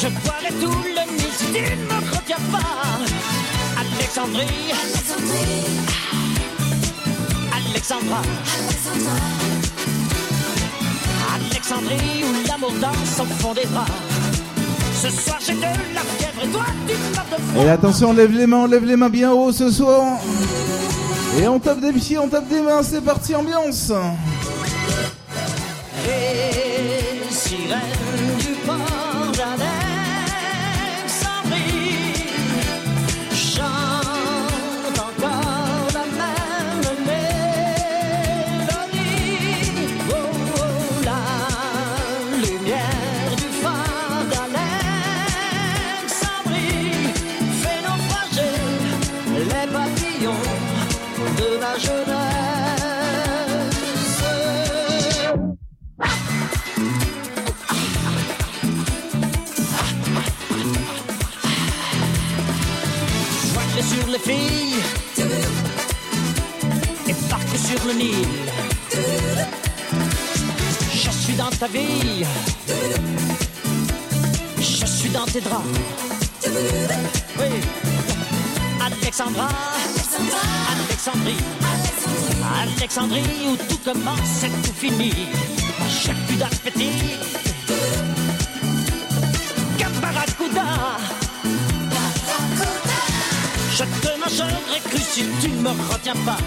[0.00, 2.76] Je boirai tout le mille si tu ne me retiens pas.
[3.82, 5.66] Alexandrie, Alexandrie.
[7.58, 8.22] Alexandra.
[8.58, 9.16] Alexandra.
[11.34, 14.15] Alexandrie où l'amour danse au fond des bras.
[15.02, 17.64] Ce soir j'ai de la fièvre et toi tu meurs de froid.
[17.64, 20.18] Et attention, on lève les mains, on lève les mains bien haut ce soir.
[21.38, 23.92] Et on tape des pieds, on tape des mains, c'est parti, ambiance.
[27.30, 28.45] Sirènes
[82.98, 85.12] Alexandrie où tout commence et tout finit.
[85.86, 87.18] J'ai plus d'appétit.
[89.76, 90.96] Caparacuda.
[93.70, 96.38] Je te mangerai cru si tu ne me retiens pas.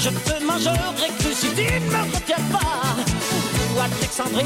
[0.00, 2.96] Je te mangerai cru si tu ne me retiens pas.
[3.74, 4.44] Ou Alexandrie.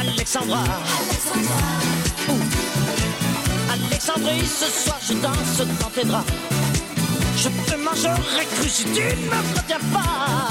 [0.00, 0.64] Alexandra.
[2.30, 2.32] Ouh.
[3.72, 6.32] Alexandrie, ce soir je danse dans tes draps.
[7.46, 10.45] Je te mangerai cru si tu ne me retiens pas.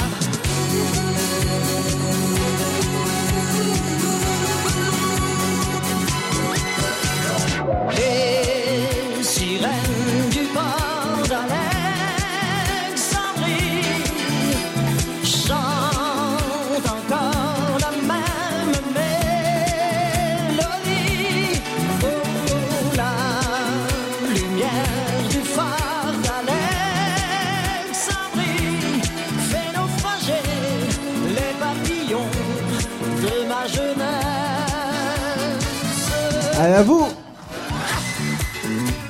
[36.76, 37.08] À vous.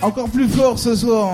[0.02, 1.34] Encore plus fort ce soir.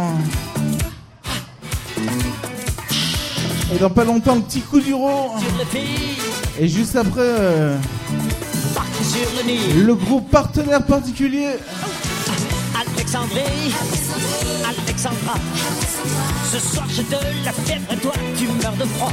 [3.73, 5.31] Et dans pas longtemps, le petit coup du rond.
[6.59, 7.77] Et juste après, euh,
[9.75, 11.49] le groupe partenaire particulier.
[12.75, 13.73] Alexandrie,
[14.65, 15.35] Alexandra.
[16.51, 19.11] Ce soir j'ai de la fièvre toi tu meurs de froid.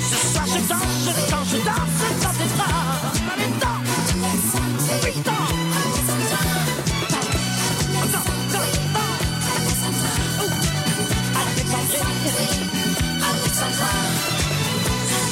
[0.00, 2.35] Ce soir je danse, je danse, je danse dans tes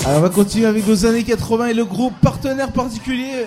[0.06, 3.46] Alors on va continuer avec nos années 80 et le groupe partenaire particulier.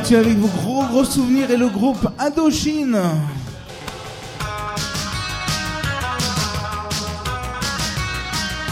[0.00, 3.00] continue avec vos gros gros souvenirs et le groupe Indochine.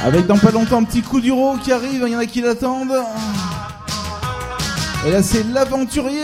[0.05, 2.43] Avec dans pas longtemps un petit coup d'uro qui arrive, il y en a qui
[2.43, 3.03] l'attendent.
[5.07, 6.24] Et là c'est l'aventurier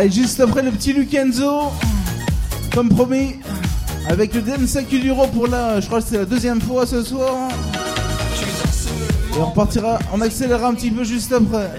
[0.00, 1.72] Allez, juste après le petit Lukenzo,
[2.72, 3.36] comme promis,
[4.08, 7.50] avec le DMCQ d'Euro pour la, je crois que c'est la deuxième fois ce soir.
[9.36, 11.72] Et on partira, on accélérera un petit peu juste après.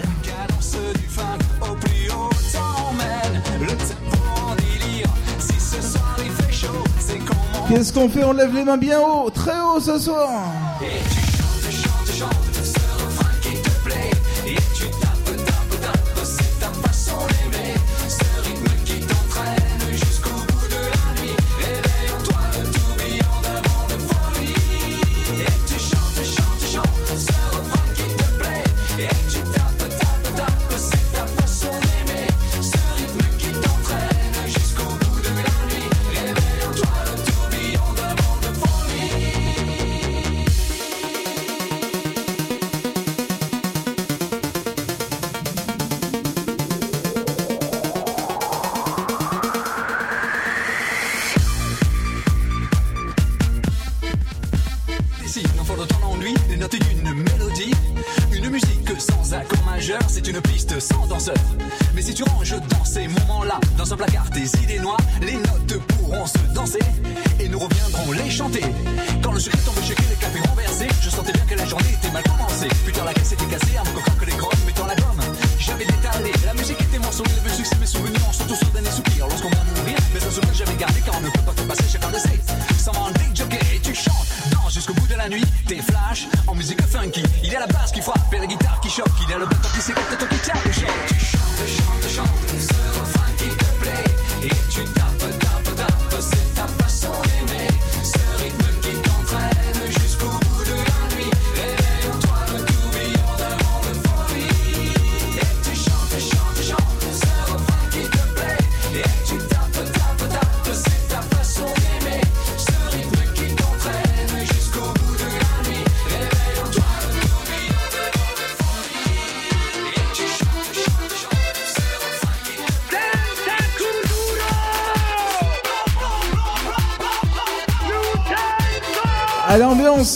[7.68, 8.22] Qu'est-ce qu'on fait?
[8.22, 10.61] On lève les mains bien haut, très haut ce soir.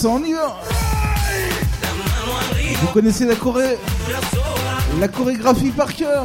[0.05, 0.61] on y va
[2.81, 3.79] Vous connaissez la Corée
[4.99, 6.25] La chorégraphie par cœur.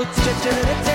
[0.00, 0.89] Ouch, cha cha cha cha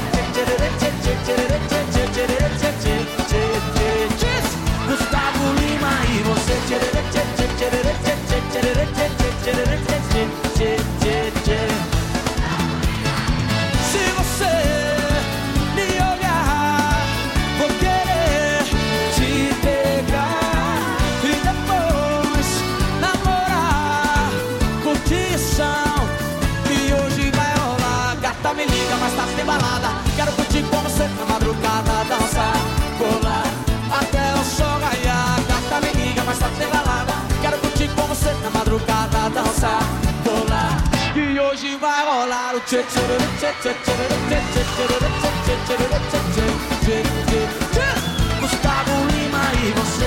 [48.42, 50.06] Gustavo Lima e você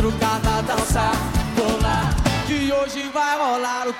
[0.05, 1.15] madrugada dançar,
[1.57, 2.15] bolar,
[2.47, 3.93] que hoje vai rolar o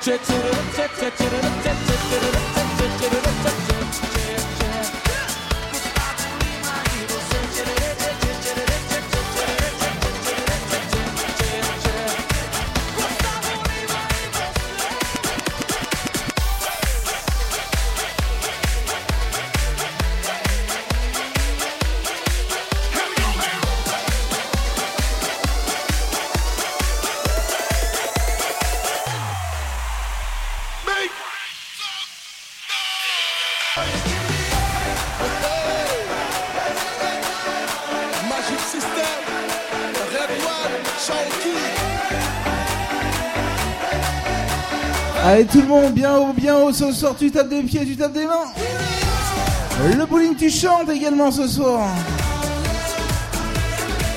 [45.55, 47.15] Tout le monde bien haut, bien haut ce soir.
[47.17, 48.51] Tu tapes des pieds, tu tapes des mains.
[49.97, 51.91] Le bowling, tu chantes également ce soir.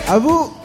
[0.10, 0.57] À vous.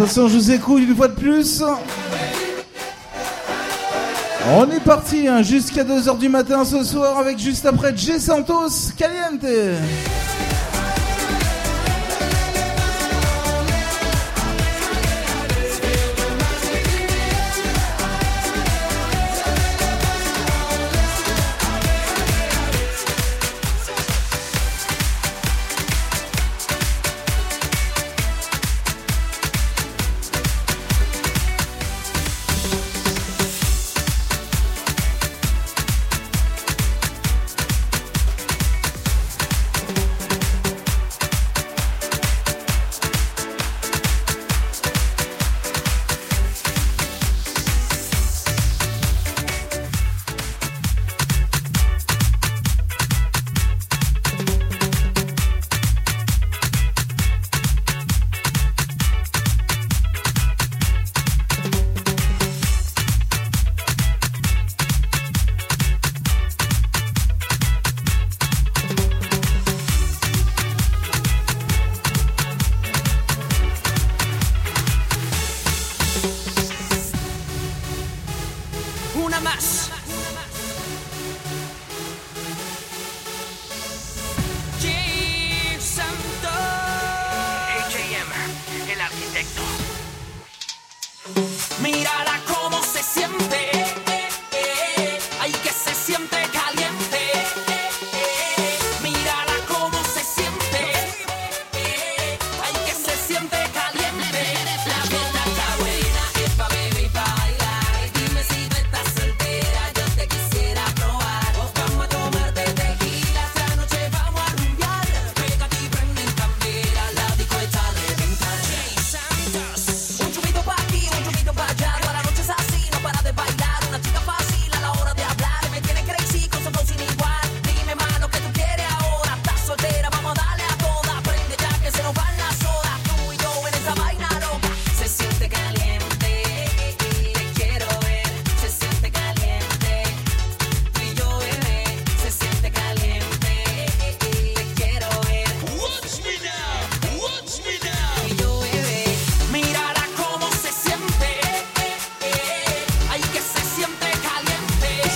[0.00, 1.62] Attention, je vous écoute une fois de plus.
[4.48, 8.94] On est parti hein, jusqu'à 2h du matin ce soir avec juste après G Santos
[8.96, 9.44] Caliente.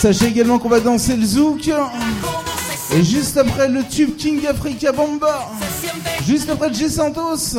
[0.05, 1.71] Sachez également qu'on va danser le zouk.
[2.93, 5.49] Et juste après le tube King Africa Bomba.
[6.27, 7.57] Juste après G Santos.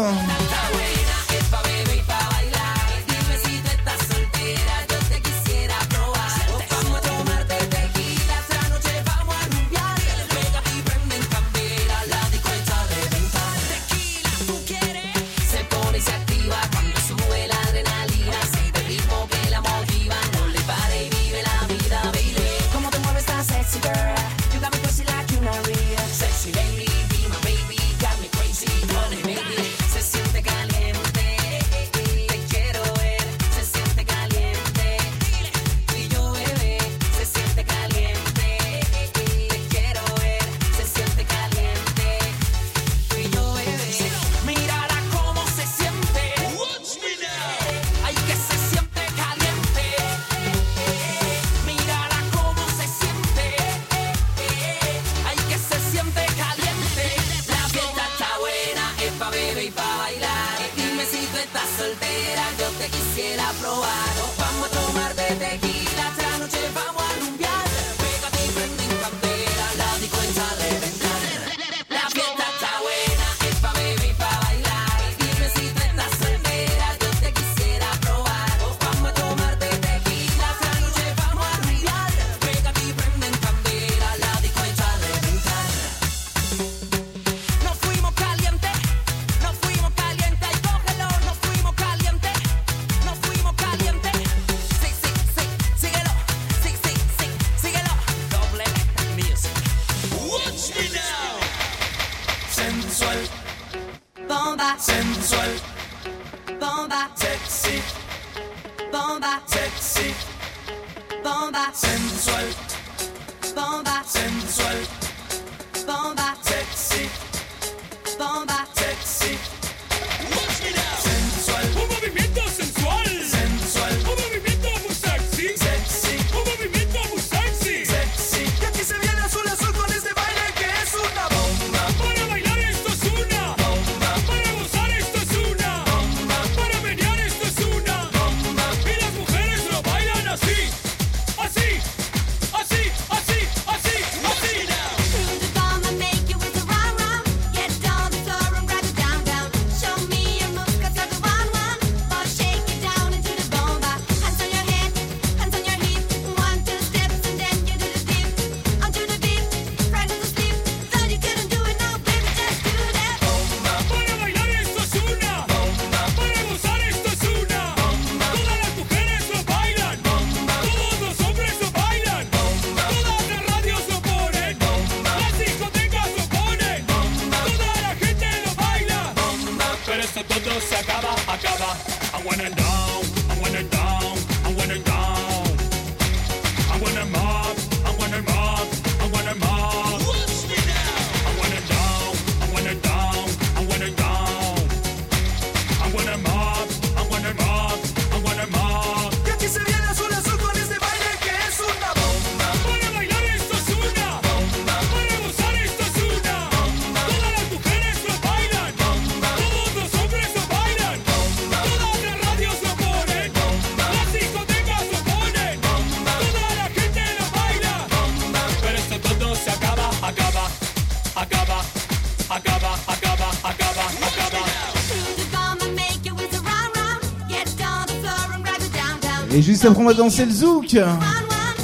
[229.68, 230.78] on va danser le zouk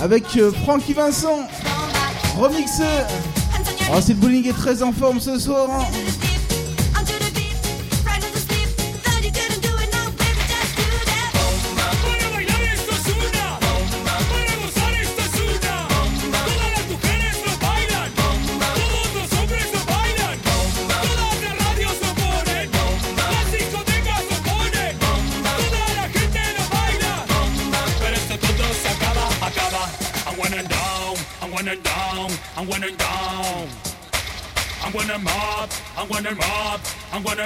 [0.02, 1.48] avec euh, Francky Vincent
[2.36, 2.84] remixé.
[3.94, 5.70] Oh, c'est le bowling est très en forme ce soir.
[5.70, 5.86] Hein.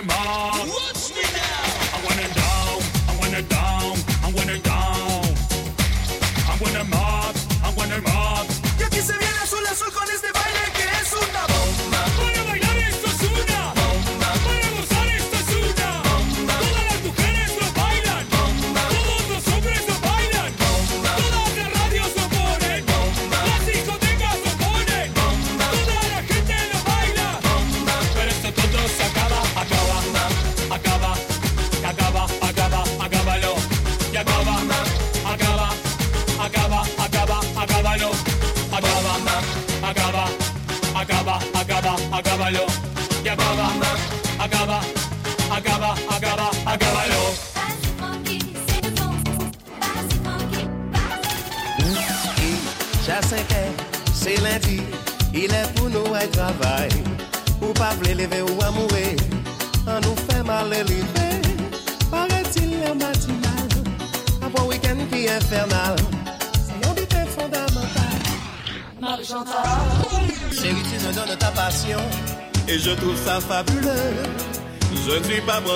[0.01, 0.54] them all.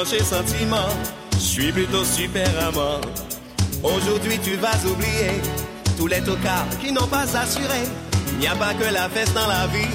[0.02, 3.02] Je suis plutôt super amant.
[3.84, 5.42] Aujourd'hui, tu vas oublier
[5.98, 7.84] tous les tocards qui n'ont pas assuré.
[8.32, 9.90] Il n'y a pas que la fête dans la vie.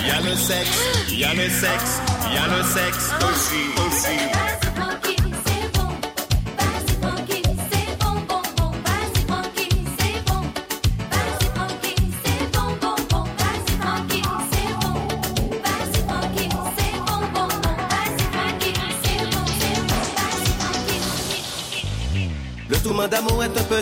[0.00, 3.10] Il y a le sexe, il y a le sexe, il y a le sexe
[3.30, 4.49] aussi.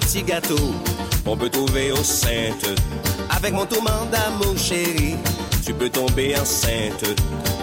[0.00, 0.74] petits gâteaux
[1.24, 2.68] qu'on peut trouver aux saintes.
[3.30, 5.16] Avec mon tourment d'amour, chérie,
[5.64, 7.04] tu peux tomber enceinte.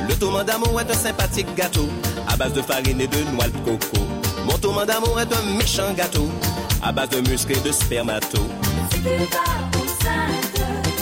[0.07, 1.89] Le tourment d'amour est un sympathique gâteau
[2.27, 4.05] à base de farine et de noix de coco.
[4.45, 6.29] Mon tourment d'amour est un méchant gâteau
[6.83, 8.41] à base de muscles et de spermato.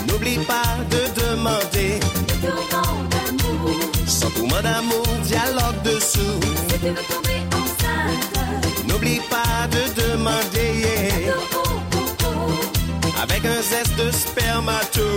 [0.08, 2.00] N'oublie pas de demander
[2.42, 3.80] tourment d'amour.
[4.06, 6.40] Sans tourment d'amour, dialogue dessous.
[8.88, 10.93] N'oublie pas de demander
[13.22, 15.08] avec un zeste de spermato.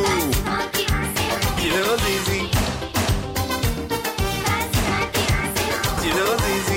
[1.59, 2.43] Dis-le, Zizi.
[6.03, 6.76] Dis-le, Zizi.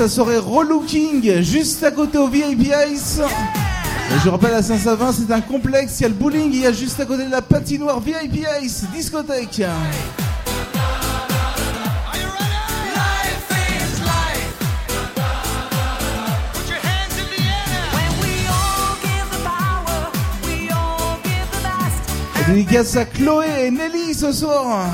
[0.00, 3.20] ça serait Relooking, juste à côté au VIP Ice.
[4.24, 6.72] Je rappelle à Saint-Savin, c'est un complexe, il y a le bowling, il y a
[6.72, 9.62] juste à côté de la patinoire VIP Ice, discothèque.
[22.48, 24.88] Dédicace à Chloé et Nelly ce soir.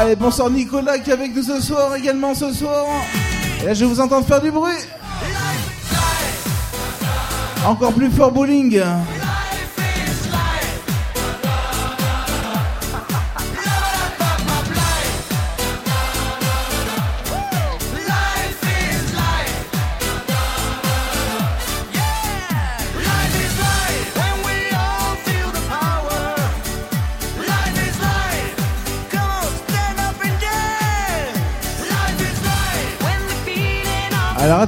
[0.00, 2.86] Allez, bonsoir Nicolas qui est avec nous ce soir également ce soir.
[3.60, 4.72] Et là, je vous entendre faire du bruit.
[7.66, 8.80] Encore plus fort bowling.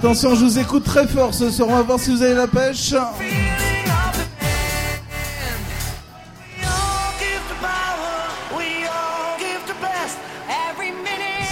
[0.03, 1.69] Attention, je vous écoute très fort ce soir.
[1.71, 2.93] On va voir si vous avez la pêche.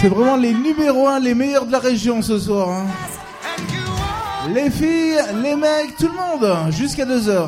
[0.01, 2.67] C'est vraiment les numéros 1, les meilleurs de la région ce soir.
[2.67, 2.87] Hein.
[4.53, 7.47] Les filles, les mecs, tout le monde, jusqu'à 2h.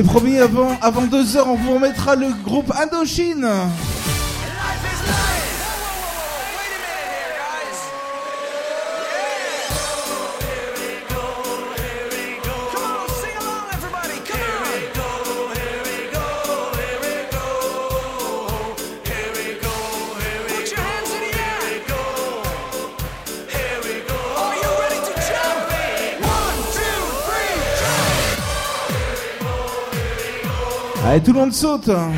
[0.00, 3.46] c'est promis, avant, avant deux heures, on vous remettra le groupe Indochine.
[31.24, 31.88] Tout le monde saute.
[31.90, 32.12] Hein.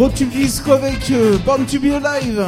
[0.00, 2.42] Gros tube disco avec euh, Born to be Alive.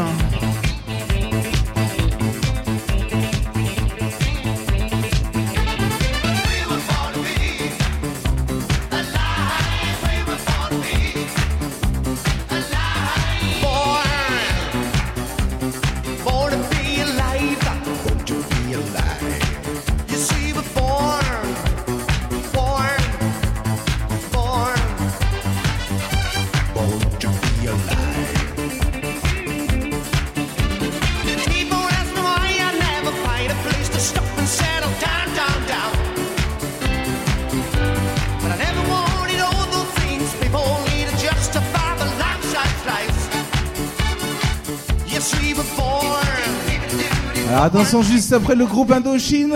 [47.62, 49.54] Attention juste après le groupe Indochine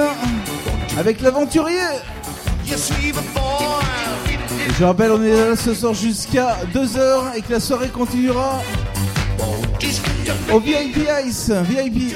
[0.96, 1.74] avec l'aventurier.
[4.78, 8.62] Je rappelle, on est là ce soir jusqu'à 2h et que la soirée continuera
[10.52, 11.50] au VIP Ice.
[11.50, 12.14] VIP.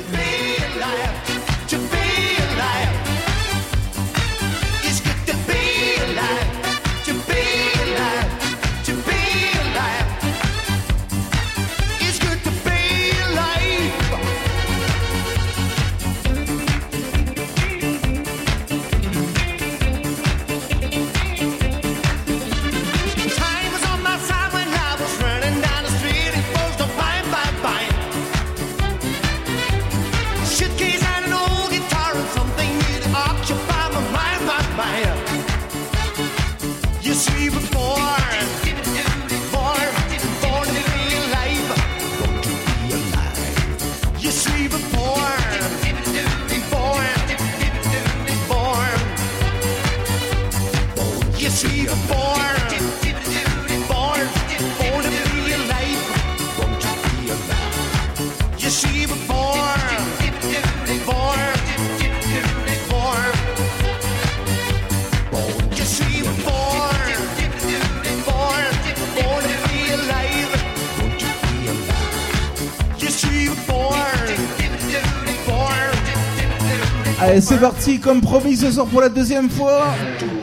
[77.60, 79.84] parti comme promis ce soir pour la deuxième fois.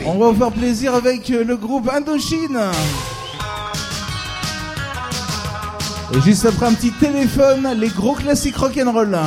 [0.05, 2.59] On va vous faire plaisir avec euh, le groupe Indochine.
[6.13, 9.17] Et juste après un petit téléphone, les gros classiques rock'n'roll.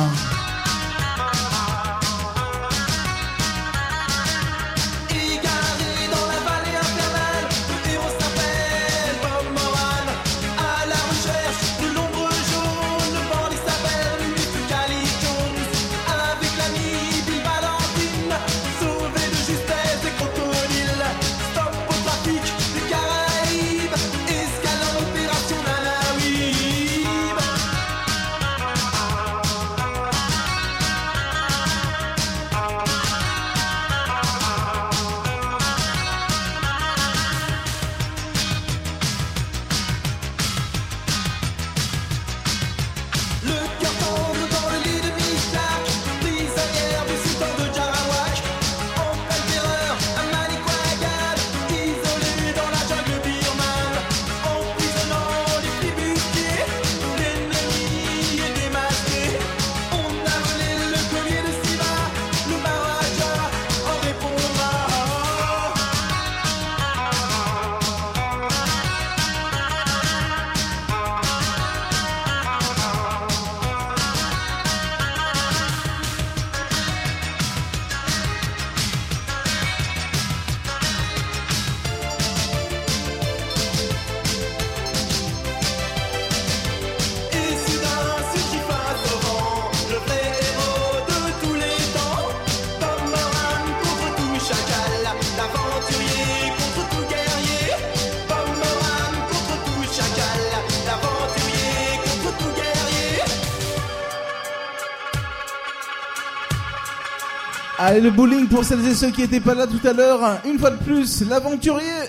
[108.01, 110.39] le bowling pour celles et ceux qui n'étaient pas là tout à l'heure.
[110.45, 112.00] Une fois de plus, l'aventurier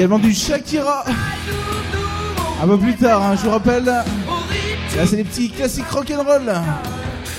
[0.00, 1.04] également du Shakira.
[2.62, 3.84] Un peu plus tard, hein, je vous rappelle.
[3.84, 4.02] Là,
[5.04, 6.50] c'est les petits classiques rock'n'roll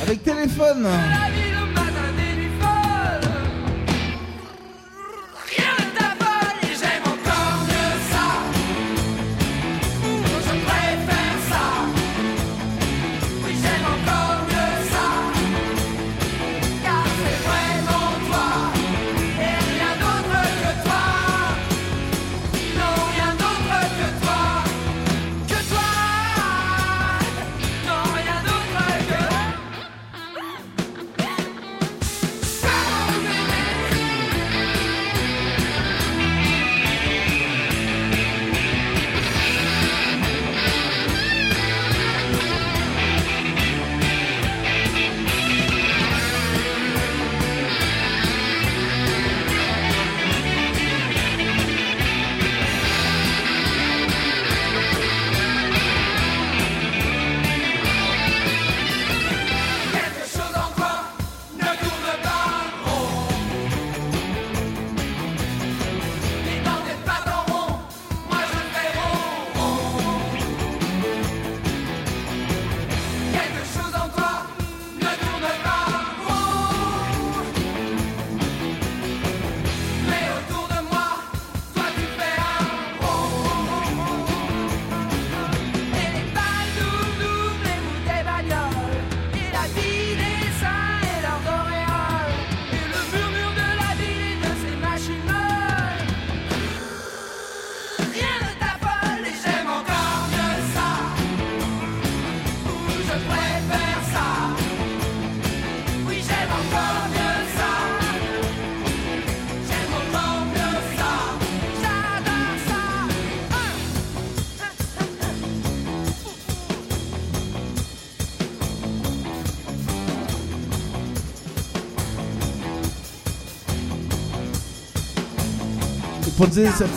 [0.03, 0.88] avec téléphone.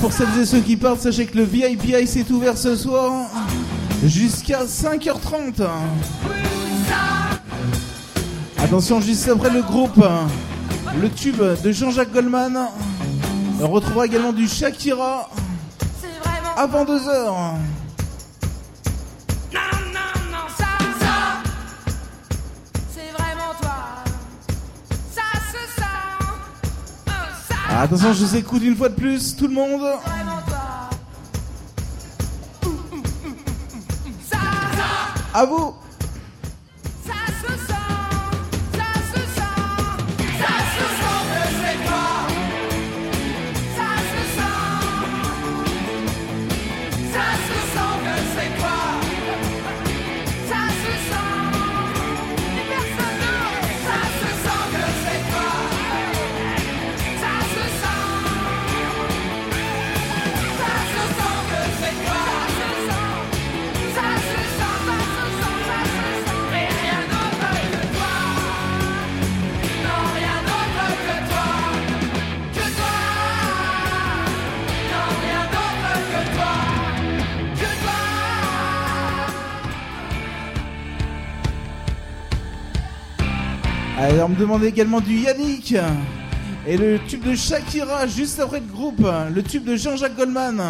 [0.01, 3.29] Pour, celles et ceux qui partent, sachez que le VIPI s'est ouvert ce soir
[4.03, 5.67] jusqu'à 5h30.
[8.57, 10.03] Attention, juste après le groupe,
[10.99, 12.59] le tube de Jean-Jacques Goldman.
[13.61, 15.29] On retrouvera également du Shakira
[16.57, 17.59] avant 2h.
[27.77, 29.83] Attention, je vous écoute une fois de plus, tout le monde.
[35.35, 35.75] À vous.
[84.07, 85.75] Allez, on me demandait également du Yannick.
[86.67, 89.01] Et le tube de Shakira juste après le groupe.
[89.35, 90.61] Le tube de Jean-Jacques Goldman.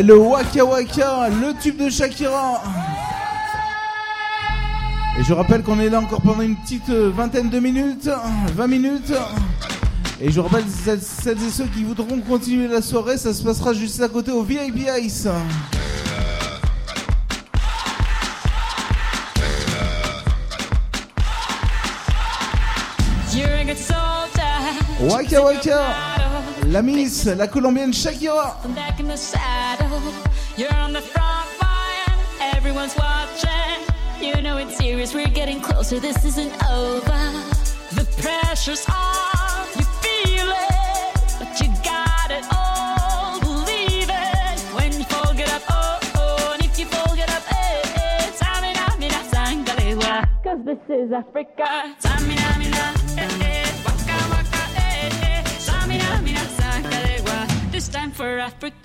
[0.00, 2.62] le Waka Waka, le tube de Shakira.
[5.18, 8.46] Et je rappelle qu'on est là encore pendant une petite euh, vingtaine de minutes, hein,
[8.54, 9.12] 20 minutes.
[10.20, 14.00] Et je rappelle celles et ceux qui voudront continuer la soirée, ça se passera juste
[14.00, 15.28] à côté au VIP Ice.
[25.00, 26.11] Waka Waka
[26.72, 28.56] la Miss, la Colombienne Shakira.
[34.20, 37.20] You know it's serious, we're getting closer, this isn't over.
[37.92, 44.60] The pressure's on, you feel it, but you got it all, believe it.
[44.74, 47.42] When you up, oh, oh, and if you up.
[47.52, 48.30] Eh, eh.
[50.42, 51.96] Cause this is Africa.
[52.26, 57.70] Mina, eh, eh, waka, waka, eh, eh, mina, Macaregua.
[57.70, 58.81] This time for Africa.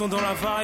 [0.00, 0.59] Sont dans la vibe.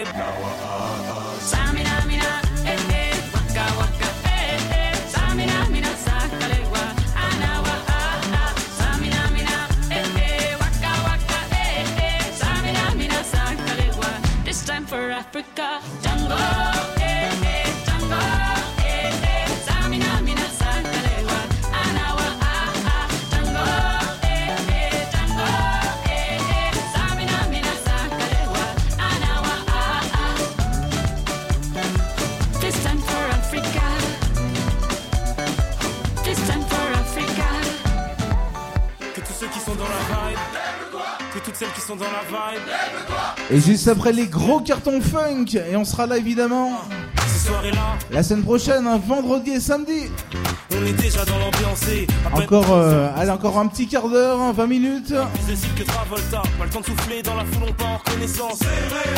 [43.86, 46.72] Juste après les gros cartons funk, et on sera là évidemment
[47.28, 50.10] Ces soirées-là, la semaine prochaine, hein, vendredi et samedi.
[50.72, 51.84] on est déjà dans l'ambiance.
[52.32, 55.14] Encore, euh, allez, encore un petit quart d'heure, hein, 20 minutes.
[55.76, 58.58] Que Travolta, pas le temps de souffler dans la foule, on part en reconnaissance.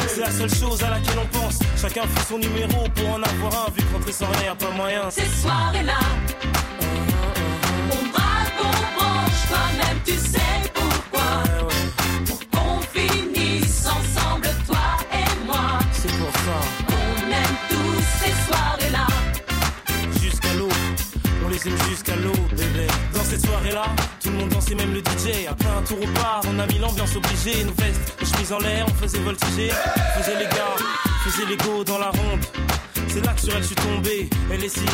[0.06, 1.60] C'est la seule chose à laquelle on pense.
[1.80, 5.10] Chacun fait son numéro pour en avoir un, vu que rentrer sans rien, pas moyen.
[5.10, 6.00] Ces soirées-là,
[7.90, 10.57] on braque, on branche, toi-même tu sais
[28.52, 29.70] en l'air, on faisait voltiger.
[30.16, 30.76] Faisait les gars,
[31.24, 32.44] faisait les go dans la ronde.
[33.08, 34.30] C'est là que sur elle je suis tombé.
[34.50, 34.84] Elle est si,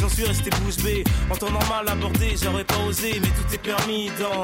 [0.00, 1.04] j'en suis resté bouche bée.
[1.30, 4.42] En temps normal abordé, j'aurais pas osé, mais tout est permis dans.